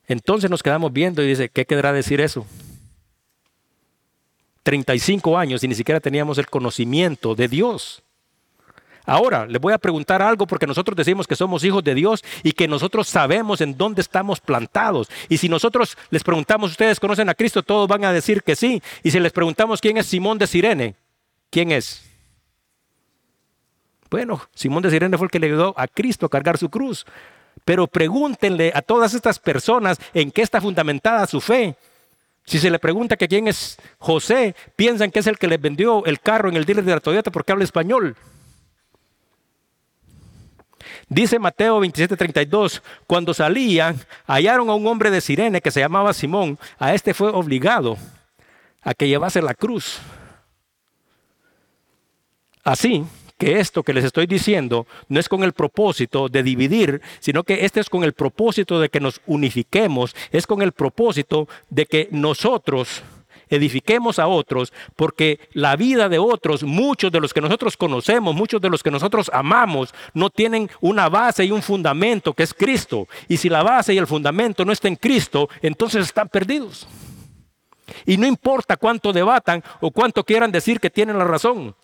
Entonces 0.07 0.49
nos 0.49 0.61
quedamos 0.61 0.91
viendo 0.91 1.23
y 1.23 1.27
dice, 1.27 1.47
¿qué 1.47 1.65
querrá 1.65 1.93
decir 1.93 2.19
eso? 2.19 2.45
35 4.63 5.37
años 5.37 5.63
y 5.63 5.67
ni 5.67 5.75
siquiera 5.75 6.01
teníamos 6.01 6.37
el 6.37 6.47
conocimiento 6.47 7.33
de 7.33 7.47
Dios. 7.47 8.03
Ahora, 9.05 9.45
les 9.45 9.59
voy 9.59 9.73
a 9.73 9.77
preguntar 9.77 10.21
algo 10.21 10.45
porque 10.45 10.67
nosotros 10.67 10.95
decimos 10.95 11.27
que 11.27 11.35
somos 11.35 11.63
hijos 11.63 11.83
de 11.83 11.95
Dios 11.95 12.23
y 12.43 12.51
que 12.51 12.67
nosotros 12.67 13.07
sabemos 13.07 13.61
en 13.61 13.77
dónde 13.77 14.01
estamos 14.01 14.39
plantados. 14.39 15.09
Y 15.27 15.37
si 15.37 15.49
nosotros 15.49 15.97
les 16.09 16.23
preguntamos, 16.23 16.71
¿ustedes 16.71 16.99
conocen 16.99 17.29
a 17.29 17.33
Cristo? 17.33 17.63
Todos 17.63 17.87
van 17.87 18.05
a 18.05 18.13
decir 18.13 18.43
que 18.43 18.55
sí. 18.55 18.81
Y 19.03 19.11
si 19.11 19.19
les 19.19 19.31
preguntamos 19.31 19.81
quién 19.81 19.97
es 19.97 20.05
Simón 20.05 20.37
de 20.37 20.47
Sirene, 20.47 20.95
¿quién 21.49 21.71
es? 21.71 22.03
Bueno, 24.09 24.41
Simón 24.53 24.83
de 24.83 24.91
Sirene 24.91 25.17
fue 25.17 25.25
el 25.25 25.31
que 25.31 25.39
le 25.39 25.47
ayudó 25.47 25.73
a 25.77 25.87
Cristo 25.87 26.25
a 26.25 26.29
cargar 26.29 26.57
su 26.57 26.69
cruz. 26.69 27.05
Pero 27.65 27.87
pregúntenle 27.87 28.71
a 28.75 28.81
todas 28.81 29.13
estas 29.13 29.39
personas 29.39 29.97
en 30.13 30.31
qué 30.31 30.41
está 30.41 30.61
fundamentada 30.61 31.27
su 31.27 31.41
fe. 31.41 31.75
Si 32.43 32.59
se 32.59 32.69
le 32.69 32.79
pregunta 32.79 33.17
que 33.17 33.27
quién 33.27 33.47
es 33.47 33.77
José, 33.99 34.55
piensan 34.75 35.11
que 35.11 35.19
es 35.19 35.27
el 35.27 35.37
que 35.37 35.47
les 35.47 35.61
vendió 35.61 36.03
el 36.05 36.19
carro 36.19 36.49
en 36.49 36.55
el 36.55 36.65
dealer 36.65 36.83
de 36.83 36.91
la 36.91 36.99
Toyota 36.99 37.31
porque 37.31 37.51
habla 37.51 37.63
español. 37.63 38.15
Dice 41.09 41.39
Mateo 41.39 41.79
27:32, 41.79 42.81
cuando 43.07 43.33
salían, 43.33 43.99
hallaron 44.25 44.69
a 44.69 44.75
un 44.75 44.87
hombre 44.87 45.11
de 45.11 45.21
Sirene 45.21 45.61
que 45.61 45.71
se 45.71 45.79
llamaba 45.79 46.13
Simón. 46.13 46.57
A 46.79 46.93
este 46.93 47.13
fue 47.13 47.29
obligado 47.29 47.97
a 48.81 48.93
que 48.93 49.07
llevase 49.07 49.41
la 49.41 49.53
cruz. 49.53 49.99
Así 52.63 53.03
que 53.37 53.59
esto 53.59 53.81
que 53.81 53.93
les 53.93 54.03
estoy 54.03 54.27
diciendo 54.27 54.85
no 55.09 55.19
es 55.19 55.27
con 55.27 55.43
el 55.43 55.53
propósito 55.53 56.29
de 56.29 56.43
dividir, 56.43 57.01
sino 57.19 57.43
que 57.43 57.65
este 57.65 57.79
es 57.79 57.89
con 57.89 58.03
el 58.03 58.13
propósito 58.13 58.79
de 58.79 58.89
que 58.89 58.99
nos 58.99 59.19
unifiquemos, 59.25 60.15
es 60.31 60.45
con 60.45 60.61
el 60.61 60.73
propósito 60.73 61.47
de 61.69 61.87
que 61.87 62.07
nosotros 62.11 63.01
edifiquemos 63.51 64.17
a 64.17 64.27
otros, 64.27 64.73
porque 64.95 65.39
la 65.53 65.75
vida 65.75 66.09
de 66.09 66.17
otros, 66.17 66.63
muchos 66.63 67.11
de 67.11 67.19
los 67.19 67.33
que 67.33 67.41
nosotros 67.41 67.77
conocemos, 67.77 68.33
muchos 68.33 68.59
de 68.59 68.69
los 68.69 68.81
que 68.81 68.89
nosotros 68.89 69.29
amamos, 69.31 69.93
no 70.13 70.29
tienen 70.29 70.69
una 70.79 71.09
base 71.09 71.45
y 71.45 71.51
un 71.51 71.61
fundamento 71.61 72.33
que 72.33 72.43
es 72.43 72.53
Cristo. 72.53 73.07
Y 73.27 73.37
si 73.37 73.49
la 73.49 73.61
base 73.61 73.93
y 73.93 73.97
el 73.97 74.07
fundamento 74.07 74.65
no 74.65 74.71
está 74.71 74.87
en 74.87 74.95
Cristo, 74.95 75.49
entonces 75.61 76.05
están 76.05 76.29
perdidos. 76.29 76.87
Y 78.05 78.17
no 78.17 78.25
importa 78.25 78.77
cuánto 78.77 79.13
debatan 79.13 79.63
o 79.81 79.91
cuánto 79.91 80.23
quieran 80.23 80.51
decir 80.51 80.79
que 80.79 80.89
tienen 80.89 81.17
la 81.17 81.25
razón. 81.25 81.75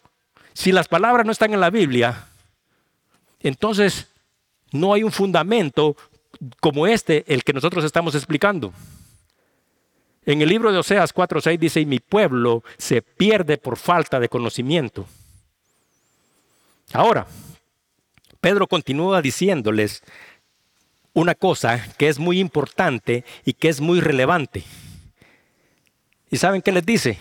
Si 0.53 0.72
las 0.72 0.88
palabras 0.88 1.26
no 1.26 1.32
están 1.32 1.53
en 1.53 1.59
la 1.59 1.70
Biblia, 1.70 2.28
entonces 3.41 4.07
no 4.72 4.93
hay 4.93 5.03
un 5.03 5.11
fundamento 5.11 5.95
como 6.59 6.88
este, 6.88 7.24
el 7.28 7.43
que 7.43 7.53
nosotros 7.53 7.84
estamos 7.84 8.15
explicando. 8.15 8.74
En 10.28 10.41
el 10.41 10.49
libro 10.49 10.73
de 10.73 10.78
Oseas 10.78 11.13
4:6 11.13 11.57
dice, 11.57 11.80
y 11.80 11.86
mi 11.86 11.99
pueblo 11.99 12.61
se 12.78 13.01
pierde 13.01 13.57
por 13.57 13.78
falta 13.78 14.19
de 14.19 14.28
conocimiento. 14.28 15.07
Ahora, 16.91 17.25
Pedro 18.41 18.67
continúa 18.67 19.21
diciéndoles 19.21 20.03
una 21.13 21.34
cosa 21.34 21.82
que 21.97 22.09
es 22.09 22.19
muy 22.19 22.41
importante 22.41 23.23
y 23.45 23.53
que 23.53 23.69
es 23.69 23.80
muy 23.80 24.01
relevante. 24.01 24.65
¿Y 26.30 26.36
saben 26.36 26.61
qué 26.61 26.73
les 26.73 26.86
dice? 26.86 27.17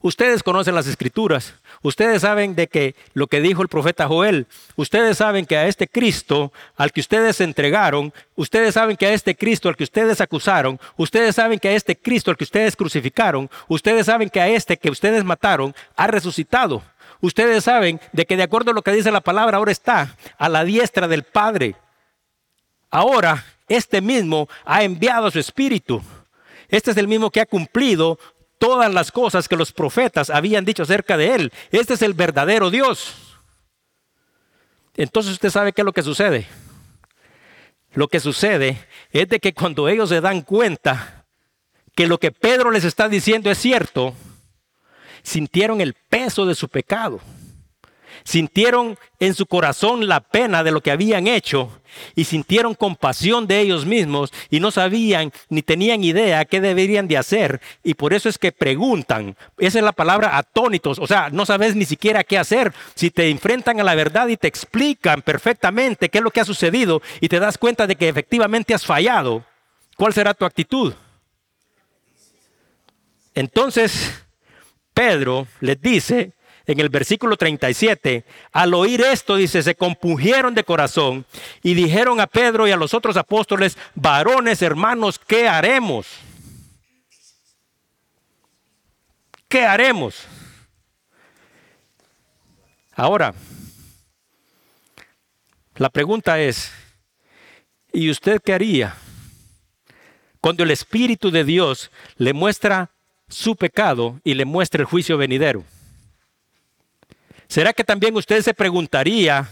Ustedes 0.00 0.44
conocen 0.44 0.76
las 0.76 0.86
escrituras, 0.86 1.54
ustedes 1.84 2.22
saben 2.22 2.56
de 2.56 2.66
que 2.66 2.96
lo 3.12 3.28
que 3.28 3.40
dijo 3.40 3.62
el 3.62 3.68
profeta 3.68 4.08
Joel, 4.08 4.48
ustedes 4.74 5.18
saben 5.18 5.46
que 5.46 5.56
a 5.56 5.68
este 5.68 5.86
Cristo 5.86 6.52
al 6.76 6.90
que 6.90 7.00
ustedes 7.00 7.40
entregaron, 7.40 8.12
ustedes 8.34 8.74
saben 8.74 8.96
que 8.96 9.06
a 9.06 9.12
este 9.12 9.36
Cristo 9.36 9.68
al 9.68 9.76
que 9.76 9.84
ustedes 9.84 10.20
acusaron, 10.20 10.80
ustedes 10.96 11.36
saben 11.36 11.60
que 11.60 11.68
a 11.68 11.72
este 11.74 11.94
Cristo 11.94 12.32
al 12.32 12.36
que 12.36 12.44
ustedes 12.44 12.74
crucificaron, 12.74 13.48
ustedes 13.68 14.06
saben 14.06 14.30
que 14.30 14.40
a 14.40 14.48
este 14.48 14.76
que 14.76 14.90
ustedes 14.90 15.22
mataron 15.22 15.74
ha 15.94 16.08
resucitado. 16.08 16.82
Ustedes 17.20 17.64
saben 17.64 18.00
de 18.12 18.26
que 18.26 18.36
de 18.36 18.42
acuerdo 18.42 18.72
a 18.72 18.74
lo 18.74 18.82
que 18.82 18.92
dice 18.92 19.12
la 19.12 19.20
palabra 19.20 19.58
ahora 19.58 19.72
está 19.72 20.16
a 20.36 20.48
la 20.48 20.64
diestra 20.64 21.06
del 21.06 21.22
Padre. 21.22 21.76
Ahora 22.90 23.44
este 23.68 24.00
mismo 24.00 24.48
ha 24.64 24.82
enviado 24.82 25.30
su 25.30 25.38
espíritu. 25.38 26.02
Este 26.68 26.90
es 26.90 26.96
el 26.96 27.08
mismo 27.08 27.30
que 27.30 27.40
ha 27.40 27.46
cumplido 27.46 28.18
todas 28.58 28.92
las 28.92 29.12
cosas 29.12 29.48
que 29.48 29.56
los 29.56 29.72
profetas 29.72 30.30
habían 30.30 30.64
dicho 30.64 30.82
acerca 30.82 31.16
de 31.16 31.34
él. 31.34 31.52
Este 31.70 31.94
es 31.94 32.02
el 32.02 32.14
verdadero 32.14 32.70
Dios. 32.70 33.14
Entonces 34.96 35.32
usted 35.32 35.50
sabe 35.50 35.72
qué 35.72 35.82
es 35.82 35.84
lo 35.86 35.92
que 35.92 36.02
sucede. 36.02 36.46
Lo 37.94 38.08
que 38.08 38.20
sucede 38.20 38.78
es 39.10 39.28
de 39.28 39.40
que 39.40 39.54
cuando 39.54 39.88
ellos 39.88 40.08
se 40.08 40.20
dan 40.20 40.42
cuenta 40.42 41.24
que 41.94 42.06
lo 42.06 42.18
que 42.18 42.32
Pedro 42.32 42.70
les 42.70 42.84
está 42.84 43.08
diciendo 43.08 43.50
es 43.50 43.58
cierto, 43.58 44.14
sintieron 45.22 45.80
el 45.80 45.94
peso 45.94 46.44
de 46.44 46.54
su 46.54 46.68
pecado. 46.68 47.20
Sintieron 48.24 48.98
en 49.20 49.34
su 49.34 49.44
corazón 49.44 50.08
la 50.08 50.20
pena 50.20 50.64
de 50.64 50.70
lo 50.70 50.80
que 50.80 50.90
habían 50.90 51.26
hecho 51.26 51.70
y 52.14 52.24
sintieron 52.24 52.74
compasión 52.74 53.46
de 53.46 53.60
ellos 53.60 53.84
mismos 53.84 54.32
y 54.48 54.60
no 54.60 54.70
sabían 54.70 55.30
ni 55.50 55.60
tenían 55.60 56.02
idea 56.02 56.46
qué 56.46 56.62
deberían 56.62 57.06
de 57.06 57.18
hacer 57.18 57.60
y 57.82 57.94
por 57.94 58.14
eso 58.14 58.30
es 58.30 58.38
que 58.38 58.50
preguntan. 58.50 59.36
Esa 59.58 59.78
es 59.78 59.84
la 59.84 59.92
palabra 59.92 60.38
atónitos, 60.38 60.98
o 60.98 61.06
sea, 61.06 61.28
no 61.30 61.44
sabes 61.44 61.76
ni 61.76 61.84
siquiera 61.84 62.24
qué 62.24 62.38
hacer. 62.38 62.72
Si 62.94 63.10
te 63.10 63.28
enfrentan 63.28 63.78
a 63.80 63.84
la 63.84 63.94
verdad 63.94 64.28
y 64.28 64.38
te 64.38 64.48
explican 64.48 65.20
perfectamente 65.20 66.08
qué 66.08 66.18
es 66.18 66.24
lo 66.24 66.30
que 66.30 66.40
ha 66.40 66.46
sucedido 66.46 67.02
y 67.20 67.28
te 67.28 67.40
das 67.40 67.58
cuenta 67.58 67.86
de 67.86 67.96
que 67.96 68.08
efectivamente 68.08 68.72
has 68.72 68.86
fallado, 68.86 69.44
¿cuál 69.96 70.14
será 70.14 70.32
tu 70.32 70.46
actitud? 70.46 70.94
Entonces, 73.34 74.24
Pedro 74.94 75.46
les 75.60 75.80
dice, 75.80 76.33
en 76.66 76.80
el 76.80 76.88
versículo 76.88 77.36
37, 77.36 78.24
al 78.52 78.74
oír 78.74 79.02
esto, 79.02 79.36
dice, 79.36 79.62
se 79.62 79.74
compungieron 79.74 80.54
de 80.54 80.64
corazón 80.64 81.26
y 81.62 81.74
dijeron 81.74 82.20
a 82.20 82.26
Pedro 82.26 82.66
y 82.66 82.70
a 82.70 82.76
los 82.76 82.94
otros 82.94 83.16
apóstoles, 83.16 83.76
varones, 83.94 84.62
hermanos, 84.62 85.18
¿qué 85.18 85.46
haremos? 85.46 86.06
¿Qué 89.48 89.64
haremos? 89.64 90.26
Ahora, 92.96 93.34
la 95.76 95.90
pregunta 95.90 96.40
es, 96.40 96.72
¿y 97.92 98.10
usted 98.10 98.40
qué 98.42 98.54
haría? 98.54 98.96
Cuando 100.40 100.62
el 100.62 100.70
Espíritu 100.70 101.30
de 101.30 101.44
Dios 101.44 101.90
le 102.16 102.32
muestra 102.32 102.90
su 103.28 103.56
pecado 103.56 104.20
y 104.24 104.34
le 104.34 104.44
muestra 104.44 104.80
el 104.80 104.86
juicio 104.86 105.18
venidero. 105.18 105.64
¿Será 107.54 107.72
que 107.72 107.84
también 107.84 108.16
usted 108.16 108.42
se 108.42 108.52
preguntaría, 108.52 109.48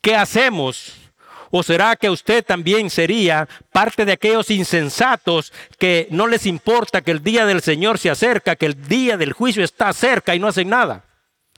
¿qué 0.00 0.14
hacemos? 0.14 0.94
¿O 1.50 1.64
será 1.64 1.96
que 1.96 2.08
usted 2.08 2.44
también 2.44 2.90
sería 2.90 3.48
parte 3.72 4.04
de 4.04 4.12
aquellos 4.12 4.52
insensatos 4.52 5.52
que 5.80 6.06
no 6.12 6.28
les 6.28 6.46
importa 6.46 7.00
que 7.00 7.10
el 7.10 7.24
día 7.24 7.44
del 7.44 7.60
Señor 7.60 7.98
se 7.98 8.08
acerca, 8.08 8.54
que 8.54 8.66
el 8.66 8.86
día 8.86 9.16
del 9.16 9.32
juicio 9.32 9.64
está 9.64 9.92
cerca 9.92 10.36
y 10.36 10.38
no 10.38 10.46
hacen 10.46 10.68
nada? 10.68 11.02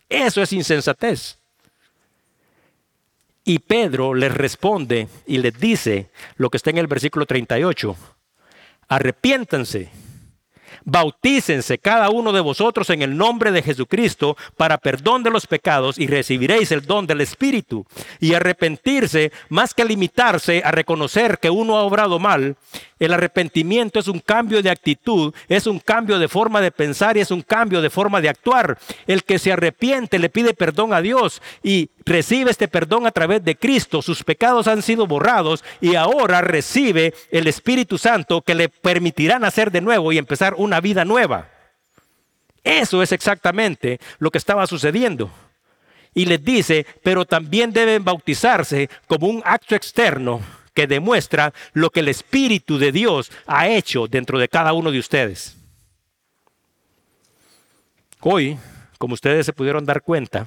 Eso 0.09 0.41
es 0.41 0.51
insensatez. 0.55 1.37
Y 3.45 3.59
Pedro 3.59 4.15
les 4.15 4.33
responde 4.33 5.09
y 5.27 5.37
les 5.37 5.53
dice 5.61 6.09
lo 6.37 6.49
que 6.49 6.57
está 6.57 6.71
en 6.71 6.79
el 6.79 6.87
versículo 6.87 7.27
38. 7.27 7.95
Arrepiéntanse 8.89 9.91
Bautícense 10.85 11.79
cada 11.79 12.11
uno 12.11 12.33
de 12.33 12.41
vosotros 12.41 12.91
en 12.91 13.03
el 13.03 13.17
nombre 13.17 13.53
de 13.53 13.63
Jesucristo 13.63 14.37
para 14.57 14.79
perdón 14.79 15.23
de 15.23 15.31
los 15.31 15.47
pecados 15.47 15.99
y 15.99 16.07
recibiréis 16.07 16.73
el 16.73 16.83
don 16.83 17.07
del 17.07 17.21
Espíritu. 17.21 17.87
Y 18.21 18.35
arrepentirse, 18.35 19.33
más 19.49 19.75
que 19.75 19.85
limitarse 19.85 20.63
a 20.65 20.71
reconocer 20.71 21.39
que 21.39 21.51
uno 21.51 21.77
ha 21.77 21.83
obrado 21.83 22.19
mal, 22.19 22.57
el 23.05 23.13
arrepentimiento 23.13 23.99
es 23.99 24.07
un 24.07 24.21
cambio 24.21 24.63
de 24.63 24.71
actitud, 24.71 25.35
es 25.49 25.67
un 25.67 25.81
cambio 25.81 26.21
de 26.21 26.29
forma 26.29 26.61
de 26.61 26.71
pensar 26.71 27.17
y 27.17 27.21
es 27.21 27.33
un 27.33 27.43
cambio 27.43 27.83
de 27.83 27.91
forma 27.91 28.21
de 28.21 28.29
actuar. 28.29 28.79
El 29.09 29.25
que 29.25 29.41
se 29.41 29.53
arrepiente 29.53 30.21
le 30.21 30.29
pide 30.29 30.55
perdón 30.55 30.95
a 30.95 31.01
Dios 31.01 31.43
y 31.65 31.91
recibe 32.05 32.53
este 32.53 32.69
perdón 32.69 33.05
a 33.09 33.11
través 33.11 33.43
de 33.45 33.57
Cristo. 33.57 34.03
Sus 34.03 34.23
pecados 34.23 34.69
han 34.69 34.83
sido 34.83 35.09
borrados 35.09 35.65
y 35.81 35.97
ahora 35.97 36.43
recibe 36.43 37.13
el 37.33 37.49
Espíritu 37.49 37.99
Santo 37.99 38.41
que 38.43 38.55
le 38.55 38.69
permitirá 38.69 39.41
nacer 39.41 39.73
de 39.73 39.81
nuevo 39.81 40.13
y 40.13 40.19
empezar 40.19 40.55
una 40.57 40.81
vida 40.81 41.05
nueva. 41.05 41.49
Eso 42.63 43.03
es 43.03 43.11
exactamente 43.11 43.99
lo 44.21 44.31
que 44.31 44.39
estaba 44.39 44.65
sucediendo. 44.69 45.29
Y 46.15 46.27
les 46.27 46.45
dice, 46.45 46.87
pero 47.03 47.25
también 47.25 47.73
deben 47.73 48.05
bautizarse 48.05 48.89
como 49.09 49.27
un 49.27 49.43
acto 49.45 49.75
externo 49.75 50.41
que 50.75 50.87
demuestra 50.87 51.53
lo 51.73 51.91
que 51.91 52.01
el 52.01 52.09
Espíritu 52.09 52.79
de 52.79 52.93
Dios 52.93 53.31
ha 53.47 53.69
hecho 53.69 54.07
dentro 54.07 54.39
de 54.39 54.49
cada 54.49 54.73
uno 54.73 54.91
de 54.91 54.99
ustedes. 54.99 55.57
Hoy, 58.21 58.59
como 58.99 59.15
ustedes 59.15 59.47
se 59.47 59.53
pudieron 59.53 59.85
dar 59.85 60.03
cuenta, 60.03 60.47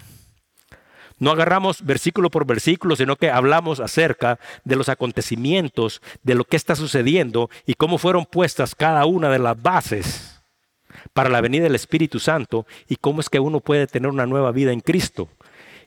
no 1.18 1.32
agarramos 1.32 1.84
versículo 1.84 2.30
por 2.30 2.46
versículo, 2.46 2.96
sino 2.96 3.16
que 3.16 3.30
hablamos 3.30 3.80
acerca 3.80 4.40
de 4.64 4.76
los 4.76 4.90
acontecimientos, 4.90 6.02
de 6.24 6.36
lo 6.36 6.44
que 6.44 6.58
está 6.58 6.76
sucediendo 6.76 7.50
y 7.66 7.76
cómo 7.76 7.98
fueron 7.98 8.26
puestas 8.26 8.76
cada 8.76 9.06
una 9.06 9.30
de 9.30 9.40
las 9.40 9.62
bases 9.62 10.42
para 11.14 11.30
la 11.30 11.42
venida 11.42 11.64
del 11.64 11.76
Espíritu 11.76 12.20
Santo 12.20 12.66
y 12.88 12.98
cómo 12.98 13.22
es 13.22 13.30
que 13.30 13.40
uno 13.40 13.60
puede 13.60 13.88
tener 13.88 14.10
una 14.10 14.26
nueva 14.26 14.52
vida 14.52 14.72
en 14.72 14.82
Cristo 14.82 15.30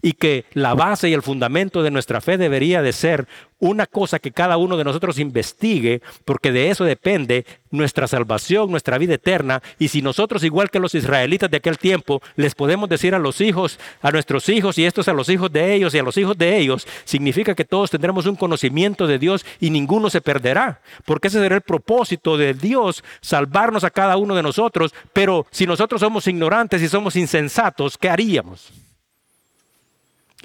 y 0.02 0.12
que 0.12 0.44
la 0.52 0.74
base 0.74 1.08
y 1.08 1.14
el 1.14 1.22
fundamento 1.22 1.82
de 1.82 1.90
nuestra 1.90 2.20
fe 2.20 2.38
debería 2.38 2.82
de 2.82 2.92
ser 2.92 3.26
una 3.60 3.86
cosa 3.86 4.18
que 4.18 4.30
cada 4.30 4.56
uno 4.56 4.76
de 4.76 4.84
nosotros 4.84 5.18
investigue, 5.18 6.00
porque 6.24 6.52
de 6.52 6.70
eso 6.70 6.84
depende 6.84 7.44
nuestra 7.70 8.06
salvación, 8.06 8.70
nuestra 8.70 8.98
vida 8.98 9.14
eterna. 9.14 9.62
Y 9.78 9.88
si 9.88 10.00
nosotros, 10.00 10.44
igual 10.44 10.70
que 10.70 10.78
los 10.78 10.94
israelitas 10.94 11.50
de 11.50 11.56
aquel 11.56 11.78
tiempo, 11.78 12.22
les 12.36 12.54
podemos 12.54 12.88
decir 12.88 13.14
a 13.14 13.18
los 13.18 13.40
hijos, 13.40 13.78
a 14.00 14.10
nuestros 14.10 14.48
hijos 14.48 14.78
y 14.78 14.84
estos 14.84 15.08
a 15.08 15.12
los 15.12 15.28
hijos 15.28 15.52
de 15.52 15.74
ellos 15.74 15.94
y 15.94 15.98
a 15.98 16.02
los 16.02 16.16
hijos 16.16 16.38
de 16.38 16.56
ellos, 16.56 16.86
significa 17.04 17.54
que 17.54 17.64
todos 17.64 17.90
tendremos 17.90 18.26
un 18.26 18.36
conocimiento 18.36 19.06
de 19.06 19.18
Dios 19.18 19.44
y 19.60 19.70
ninguno 19.70 20.08
se 20.08 20.20
perderá, 20.20 20.80
porque 21.04 21.28
ese 21.28 21.40
será 21.40 21.56
el 21.56 21.62
propósito 21.62 22.36
de 22.36 22.54
Dios, 22.54 23.02
salvarnos 23.20 23.84
a 23.84 23.90
cada 23.90 24.16
uno 24.16 24.34
de 24.34 24.42
nosotros. 24.42 24.94
Pero 25.12 25.46
si 25.50 25.66
nosotros 25.66 26.00
somos 26.00 26.26
ignorantes 26.28 26.80
y 26.80 26.88
somos 26.88 27.16
insensatos, 27.16 27.98
¿qué 27.98 28.08
haríamos? 28.08 28.72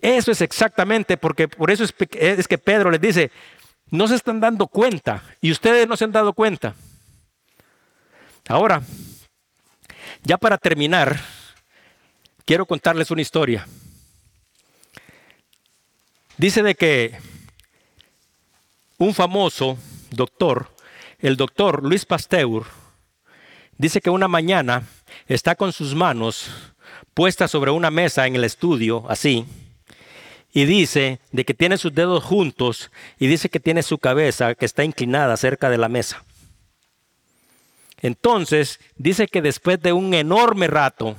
Eso 0.03 0.33
es 0.33 0.41
exactamente 0.41 1.15
porque 1.15 1.47
por 1.47 1.71
eso 1.71 1.85
es, 1.85 1.93
que 1.93 2.57
Pedro 2.57 2.91
les 2.91 2.99
dice, 2.99 3.31
no 3.89 4.09
se 4.09 4.15
están 4.15 4.41
dando 4.41 4.67
cuenta 4.67 5.23
y 5.39 5.49
ustedes 5.49 5.87
no 5.87 5.95
se 5.95 6.03
han 6.03 6.11
dado 6.11 6.33
cuenta. 6.33 6.75
Ahora, 8.49 8.83
ya 10.23 10.37
para 10.37 10.57
terminar, 10.57 11.17
quiero 12.43 12.65
contarles 12.65 13.11
una 13.11 13.21
historia. 13.21 13.65
Dice 16.37 16.63
de 16.63 16.75
que 16.75 17.17
un 18.97 19.13
famoso 19.13 19.77
doctor, 20.09 20.67
el 21.19 21.37
doctor 21.37 21.81
Luis 21.81 22.03
Pasteur, 22.03 22.65
dice 23.77 24.01
que 24.01 24.09
una 24.09 24.27
mañana 24.27 24.83
está 25.27 25.55
con 25.55 25.71
sus 25.71 25.95
manos 25.95 26.73
puestas 27.13 27.49
sobre 27.49 27.71
una 27.71 27.89
mesa 27.89 28.27
en 28.27 28.35
el 28.35 28.43
estudio, 28.43 29.05
así, 29.07 29.45
y 30.53 30.65
dice 30.65 31.19
de 31.31 31.45
que 31.45 31.55
tiene 31.55 31.77
sus 31.77 31.93
dedos 31.93 32.23
juntos 32.23 32.91
y 33.17 33.27
dice 33.27 33.49
que 33.49 33.59
tiene 33.59 33.81
su 33.81 33.97
cabeza 33.97 34.53
que 34.53 34.65
está 34.65 34.83
inclinada 34.83 35.35
cerca 35.35 35.69
de 35.69 35.79
la 35.79 35.89
mesa. 35.89 36.23
Entonces 38.01 38.79
dice 38.95 39.27
que 39.27 39.41
después 39.41 39.81
de 39.81 39.93
un 39.93 40.13
enorme 40.13 40.67
rato, 40.67 41.15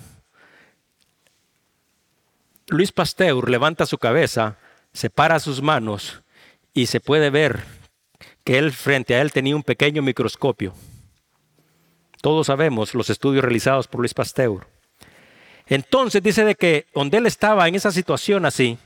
Luis 2.68 2.92
Pasteur 2.92 3.50
levanta 3.50 3.86
su 3.86 3.98
cabeza, 3.98 4.56
separa 4.92 5.40
sus 5.40 5.60
manos 5.60 6.22
y 6.72 6.86
se 6.86 7.00
puede 7.00 7.30
ver 7.30 7.64
que 8.44 8.58
él 8.58 8.72
frente 8.72 9.14
a 9.16 9.20
él 9.20 9.32
tenía 9.32 9.56
un 9.56 9.62
pequeño 9.62 10.02
microscopio. 10.02 10.74
Todos 12.20 12.46
sabemos 12.46 12.94
los 12.94 13.10
estudios 13.10 13.42
realizados 13.42 13.88
por 13.88 14.00
Luis 14.00 14.14
Pasteur. 14.14 14.66
Entonces 15.66 16.22
dice 16.22 16.44
de 16.44 16.54
que 16.54 16.86
donde 16.94 17.18
él 17.18 17.26
estaba 17.26 17.66
en 17.66 17.74
esa 17.74 17.90
situación 17.90 18.46
así, 18.46 18.78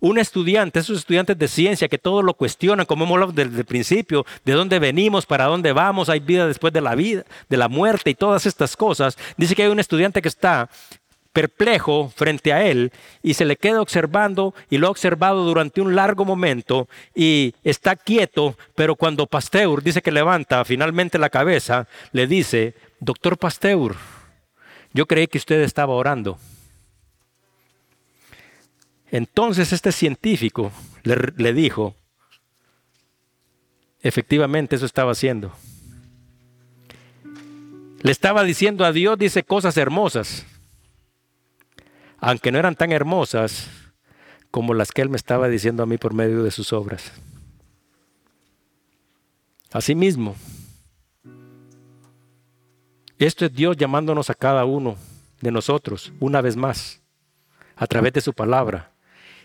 un 0.00 0.18
estudiante, 0.18 0.78
esos 0.78 0.98
estudiantes 0.98 1.36
de 1.38 1.48
ciencia 1.48 1.88
que 1.88 1.98
todo 1.98 2.22
lo 2.22 2.34
cuestionan, 2.34 2.86
como 2.86 3.04
hemos 3.04 3.14
hablado 3.14 3.32
desde 3.32 3.58
el 3.58 3.64
principio, 3.64 4.24
de 4.44 4.52
dónde 4.52 4.78
venimos, 4.78 5.26
para 5.26 5.46
dónde 5.46 5.72
vamos, 5.72 6.08
hay 6.08 6.20
vida 6.20 6.46
después 6.46 6.72
de 6.72 6.80
la 6.80 6.94
vida, 6.94 7.24
de 7.48 7.56
la 7.56 7.68
muerte 7.68 8.10
y 8.10 8.14
todas 8.14 8.46
estas 8.46 8.76
cosas, 8.76 9.18
dice 9.36 9.54
que 9.54 9.64
hay 9.64 9.68
un 9.68 9.80
estudiante 9.80 10.22
que 10.22 10.28
está 10.28 10.68
perplejo 11.32 12.10
frente 12.16 12.52
a 12.52 12.64
él 12.64 12.90
y 13.22 13.34
se 13.34 13.44
le 13.44 13.56
queda 13.56 13.80
observando 13.80 14.54
y 14.70 14.78
lo 14.78 14.88
ha 14.88 14.90
observado 14.90 15.44
durante 15.44 15.80
un 15.80 15.94
largo 15.94 16.24
momento 16.24 16.88
y 17.14 17.54
está 17.62 17.96
quieto, 17.96 18.56
pero 18.74 18.96
cuando 18.96 19.26
Pasteur 19.26 19.82
dice 19.82 20.02
que 20.02 20.10
levanta 20.10 20.64
finalmente 20.64 21.18
la 21.18 21.30
cabeza, 21.30 21.86
le 22.12 22.26
dice, 22.26 22.74
doctor 22.98 23.36
Pasteur, 23.36 23.94
yo 24.92 25.06
creí 25.06 25.26
que 25.26 25.38
usted 25.38 25.60
estaba 25.60 25.94
orando. 25.94 26.38
Entonces 29.10 29.72
este 29.72 29.92
científico 29.92 30.70
le, 31.02 31.52
dijo, 31.52 31.94
efectivamente 34.00 34.76
eso 34.76 34.86
estaba 34.86 35.12
haciendo. 35.12 35.52
Le 38.02 38.12
estaba 38.12 38.44
diciendo 38.44 38.84
a 38.84 38.92
Dios, 38.92 39.18
dice 39.18 39.42
cosas 39.42 39.76
hermosas, 39.76 40.44
aunque 42.18 42.52
no 42.52 42.58
eran 42.58 42.76
tan 42.76 42.92
hermosas 42.92 43.68
como 44.50 44.74
las 44.74 44.92
que 44.92 45.02
Él 45.02 45.08
me 45.08 45.16
estaba 45.16 45.48
diciendo 45.48 45.82
a 45.82 45.86
mí 45.86 45.98
por 45.98 46.14
medio 46.14 46.42
de 46.42 46.50
sus 46.50 46.72
obras. 46.72 47.12
Asimismo, 49.72 50.36
esto 53.18 53.46
es 53.46 53.52
Dios 53.52 53.76
llamándonos 53.76 54.30
a 54.30 54.34
cada 54.34 54.64
uno 54.64 54.96
de 55.40 55.50
nosotros 55.50 56.12
una 56.20 56.40
vez 56.40 56.56
más 56.56 57.00
a 57.76 57.86
través 57.86 58.12
de 58.12 58.20
su 58.20 58.32
palabra 58.32 58.92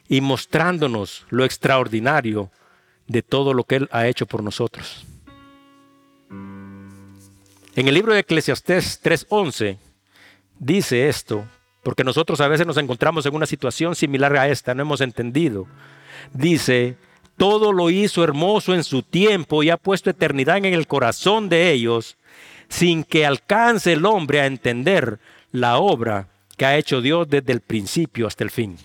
y 0.08 0.22
mostrándonos 0.22 1.26
lo 1.30 1.46
extraordinario 1.46 2.52
de 3.08 3.22
todo 3.22 3.54
lo 3.54 3.64
que 3.64 3.78
Él 3.78 3.90
ha 3.92 4.08
hecho 4.08 4.26
por 4.26 4.44
nosotros. 4.44 5.06
En 7.76 7.88
el 7.88 7.94
libro 7.94 8.14
de 8.14 8.20
Eclesiastés 8.20 9.02
3:11 9.02 9.78
dice 10.60 11.10
esto, 11.10 11.46
porque 11.82 12.04
nosotros 12.04 12.40
a 12.42 12.48
veces 12.48 12.68
nos 12.68 12.78
encontramos 12.78 13.26
en 13.26 13.36
una 13.36 13.46
situación 13.46 13.96
similar 13.96 14.36
a 14.38 14.48
esta, 14.48 14.74
no 14.74 14.84
hemos 14.84 15.02
entendido. 15.02 15.68
Dice, 16.34 16.96
todo 17.38 17.74
lo 17.74 17.90
hizo 17.90 18.24
hermoso 18.24 18.74
en 18.74 18.84
su 18.84 19.02
tiempo 19.02 19.64
y 19.64 19.70
ha 19.70 19.78
puesto 19.78 20.10
eternidad 20.10 20.58
en 20.58 20.66
el 20.66 20.88
corazón 20.88 21.50
de 21.50 21.72
ellos, 21.72 22.18
sin 22.70 23.04
que 23.04 23.26
alcance 23.26 23.94
el 23.94 24.06
hombre 24.06 24.40
a 24.40 24.46
entender 24.46 25.20
la 25.52 25.78
obra 25.78 26.28
que 26.58 26.66
ha 26.66 26.78
hecho 26.78 27.02
Dios 27.02 27.28
desde 27.28 27.52
el 27.52 27.62
principio 27.62 28.28
hasta 28.28 28.44
el 28.44 28.52
fin. 28.52 28.78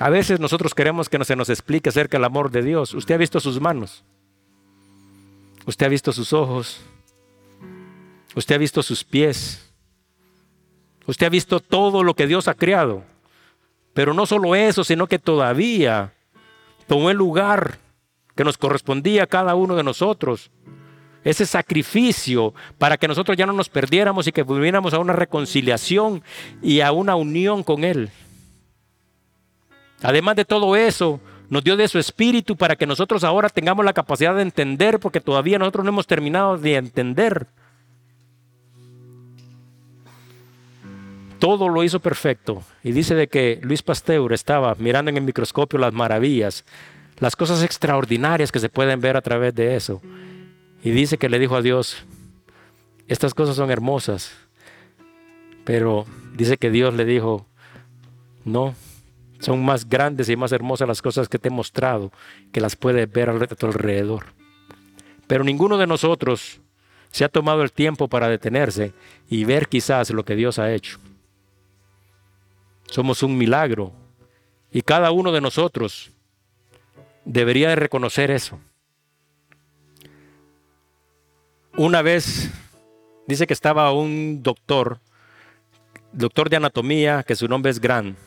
A 0.00 0.08
veces 0.08 0.40
nosotros 0.40 0.74
queremos 0.74 1.10
que 1.10 1.22
se 1.26 1.36
nos 1.36 1.50
explique 1.50 1.90
acerca 1.90 2.16
del 2.16 2.24
amor 2.24 2.50
de 2.50 2.62
Dios. 2.62 2.94
Usted 2.94 3.16
ha 3.16 3.18
visto 3.18 3.38
sus 3.38 3.60
manos. 3.60 4.02
Usted 5.66 5.84
ha 5.84 5.90
visto 5.90 6.10
sus 6.10 6.32
ojos. 6.32 6.80
Usted 8.34 8.54
ha 8.54 8.58
visto 8.58 8.82
sus 8.82 9.04
pies. 9.04 9.70
Usted 11.06 11.26
ha 11.26 11.28
visto 11.28 11.60
todo 11.60 12.02
lo 12.02 12.14
que 12.14 12.26
Dios 12.26 12.48
ha 12.48 12.54
creado. 12.54 13.04
Pero 13.92 14.14
no 14.14 14.24
solo 14.24 14.54
eso, 14.54 14.84
sino 14.84 15.06
que 15.06 15.18
todavía 15.18 16.14
tomó 16.86 17.10
el 17.10 17.18
lugar 17.18 17.76
que 18.34 18.44
nos 18.44 18.56
correspondía 18.56 19.24
a 19.24 19.26
cada 19.26 19.54
uno 19.54 19.76
de 19.76 19.82
nosotros. 19.82 20.50
Ese 21.24 21.44
sacrificio 21.44 22.54
para 22.78 22.96
que 22.96 23.06
nosotros 23.06 23.36
ya 23.36 23.44
no 23.44 23.52
nos 23.52 23.68
perdiéramos 23.68 24.26
y 24.26 24.32
que 24.32 24.44
volviéramos 24.44 24.94
a 24.94 24.98
una 24.98 25.12
reconciliación 25.12 26.22
y 26.62 26.80
a 26.80 26.90
una 26.90 27.16
unión 27.16 27.62
con 27.62 27.84
Él. 27.84 28.10
Además 30.02 30.36
de 30.36 30.44
todo 30.44 30.76
eso, 30.76 31.20
nos 31.50 31.64
dio 31.64 31.76
de 31.76 31.88
su 31.88 31.98
espíritu 31.98 32.56
para 32.56 32.76
que 32.76 32.86
nosotros 32.86 33.24
ahora 33.24 33.48
tengamos 33.48 33.84
la 33.84 33.92
capacidad 33.92 34.34
de 34.34 34.42
entender, 34.42 35.00
porque 35.00 35.20
todavía 35.20 35.58
nosotros 35.58 35.84
no 35.84 35.90
hemos 35.90 36.06
terminado 36.06 36.56
de 36.56 36.76
entender. 36.76 37.48
Todo 41.40 41.68
lo 41.68 41.82
hizo 41.82 42.00
perfecto. 42.00 42.62
Y 42.84 42.92
dice 42.92 43.14
de 43.14 43.26
que 43.26 43.58
Luis 43.62 43.82
Pasteur 43.82 44.32
estaba 44.32 44.76
mirando 44.78 45.10
en 45.10 45.16
el 45.16 45.24
microscopio 45.24 45.78
las 45.78 45.92
maravillas, 45.92 46.64
las 47.18 47.34
cosas 47.34 47.62
extraordinarias 47.62 48.52
que 48.52 48.60
se 48.60 48.68
pueden 48.68 49.00
ver 49.00 49.16
a 49.16 49.22
través 49.22 49.54
de 49.54 49.74
eso. 49.74 50.00
Y 50.84 50.90
dice 50.90 51.18
que 51.18 51.28
le 51.28 51.38
dijo 51.38 51.56
a 51.56 51.62
Dios, 51.62 52.04
estas 53.08 53.34
cosas 53.34 53.56
son 53.56 53.70
hermosas. 53.70 54.32
Pero 55.64 56.06
dice 56.34 56.58
que 56.58 56.70
Dios 56.70 56.94
le 56.94 57.04
dijo, 57.04 57.46
no, 58.44 58.74
son 59.40 59.64
más 59.64 59.88
grandes 59.88 60.28
y 60.28 60.36
más 60.36 60.52
hermosas 60.52 60.86
las 60.86 61.02
cosas 61.02 61.28
que 61.28 61.38
te 61.38 61.48
he 61.48 61.50
mostrado, 61.50 62.12
que 62.52 62.60
las 62.60 62.76
puedes 62.76 63.10
ver 63.10 63.30
a 63.30 63.46
tu 63.46 63.66
alrededor. 63.66 64.26
Pero 65.26 65.44
ninguno 65.44 65.78
de 65.78 65.86
nosotros 65.86 66.60
se 67.10 67.24
ha 67.24 67.28
tomado 67.28 67.62
el 67.62 67.72
tiempo 67.72 68.06
para 68.06 68.28
detenerse 68.28 68.92
y 69.28 69.44
ver 69.44 69.68
quizás 69.68 70.10
lo 70.10 70.24
que 70.24 70.36
Dios 70.36 70.58
ha 70.58 70.72
hecho. 70.72 70.98
Somos 72.86 73.22
un 73.22 73.36
milagro 73.36 73.92
y 74.72 74.82
cada 74.82 75.10
uno 75.10 75.32
de 75.32 75.40
nosotros 75.40 76.10
debería 77.24 77.70
de 77.70 77.76
reconocer 77.76 78.30
eso. 78.30 78.60
Una 81.76 82.02
vez 82.02 82.50
dice 83.26 83.46
que 83.46 83.54
estaba 83.54 83.92
un 83.92 84.42
doctor, 84.42 84.98
doctor 86.12 86.50
de 86.50 86.56
anatomía, 86.56 87.22
que 87.22 87.36
su 87.36 87.48
nombre 87.48 87.70
es 87.70 87.80
Grant, 87.80 88.18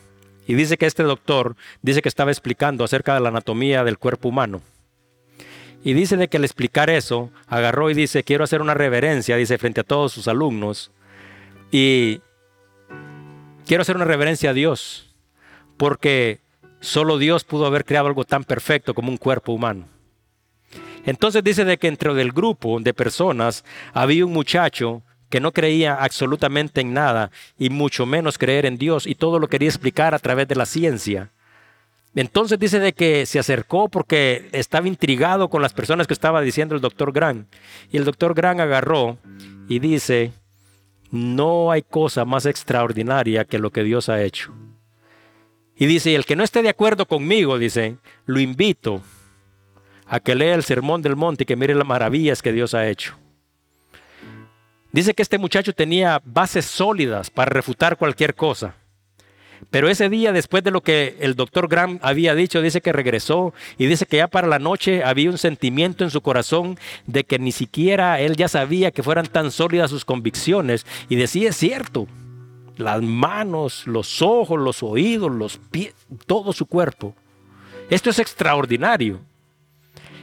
y 0.46 0.54
dice 0.54 0.76
que 0.76 0.86
este 0.86 1.02
doctor 1.02 1.56
dice 1.82 2.02
que 2.02 2.08
estaba 2.08 2.30
explicando 2.30 2.84
acerca 2.84 3.14
de 3.14 3.20
la 3.20 3.28
anatomía 3.30 3.84
del 3.84 3.98
cuerpo 3.98 4.28
humano. 4.28 4.62
Y 5.82 5.92
dice 5.92 6.16
de 6.16 6.28
que 6.28 6.38
al 6.38 6.44
explicar 6.44 6.88
eso, 6.88 7.30
agarró 7.46 7.90
y 7.90 7.94
dice, 7.94 8.24
quiero 8.24 8.44
hacer 8.44 8.62
una 8.62 8.74
reverencia, 8.74 9.36
dice, 9.36 9.58
frente 9.58 9.82
a 9.82 9.84
todos 9.84 10.12
sus 10.12 10.28
alumnos. 10.28 10.90
Y 11.70 12.22
quiero 13.66 13.82
hacer 13.82 13.96
una 13.96 14.06
reverencia 14.06 14.50
a 14.50 14.54
Dios, 14.54 15.14
porque 15.76 16.40
solo 16.80 17.18
Dios 17.18 17.44
pudo 17.44 17.66
haber 17.66 17.84
creado 17.84 18.06
algo 18.06 18.24
tan 18.24 18.44
perfecto 18.44 18.94
como 18.94 19.10
un 19.10 19.18
cuerpo 19.18 19.52
humano. 19.52 19.86
Entonces 21.04 21.44
dice 21.44 21.66
de 21.66 21.76
que 21.76 21.88
entre 21.88 22.14
del 22.14 22.32
grupo 22.32 22.80
de 22.80 22.94
personas 22.94 23.64
había 23.92 24.24
un 24.24 24.32
muchacho 24.32 25.02
que 25.28 25.40
no 25.40 25.52
creía 25.52 25.94
absolutamente 25.94 26.80
en 26.80 26.94
nada 26.94 27.30
y 27.58 27.70
mucho 27.70 28.06
menos 28.06 28.38
creer 28.38 28.66
en 28.66 28.78
Dios 28.78 29.06
y 29.06 29.14
todo 29.14 29.38
lo 29.38 29.48
quería 29.48 29.68
explicar 29.68 30.14
a 30.14 30.18
través 30.18 30.48
de 30.48 30.56
la 30.56 30.66
ciencia. 30.66 31.30
Entonces 32.14 32.58
dice 32.58 32.78
de 32.78 32.92
que 32.92 33.26
se 33.26 33.40
acercó 33.40 33.88
porque 33.88 34.48
estaba 34.52 34.86
intrigado 34.86 35.50
con 35.50 35.62
las 35.62 35.72
personas 35.72 36.06
que 36.06 36.14
estaba 36.14 36.40
diciendo 36.40 36.74
el 36.74 36.80
doctor 36.80 37.12
Grant. 37.12 37.52
Y 37.90 37.96
el 37.96 38.04
doctor 38.04 38.34
Grant 38.34 38.60
agarró 38.60 39.18
y 39.68 39.80
dice, 39.80 40.32
no 41.10 41.72
hay 41.72 41.82
cosa 41.82 42.24
más 42.24 42.46
extraordinaria 42.46 43.44
que 43.44 43.58
lo 43.58 43.70
que 43.70 43.82
Dios 43.82 44.08
ha 44.08 44.22
hecho. 44.22 44.52
Y 45.76 45.86
dice, 45.86 46.14
el 46.14 46.24
que 46.24 46.36
no 46.36 46.44
esté 46.44 46.62
de 46.62 46.68
acuerdo 46.68 47.06
conmigo, 47.06 47.58
dice, 47.58 47.96
lo 48.26 48.38
invito 48.38 49.02
a 50.06 50.20
que 50.20 50.36
lea 50.36 50.54
el 50.54 50.62
Sermón 50.62 51.02
del 51.02 51.16
Monte 51.16 51.42
y 51.42 51.46
que 51.46 51.56
mire 51.56 51.74
las 51.74 51.86
maravillas 51.86 52.42
que 52.42 52.52
Dios 52.52 52.74
ha 52.74 52.88
hecho. 52.88 53.16
Dice 54.94 55.12
que 55.12 55.22
este 55.22 55.38
muchacho 55.38 55.72
tenía 55.72 56.22
bases 56.24 56.66
sólidas 56.66 57.28
para 57.28 57.50
refutar 57.50 57.96
cualquier 57.96 58.36
cosa. 58.36 58.76
Pero 59.72 59.88
ese 59.88 60.08
día, 60.08 60.30
después 60.30 60.62
de 60.62 60.70
lo 60.70 60.82
que 60.82 61.16
el 61.18 61.34
doctor 61.34 61.66
Graham 61.66 61.98
había 62.00 62.36
dicho, 62.36 62.62
dice 62.62 62.80
que 62.80 62.92
regresó 62.92 63.52
y 63.76 63.86
dice 63.86 64.06
que 64.06 64.18
ya 64.18 64.28
para 64.28 64.46
la 64.46 64.60
noche 64.60 65.02
había 65.02 65.30
un 65.30 65.38
sentimiento 65.38 66.04
en 66.04 66.10
su 66.10 66.20
corazón 66.20 66.78
de 67.08 67.24
que 67.24 67.40
ni 67.40 67.50
siquiera 67.50 68.20
él 68.20 68.36
ya 68.36 68.46
sabía 68.46 68.92
que 68.92 69.02
fueran 69.02 69.26
tan 69.26 69.50
sólidas 69.50 69.90
sus 69.90 70.04
convicciones. 70.04 70.86
Y 71.08 71.16
decía, 71.16 71.48
es 71.48 71.56
cierto, 71.56 72.06
las 72.76 73.02
manos, 73.02 73.88
los 73.88 74.22
ojos, 74.22 74.60
los 74.60 74.84
oídos, 74.84 75.32
los 75.32 75.58
pies, 75.58 75.92
todo 76.26 76.52
su 76.52 76.66
cuerpo. 76.66 77.16
Esto 77.90 78.10
es 78.10 78.20
extraordinario. 78.20 79.18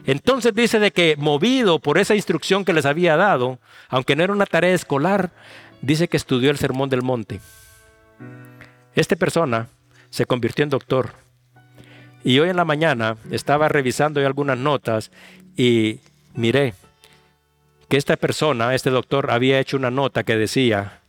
Entonces 0.06 0.54
dice 0.54 0.80
de 0.80 0.92
que 0.92 1.16
movido 1.18 1.80
por 1.80 1.98
esa 1.98 2.16
instrucción 2.16 2.66
que 2.66 2.74
les 2.74 2.86
había 2.86 3.16
dado, 3.16 3.60
aunque 3.90 4.16
no 4.16 4.24
era 4.24 4.34
una 4.34 4.46
tarea 4.46 4.74
escolar, 4.74 5.32
dice 5.82 6.08
que 6.08 6.18
estudió 6.18 6.52
el 6.52 6.58
Sermón 6.58 6.90
del 6.90 7.02
Monte. 7.02 7.40
Esta 8.96 9.16
persona 9.16 9.68
se 10.10 10.26
convirtió 10.26 10.64
en 10.64 10.70
doctor. 10.70 11.12
Y 12.24 12.40
hoy 12.40 12.50
en 12.50 12.58
la 12.58 12.66
mañana 12.66 13.18
estaba 13.32 13.68
revisando 13.68 14.20
algunas 14.26 14.58
notas 14.58 15.12
y 15.56 16.00
miré 16.36 16.74
que 17.90 17.98
esta 17.98 18.16
persona, 18.16 18.74
este 18.76 18.90
doctor, 18.90 19.32
había 19.32 19.60
hecho 19.60 19.78
una 19.78 19.92
nota 19.92 20.24
que 20.24 20.38
decía, 20.38 21.02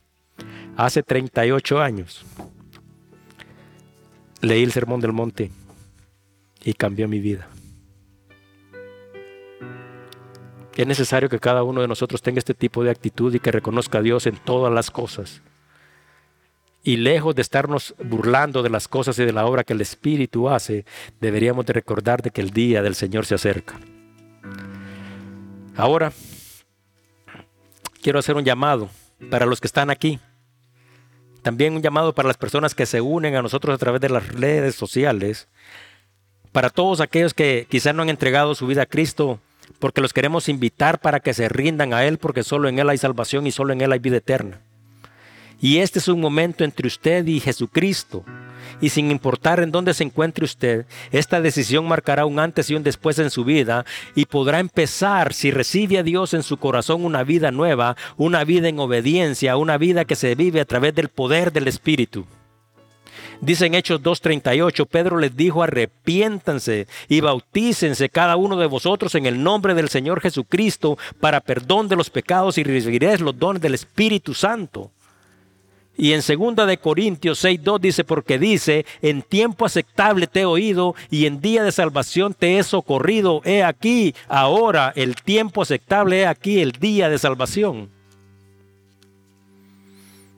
hace 0.77 1.03
38 1.03 1.81
años 1.81 2.25
leí 4.41 4.63
el 4.63 4.73
Sermón 4.73 5.01
del 5.01 5.13
Monte 5.13 5.51
y 6.65 6.75
cambió 6.75 7.09
mi 7.09 7.21
vida. 7.21 7.49
Es 10.77 10.87
necesario 10.87 11.29
que 11.29 11.39
cada 11.39 11.63
uno 11.63 11.83
de 11.83 11.89
nosotros 11.89 12.23
tenga 12.23 12.39
este 12.39 12.55
tipo 12.55 12.83
de 12.83 12.91
actitud 12.91 13.35
y 13.35 13.41
que 13.41 13.53
reconozca 13.53 13.99
a 13.99 14.03
Dios 14.03 14.27
en 14.27 14.37
todas 14.37 14.73
las 14.73 14.91
cosas. 14.91 15.43
Y 16.83 16.97
lejos 16.97 17.35
de 17.35 17.43
estarnos 17.43 17.95
burlando 18.03 18.63
de 18.63 18.71
las 18.71 18.89
cosas 18.89 19.19
y 19.19 19.25
de 19.25 19.33
la 19.33 19.47
obra 19.47 19.65
que 19.65 19.75
el 19.75 19.81
Espíritu 19.81 20.49
hace, 20.49 20.85
deberíamos 21.21 21.67
de 21.67 21.75
recordar 21.75 22.23
de 22.23 22.31
que 22.31 22.41
el 22.41 22.51
día 22.51 22.83
del 22.83 22.95
Señor 22.95 23.27
se 23.27 23.35
acerca. 23.35 23.79
Ahora, 25.77 26.13
quiero 28.03 28.19
hacer 28.19 28.37
un 28.37 28.45
llamado 28.45 28.89
para 29.31 29.47
los 29.47 29.61
que 29.61 29.67
están 29.67 29.91
aquí. 29.91 30.19
También 31.43 31.75
un 31.75 31.83
llamado 31.83 32.15
para 32.15 32.29
las 32.29 32.37
personas 32.37 32.75
que 32.75 32.87
se 32.87 33.01
unen 33.01 33.35
a 33.35 33.43
nosotros 33.43 33.75
a 33.75 33.79
través 33.79 34.01
de 34.01 34.09
las 34.09 34.27
redes 34.29 34.75
sociales. 34.75 35.49
Para 36.51 36.71
todos 36.71 37.01
aquellos 37.01 37.35
que 37.35 37.67
quizás 37.69 37.95
no 37.95 38.03
han 38.03 38.09
entregado 38.09 38.55
su 38.55 38.67
vida 38.67 38.83
a 38.83 38.87
Cristo, 38.87 39.41
porque 39.79 40.01
los 40.01 40.13
queremos 40.13 40.49
invitar 40.49 41.01
para 41.01 41.21
que 41.21 41.35
se 41.35 41.49
rindan 41.49 41.93
a 41.95 42.05
Él, 42.05 42.19
porque 42.19 42.43
solo 42.43 42.69
en 42.69 42.79
Él 42.79 42.89
hay 42.89 42.99
salvación 42.99 43.47
y 43.47 43.53
solo 43.53 43.73
en 43.73 43.81
Él 43.81 43.93
hay 43.93 43.99
vida 43.99 44.19
eterna. 44.19 44.61
Y 45.61 45.79
este 45.79 46.01
es 46.01 46.09
un 46.09 46.21
momento 46.21 46.65
entre 46.65 46.89
usted 46.89 47.25
y 47.27 47.39
Jesucristo. 47.39 48.25
Y 48.81 48.89
sin 48.89 49.13
importar 49.13 49.61
en 49.61 49.71
dónde 49.71 49.95
se 49.95 50.03
encuentre 50.03 50.45
usted, 50.45 50.87
esta 51.13 51.41
decisión 51.41 51.87
marcará 51.87 52.27
un 52.27 52.41
antes 52.41 52.69
y 52.69 52.75
un 52.75 52.83
después 52.83 53.19
en 53.21 53.31
su 53.31 53.45
vida 53.45 53.87
y 54.17 54.25
podrá 54.25 54.59
empezar, 54.59 55.33
si 55.33 55.53
recibe 55.53 55.99
a 55.99 56.03
Dios 56.03 56.35
en 56.35 56.43
su 56.43 56.57
corazón, 56.57 57.05
una 57.05 57.23
vida 57.23 57.53
nueva, 57.53 57.97
una 58.17 58.43
vida 58.43 58.69
en 58.69 58.81
obediencia, 58.81 59.57
una 59.57 59.79
vida 59.79 60.05
que 60.05 60.17
se 60.17 60.35
vive 60.35 60.61
a 60.61 60.65
través 60.65 60.97
del 60.97 61.09
poder 61.09 61.53
del 61.53 61.69
Espíritu. 61.69 62.27
Dice 63.43 63.67
en 63.67 63.75
Hechos 63.75 64.01
2.38, 64.01 64.87
Pedro 64.87 65.19
les 65.19 65.37
dijo, 65.37 65.65
arrepiéntanse 65.65 66.87
y 67.09 67.21
bautícense 67.21 68.09
cada 68.09 68.37
uno 68.37 68.57
de 68.57 68.67
vosotros 68.67 69.17
en 69.17 69.27
el 69.27 69.43
nombre 69.43 69.75
del 69.75 69.89
Señor 69.89 70.21
Jesucristo 70.21 70.97
para 71.19 71.41
perdón 71.41 71.89
de 71.89 71.97
los 71.97 72.09
pecados 72.09 72.57
y 72.57 72.63
recibiréis 72.63 73.21
los 73.21 73.37
dones 73.37 73.61
del 73.61 73.75
Espíritu 73.75 74.33
Santo. 74.33 74.93
Y 75.97 76.13
en 76.13 76.23
segunda 76.23 76.67
de 76.67 76.79
Corintios 76.79 77.45
6.2 77.45 77.81
dice, 77.81 78.05
porque 78.05 78.39
dice, 78.39 78.87
en 79.03 79.23
tiempo 79.23 79.67
aceptable 79.67 80.29
te 80.29 80.43
he 80.43 80.45
oído 80.45 80.95
y 81.11 81.27
en 81.27 81.41
día 81.41 81.65
de 81.65 81.73
salvación 81.73 82.35
te 82.35 82.59
he 82.59 82.63
socorrido. 82.63 83.43
He 83.45 83.65
aquí, 83.65 84.15
ahora 84.29 84.93
el 84.95 85.17
tiempo 85.17 85.63
aceptable, 85.63 86.21
he 86.21 86.27
aquí 86.27 86.61
el 86.61 86.71
día 86.71 87.09
de 87.09 87.19
salvación. 87.19 87.91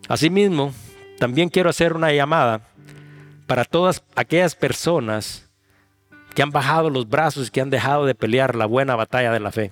Asimismo, 0.08 0.72
también 1.18 1.50
quiero 1.50 1.68
hacer 1.68 1.92
una 1.92 2.10
llamada 2.10 2.62
para 3.46 3.64
todas 3.64 4.02
aquellas 4.14 4.54
personas 4.54 5.48
que 6.34 6.42
han 6.42 6.50
bajado 6.50 6.90
los 6.90 7.08
brazos 7.08 7.48
y 7.48 7.50
que 7.50 7.60
han 7.60 7.70
dejado 7.70 8.06
de 8.06 8.14
pelear 8.14 8.56
la 8.56 8.66
buena 8.66 8.96
batalla 8.96 9.32
de 9.32 9.40
la 9.40 9.52
fe. 9.52 9.70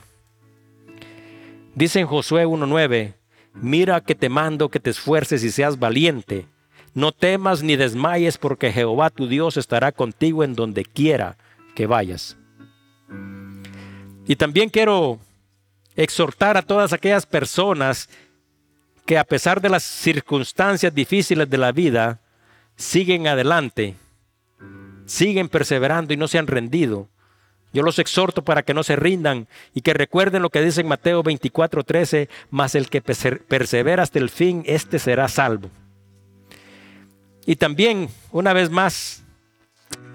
Dice 1.75 2.01
en 2.01 2.07
Josué 2.07 2.47
1.9, 2.47 3.15
mira 3.55 4.01
que 4.01 4.15
te 4.15 4.29
mando 4.29 4.69
que 4.69 4.81
te 4.81 4.91
esfuerces 4.91 5.43
y 5.43 5.51
seas 5.51 5.79
valiente. 5.79 6.47
No 6.95 7.13
temas 7.13 7.63
ni 7.63 7.77
desmayes 7.77 8.37
porque 8.37 8.71
Jehová 8.71 9.11
tu 9.11 9.27
Dios 9.27 9.57
estará 9.57 9.93
contigo 9.93 10.45
en 10.45 10.55
donde 10.55 10.85
quiera 10.85 11.37
que 11.75 11.87
vayas. 11.87 12.37
Y 14.27 14.37
también 14.37 14.69
quiero 14.69 15.19
exhortar 15.97 16.57
a 16.57 16.63
todas 16.63 16.93
aquellas 16.93 17.27
personas 17.27 18.09
que 19.07 19.19
a 19.19 19.25
pesar 19.25 19.61
de 19.61 19.69
las 19.69 19.83
circunstancias 19.83 20.95
difíciles 20.95 21.49
de 21.49 21.59
la 21.59 21.73
vida, 21.73 22.21
siguen 22.83 23.27
adelante, 23.29 23.95
siguen 25.07 25.49
perseverando 25.49 26.13
y 26.13 26.17
no 26.17 26.29
se 26.29 26.39
han 26.39 26.47
rendido. 26.47 27.09
Yo 27.73 27.83
los 27.83 27.99
exhorto 27.99 28.43
para 28.43 28.63
que 28.63 28.75
no 28.75 28.83
se 28.83 28.97
rindan 28.97 29.47
y 29.73 29.81
que 29.81 29.95
recuerden 29.95 30.43
lo 30.43 30.51
que 30.51 30.61
dice 30.61 30.83
en 30.83 30.89
Mateo 30.89 31.23
24:13, 31.23 32.29
mas 32.51 32.75
el 32.75 32.91
que 32.91 33.01
persevera 33.01 34.03
hasta 34.03 34.19
el 34.19 34.29
fin, 34.29 34.63
éste 34.67 34.99
será 34.99 35.29
salvo. 35.29 35.71
Y 37.47 37.57
también, 37.57 38.09
una 38.31 38.53
vez 38.53 38.69
más, 38.69 39.23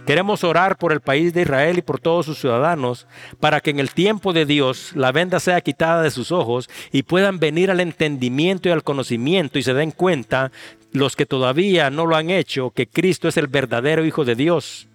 queremos 0.05 0.43
orar 0.43 0.77
por 0.77 0.93
el 0.93 1.01
país 1.01 1.33
de 1.33 1.41
Israel 1.41 1.79
y 1.79 1.81
por 1.81 1.99
todos 1.99 2.25
sus 2.25 2.39
ciudadanos, 2.39 3.07
para 3.39 3.59
que 3.59 3.71
en 3.71 3.79
el 3.79 3.91
tiempo 3.91 4.33
de 4.33 4.45
Dios 4.45 4.91
la 4.93 5.11
venda 5.11 5.39
sea 5.39 5.61
quitada 5.61 6.01
de 6.01 6.11
sus 6.11 6.31
ojos 6.31 6.69
y 6.91 7.03
puedan 7.03 7.39
venir 7.39 7.71
al 7.71 7.79
entendimiento 7.79 8.69
y 8.69 8.71
al 8.71 8.83
conocimiento 8.83 9.57
y 9.57 9.63
se 9.63 9.73
den 9.73 9.91
cuenta 9.91 10.51
los 10.91 11.15
que 11.15 11.25
todavía 11.25 11.89
no 11.89 12.05
lo 12.05 12.15
han 12.15 12.29
hecho, 12.29 12.71
que 12.71 12.87
Cristo 12.87 13.27
es 13.27 13.37
el 13.37 13.47
verdadero 13.47 14.05
Hijo 14.05 14.25
de 14.25 14.35
Dios. 14.35 14.87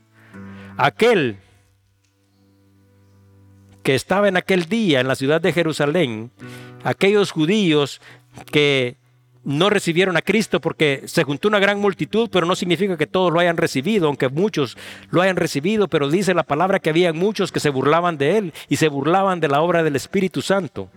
Aquel 0.77 1.37
que 3.83 3.95
estaba 3.95 4.29
en 4.29 4.37
aquel 4.37 4.67
día 4.67 5.01
en 5.01 5.09
la 5.09 5.17
ciudad 5.17 5.41
de 5.41 5.53
Jerusalén, 5.53 6.31
aquellos 6.85 7.31
judíos 7.31 8.01
que 8.51 8.97
no 9.45 9.71
recibieron 9.71 10.17
a 10.17 10.23
Cristo 10.23 10.61
porque 10.61 11.03
se 11.07 11.25
juntó 11.25 11.49
una 11.49 11.59
gran 11.59 11.81
multitud, 11.81 12.29
pero 12.31 12.47
no 12.47 12.55
significa 12.55 12.97
que 12.97 13.09
todos 13.09 13.33
lo 13.33 13.41
hayan 13.41 13.57
recibido, 13.57 14.07
aunque 14.07 14.29
muchos 14.29 14.77
lo 15.11 15.21
hayan 15.21 15.37
recibido, 15.37 15.89
pero 15.89 16.09
dice 16.09 16.33
la 16.33 16.45
palabra 16.45 16.79
que 16.79 16.91
había 16.91 17.13
muchos 17.13 17.51
que 17.51 17.61
se 17.61 17.71
burlaban 17.71 18.19
de 18.19 18.39
él 18.39 18.55
y 18.69 18.77
se 18.77 18.89
burlaban 18.89 19.41
de 19.41 19.49
la 19.49 19.61
obra 19.61 19.83
del 19.83 19.97
Espíritu 19.97 20.43
Santo. 20.43 20.91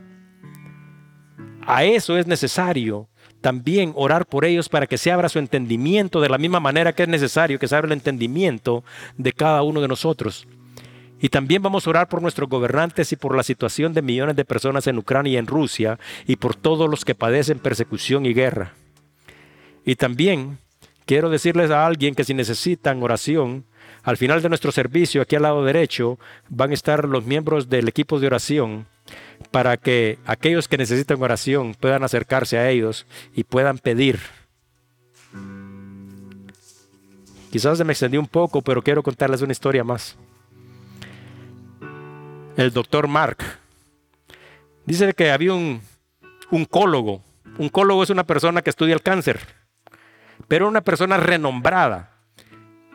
A 1.65 1.83
eso 1.83 2.17
es 2.17 2.27
necesario 2.27 3.07
también 3.45 3.93
orar 3.95 4.25
por 4.25 4.43
ellos 4.43 4.69
para 4.69 4.87
que 4.87 4.97
se 4.97 5.11
abra 5.11 5.29
su 5.29 5.37
entendimiento 5.37 6.19
de 6.19 6.29
la 6.29 6.39
misma 6.39 6.59
manera 6.59 6.93
que 6.93 7.03
es 7.03 7.09
necesario 7.09 7.59
que 7.59 7.67
se 7.67 7.75
abra 7.75 7.85
el 7.85 7.93
entendimiento 7.93 8.83
de 9.19 9.33
cada 9.33 9.61
uno 9.61 9.81
de 9.81 9.87
nosotros. 9.87 10.47
Y 11.21 11.29
también 11.29 11.61
vamos 11.61 11.85
a 11.85 11.91
orar 11.91 12.09
por 12.09 12.23
nuestros 12.23 12.49
gobernantes 12.49 13.11
y 13.11 13.15
por 13.15 13.37
la 13.37 13.43
situación 13.43 13.93
de 13.93 14.01
millones 14.01 14.35
de 14.35 14.45
personas 14.45 14.87
en 14.87 14.97
Ucrania 14.97 15.33
y 15.33 15.37
en 15.37 15.45
Rusia 15.45 15.99
y 16.25 16.37
por 16.37 16.55
todos 16.55 16.89
los 16.89 17.05
que 17.05 17.13
padecen 17.13 17.59
persecución 17.59 18.25
y 18.25 18.33
guerra. 18.33 18.73
Y 19.85 19.93
también 19.93 20.57
quiero 21.05 21.29
decirles 21.29 21.69
a 21.69 21.85
alguien 21.85 22.15
que 22.15 22.23
si 22.23 22.33
necesitan 22.33 23.03
oración, 23.03 23.65
al 24.01 24.17
final 24.17 24.41
de 24.41 24.49
nuestro 24.49 24.71
servicio, 24.71 25.21
aquí 25.21 25.35
al 25.35 25.43
lado 25.43 25.63
derecho, 25.63 26.17
van 26.49 26.71
a 26.71 26.73
estar 26.73 27.05
los 27.07 27.25
miembros 27.25 27.69
del 27.69 27.89
equipo 27.89 28.19
de 28.19 28.25
oración 28.25 28.87
para 29.51 29.77
que 29.77 30.19
aquellos 30.25 30.67
que 30.67 30.77
necesitan 30.77 31.21
oración 31.21 31.75
puedan 31.79 32.03
acercarse 32.03 32.57
a 32.57 32.69
ellos 32.69 33.05
y 33.33 33.43
puedan 33.43 33.77
pedir. 33.77 34.19
Quizás 37.51 37.77
se 37.77 37.83
me 37.85 37.93
extendió 37.93 38.19
un 38.19 38.27
poco, 38.27 38.61
pero 38.61 38.81
quiero 38.81 39.01
contarles 39.01 39.41
una 39.41 39.53
historia 39.53 39.83
más. 39.83 40.17
El 42.57 42.71
doctor 42.71 43.07
Mark 43.07 43.37
dice 44.85 45.13
que 45.13 45.31
había 45.31 45.53
un 45.53 45.81
oncólogo. 46.51 47.23
Oncólogo 47.57 48.03
es 48.03 48.09
una 48.09 48.25
persona 48.25 48.61
que 48.61 48.69
estudia 48.69 48.93
el 48.93 49.01
cáncer, 49.01 49.39
pero 50.47 50.67
una 50.67 50.81
persona 50.81 51.17
renombrada. 51.17 52.11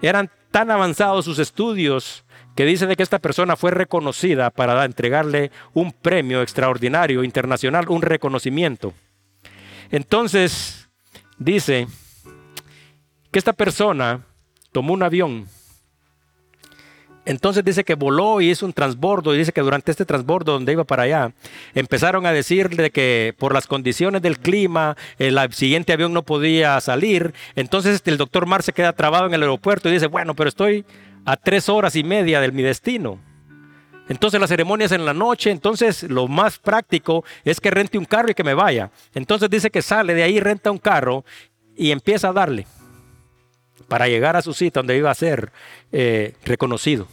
Eran 0.02 0.30
tan 0.50 0.70
avanzados 0.70 1.24
sus 1.24 1.38
estudios 1.38 2.24
que 2.60 2.66
dice 2.66 2.86
de 2.86 2.94
que 2.94 3.02
esta 3.02 3.20
persona 3.20 3.56
fue 3.56 3.70
reconocida 3.70 4.50
para 4.50 4.84
entregarle 4.84 5.50
un 5.72 5.92
premio 5.92 6.42
extraordinario 6.42 7.24
internacional, 7.24 7.88
un 7.88 8.02
reconocimiento. 8.02 8.92
Entonces, 9.90 10.90
dice 11.38 11.86
que 13.30 13.38
esta 13.38 13.54
persona 13.54 14.26
tomó 14.72 14.92
un 14.92 15.02
avión. 15.02 15.46
Entonces 17.24 17.64
dice 17.64 17.82
que 17.82 17.94
voló 17.94 18.42
y 18.42 18.50
hizo 18.50 18.66
un 18.66 18.74
transbordo 18.74 19.34
y 19.34 19.38
dice 19.38 19.52
que 19.52 19.62
durante 19.62 19.90
este 19.90 20.04
transbordo 20.04 20.52
donde 20.52 20.72
iba 20.72 20.84
para 20.84 21.04
allá, 21.04 21.32
empezaron 21.74 22.26
a 22.26 22.32
decirle 22.32 22.90
que 22.90 23.34
por 23.38 23.54
las 23.54 23.66
condiciones 23.66 24.20
del 24.20 24.38
clima 24.38 24.98
el 25.18 25.38
siguiente 25.54 25.94
avión 25.94 26.12
no 26.12 26.24
podía 26.24 26.78
salir. 26.82 27.32
Entonces 27.56 28.02
el 28.04 28.18
doctor 28.18 28.44
Mar 28.44 28.62
se 28.62 28.74
queda 28.74 28.92
trabado 28.92 29.26
en 29.26 29.32
el 29.32 29.40
aeropuerto 29.40 29.88
y 29.88 29.92
dice, 29.92 30.08
bueno, 30.08 30.34
pero 30.34 30.50
estoy 30.50 30.84
a 31.24 31.36
tres 31.36 31.68
horas 31.68 31.96
y 31.96 32.04
media 32.04 32.40
de 32.40 32.52
mi 32.52 32.62
destino. 32.62 33.18
Entonces 34.08 34.40
la 34.40 34.48
ceremonia 34.48 34.86
es 34.86 34.92
en 34.92 35.04
la 35.04 35.14
noche, 35.14 35.50
entonces 35.50 36.02
lo 36.02 36.26
más 36.26 36.58
práctico 36.58 37.24
es 37.44 37.60
que 37.60 37.70
rente 37.70 37.96
un 37.96 38.04
carro 38.04 38.30
y 38.30 38.34
que 38.34 38.44
me 38.44 38.54
vaya. 38.54 38.90
Entonces 39.14 39.48
dice 39.48 39.70
que 39.70 39.82
sale 39.82 40.14
de 40.14 40.22
ahí, 40.22 40.40
renta 40.40 40.70
un 40.70 40.78
carro 40.78 41.24
y 41.76 41.92
empieza 41.92 42.28
a 42.28 42.32
darle 42.32 42.66
para 43.88 44.06
llegar 44.06 44.36
a 44.36 44.42
su 44.42 44.54
cita 44.54 44.80
donde 44.80 44.96
iba 44.96 45.10
a 45.10 45.14
ser 45.14 45.52
eh, 45.90 46.34
reconocido. 46.44 47.08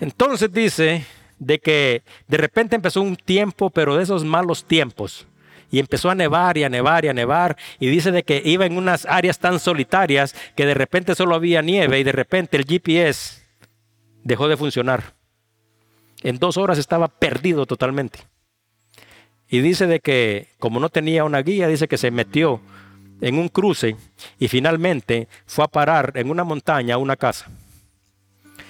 Entonces 0.00 0.52
dice 0.52 1.06
de 1.38 1.60
que 1.60 2.02
de 2.26 2.36
repente 2.36 2.76
empezó 2.76 3.00
un 3.00 3.16
tiempo, 3.16 3.70
pero 3.70 3.96
de 3.96 4.02
esos 4.02 4.24
malos 4.24 4.64
tiempos, 4.64 5.27
y 5.70 5.78
empezó 5.78 6.10
a 6.10 6.14
nevar 6.14 6.56
y 6.56 6.64
a 6.64 6.68
nevar 6.68 7.04
y 7.04 7.08
a 7.08 7.14
nevar 7.14 7.56
y 7.78 7.88
dice 7.88 8.10
de 8.10 8.22
que 8.22 8.42
iba 8.44 8.66
en 8.66 8.76
unas 8.76 9.06
áreas 9.06 9.38
tan 9.38 9.58
solitarias 9.60 10.34
que 10.56 10.66
de 10.66 10.74
repente 10.74 11.14
solo 11.14 11.34
había 11.34 11.62
nieve 11.62 11.98
y 11.98 12.04
de 12.04 12.12
repente 12.12 12.56
el 12.56 12.64
GPS 12.64 13.42
dejó 14.24 14.48
de 14.48 14.56
funcionar. 14.56 15.14
En 16.22 16.38
dos 16.38 16.56
horas 16.56 16.78
estaba 16.78 17.08
perdido 17.08 17.66
totalmente. 17.66 18.20
Y 19.48 19.60
dice 19.60 19.86
de 19.86 20.00
que 20.00 20.48
como 20.58 20.80
no 20.80 20.88
tenía 20.88 21.24
una 21.24 21.42
guía, 21.42 21.68
dice 21.68 21.88
que 21.88 21.98
se 21.98 22.10
metió 22.10 22.60
en 23.20 23.38
un 23.38 23.48
cruce 23.48 23.96
y 24.38 24.48
finalmente 24.48 25.28
fue 25.46 25.64
a 25.64 25.68
parar 25.68 26.12
en 26.16 26.30
una 26.30 26.44
montaña 26.44 26.94
a 26.94 26.98
una 26.98 27.16
casa. 27.16 27.46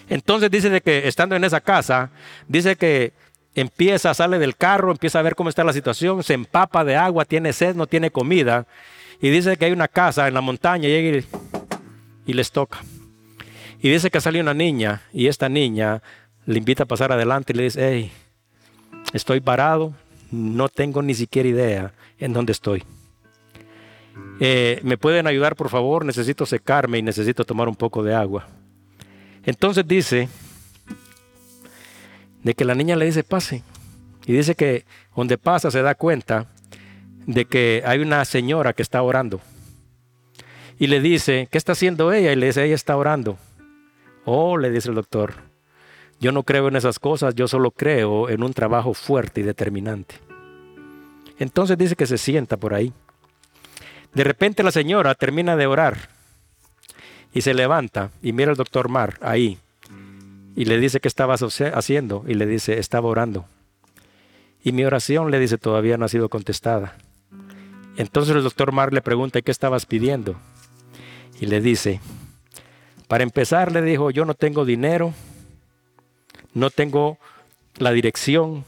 Entonces 0.08 0.50
dice 0.50 0.70
de 0.70 0.80
que 0.80 1.06
estando 1.06 1.36
en 1.36 1.44
esa 1.44 1.60
casa, 1.60 2.10
dice 2.46 2.76
que 2.76 3.12
empieza, 3.60 4.14
sale 4.14 4.38
del 4.38 4.56
carro, 4.56 4.90
empieza 4.90 5.18
a 5.18 5.22
ver 5.22 5.34
cómo 5.34 5.48
está 5.48 5.64
la 5.64 5.72
situación, 5.72 6.22
se 6.22 6.34
empapa 6.34 6.84
de 6.84 6.96
agua, 6.96 7.24
tiene 7.24 7.52
sed, 7.52 7.74
no 7.74 7.86
tiene 7.86 8.10
comida. 8.10 8.66
Y 9.20 9.30
dice 9.30 9.56
que 9.56 9.64
hay 9.64 9.72
una 9.72 9.88
casa 9.88 10.28
en 10.28 10.34
la 10.34 10.40
montaña, 10.40 10.88
llega 10.88 11.24
y, 12.26 12.32
les 12.32 12.52
toca. 12.52 12.78
Y 13.80 13.88
dice 13.88 14.10
que 14.10 14.20
sale 14.20 14.40
una 14.40 14.54
niña 14.54 15.02
y 15.12 15.28
esta 15.28 15.48
niña 15.48 16.02
le 16.46 16.58
invita 16.58 16.84
a 16.84 16.86
pasar 16.86 17.12
adelante 17.12 17.52
y 17.52 17.56
le 17.56 17.62
dice, 17.64 17.88
hey, 17.88 18.12
estoy 19.12 19.40
parado, 19.40 19.94
no 20.30 20.68
tengo 20.68 21.02
ni 21.02 21.14
siquiera 21.14 21.48
idea 21.48 21.92
en 22.18 22.32
dónde 22.32 22.52
estoy. 22.52 22.84
Eh, 24.40 24.80
¿Me 24.82 24.98
pueden 24.98 25.26
ayudar, 25.26 25.56
por 25.56 25.68
favor? 25.68 26.04
Necesito 26.04 26.46
secarme 26.46 26.98
y 26.98 27.02
necesito 27.02 27.44
tomar 27.44 27.68
un 27.68 27.76
poco 27.76 28.02
de 28.02 28.14
agua. 28.14 28.46
Entonces 29.44 29.86
dice 29.86 30.28
de 32.48 32.54
que 32.54 32.64
la 32.64 32.74
niña 32.74 32.96
le 32.96 33.04
dice 33.04 33.24
pase. 33.24 33.62
Y 34.24 34.32
dice 34.32 34.54
que 34.54 34.86
donde 35.14 35.36
pasa 35.36 35.70
se 35.70 35.82
da 35.82 35.94
cuenta 35.94 36.46
de 37.26 37.44
que 37.44 37.82
hay 37.84 37.98
una 37.98 38.24
señora 38.24 38.72
que 38.72 38.80
está 38.80 39.02
orando. 39.02 39.42
Y 40.78 40.86
le 40.86 41.02
dice, 41.02 41.48
¿qué 41.50 41.58
está 41.58 41.72
haciendo 41.72 42.10
ella? 42.10 42.32
Y 42.32 42.36
le 42.36 42.46
dice, 42.46 42.64
ella 42.64 42.74
está 42.74 42.96
orando. 42.96 43.36
Oh, 44.24 44.56
le 44.56 44.70
dice 44.70 44.88
el 44.88 44.94
doctor, 44.94 45.34
yo 46.20 46.32
no 46.32 46.42
creo 46.42 46.68
en 46.68 46.76
esas 46.76 46.98
cosas, 46.98 47.34
yo 47.34 47.48
solo 47.48 47.70
creo 47.70 48.30
en 48.30 48.42
un 48.42 48.54
trabajo 48.54 48.94
fuerte 48.94 49.42
y 49.42 49.44
determinante. 49.44 50.14
Entonces 51.38 51.76
dice 51.76 51.96
que 51.96 52.06
se 52.06 52.16
sienta 52.16 52.56
por 52.56 52.72
ahí. 52.72 52.94
De 54.14 54.24
repente 54.24 54.62
la 54.62 54.70
señora 54.70 55.14
termina 55.14 55.54
de 55.54 55.66
orar 55.66 56.08
y 57.34 57.42
se 57.42 57.52
levanta 57.52 58.10
y 58.22 58.32
mira 58.32 58.52
al 58.52 58.56
doctor 58.56 58.88
Mar 58.88 59.18
ahí 59.20 59.58
y 60.58 60.64
le 60.64 60.80
dice 60.80 60.98
qué 60.98 61.06
estaba 61.06 61.36
haciendo 61.36 62.24
y 62.26 62.34
le 62.34 62.44
dice, 62.44 62.80
estaba 62.80 63.06
orando. 63.06 63.46
Y 64.60 64.72
mi 64.72 64.84
oración 64.84 65.30
le 65.30 65.38
dice, 65.38 65.56
todavía 65.56 65.96
no 65.96 66.04
ha 66.04 66.08
sido 66.08 66.28
contestada. 66.28 66.96
Entonces 67.96 68.34
el 68.34 68.42
doctor 68.42 68.72
Mar 68.72 68.92
le 68.92 69.00
pregunta, 69.00 69.40
¿qué 69.40 69.52
estabas 69.52 69.86
pidiendo? 69.86 70.34
Y 71.40 71.46
le 71.46 71.60
dice, 71.60 72.00
para 73.06 73.22
empezar, 73.22 73.70
le 73.70 73.82
dijo, 73.82 74.10
yo 74.10 74.24
no 74.24 74.34
tengo 74.34 74.64
dinero, 74.64 75.14
no 76.54 76.70
tengo 76.70 77.18
la 77.76 77.92
dirección, 77.92 78.64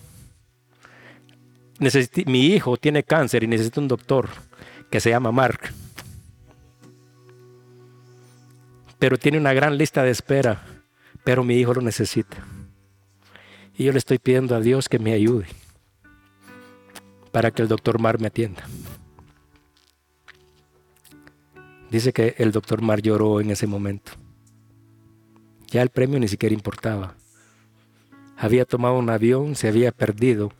mi 2.27 2.47
hijo 2.47 2.77
tiene 2.77 3.03
cáncer 3.03 3.43
y 3.43 3.49
necesita 3.49 3.81
un 3.81 3.89
doctor 3.89 4.29
que 4.93 5.01
se 5.01 5.11
llama 5.11 5.33
Mark. 5.33 5.75
Pero 9.01 9.19
tiene 9.19 9.39
una 9.39 9.53
gran 9.55 9.77
lista 9.77 10.05
de 10.05 10.11
espera, 10.11 10.63
pero 11.25 11.45
mi 11.45 11.57
hijo 11.57 11.75
lo 11.75 11.81
necesita. 11.81 12.39
Y 13.77 13.85
yo 13.85 13.93
le 13.93 13.99
estoy 13.99 14.19
pidiendo 14.19 14.55
a 14.55 14.61
Dios 14.61 14.89
que 14.89 14.99
me 14.99 15.13
ayude 15.13 15.47
para 17.33 17.51
que 17.51 17.63
el 17.63 17.69
doctor 17.69 17.99
Mar 18.01 18.21
me 18.21 18.27
atienda. 18.27 18.65
Dice 21.91 22.13
que 22.13 22.35
el 22.39 22.53
doctor 22.53 22.83
Mar 22.83 23.03
lloró 23.03 23.41
en 23.41 23.51
ese 23.51 23.67
momento. 23.67 24.13
Ya 25.69 25.83
el 25.83 25.91
premio 25.91 26.19
ni 26.19 26.29
siquiera 26.29 26.55
importaba. 26.55 27.15
Había 28.37 28.65
tomado 28.65 28.99
un 28.99 29.11
avión, 29.11 29.55
se 29.55 29.69
había 29.69 29.93
perdido 29.93 30.53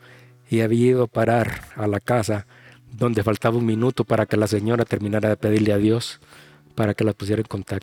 y 0.49 0.61
había 0.61 0.91
ido 0.91 1.05
a 1.05 1.07
parar 1.07 1.63
a 1.77 1.87
la 1.87 2.01
casa 2.01 2.47
donde 2.93 3.23
faltaba 3.23 3.57
un 3.57 3.67
minuto 3.67 4.05
para 4.05 4.27
que 4.27 4.37
la 4.37 4.47
señora 4.47 4.85
terminara 4.85 5.29
de 5.29 5.37
pedirle 5.37 5.73
a 5.73 5.79
Dios 5.79 6.21
para 6.75 6.95
que 6.95 7.05
la 7.05 7.13
pusiera 7.13 7.41
en 7.41 7.47
contacto. 7.47 7.79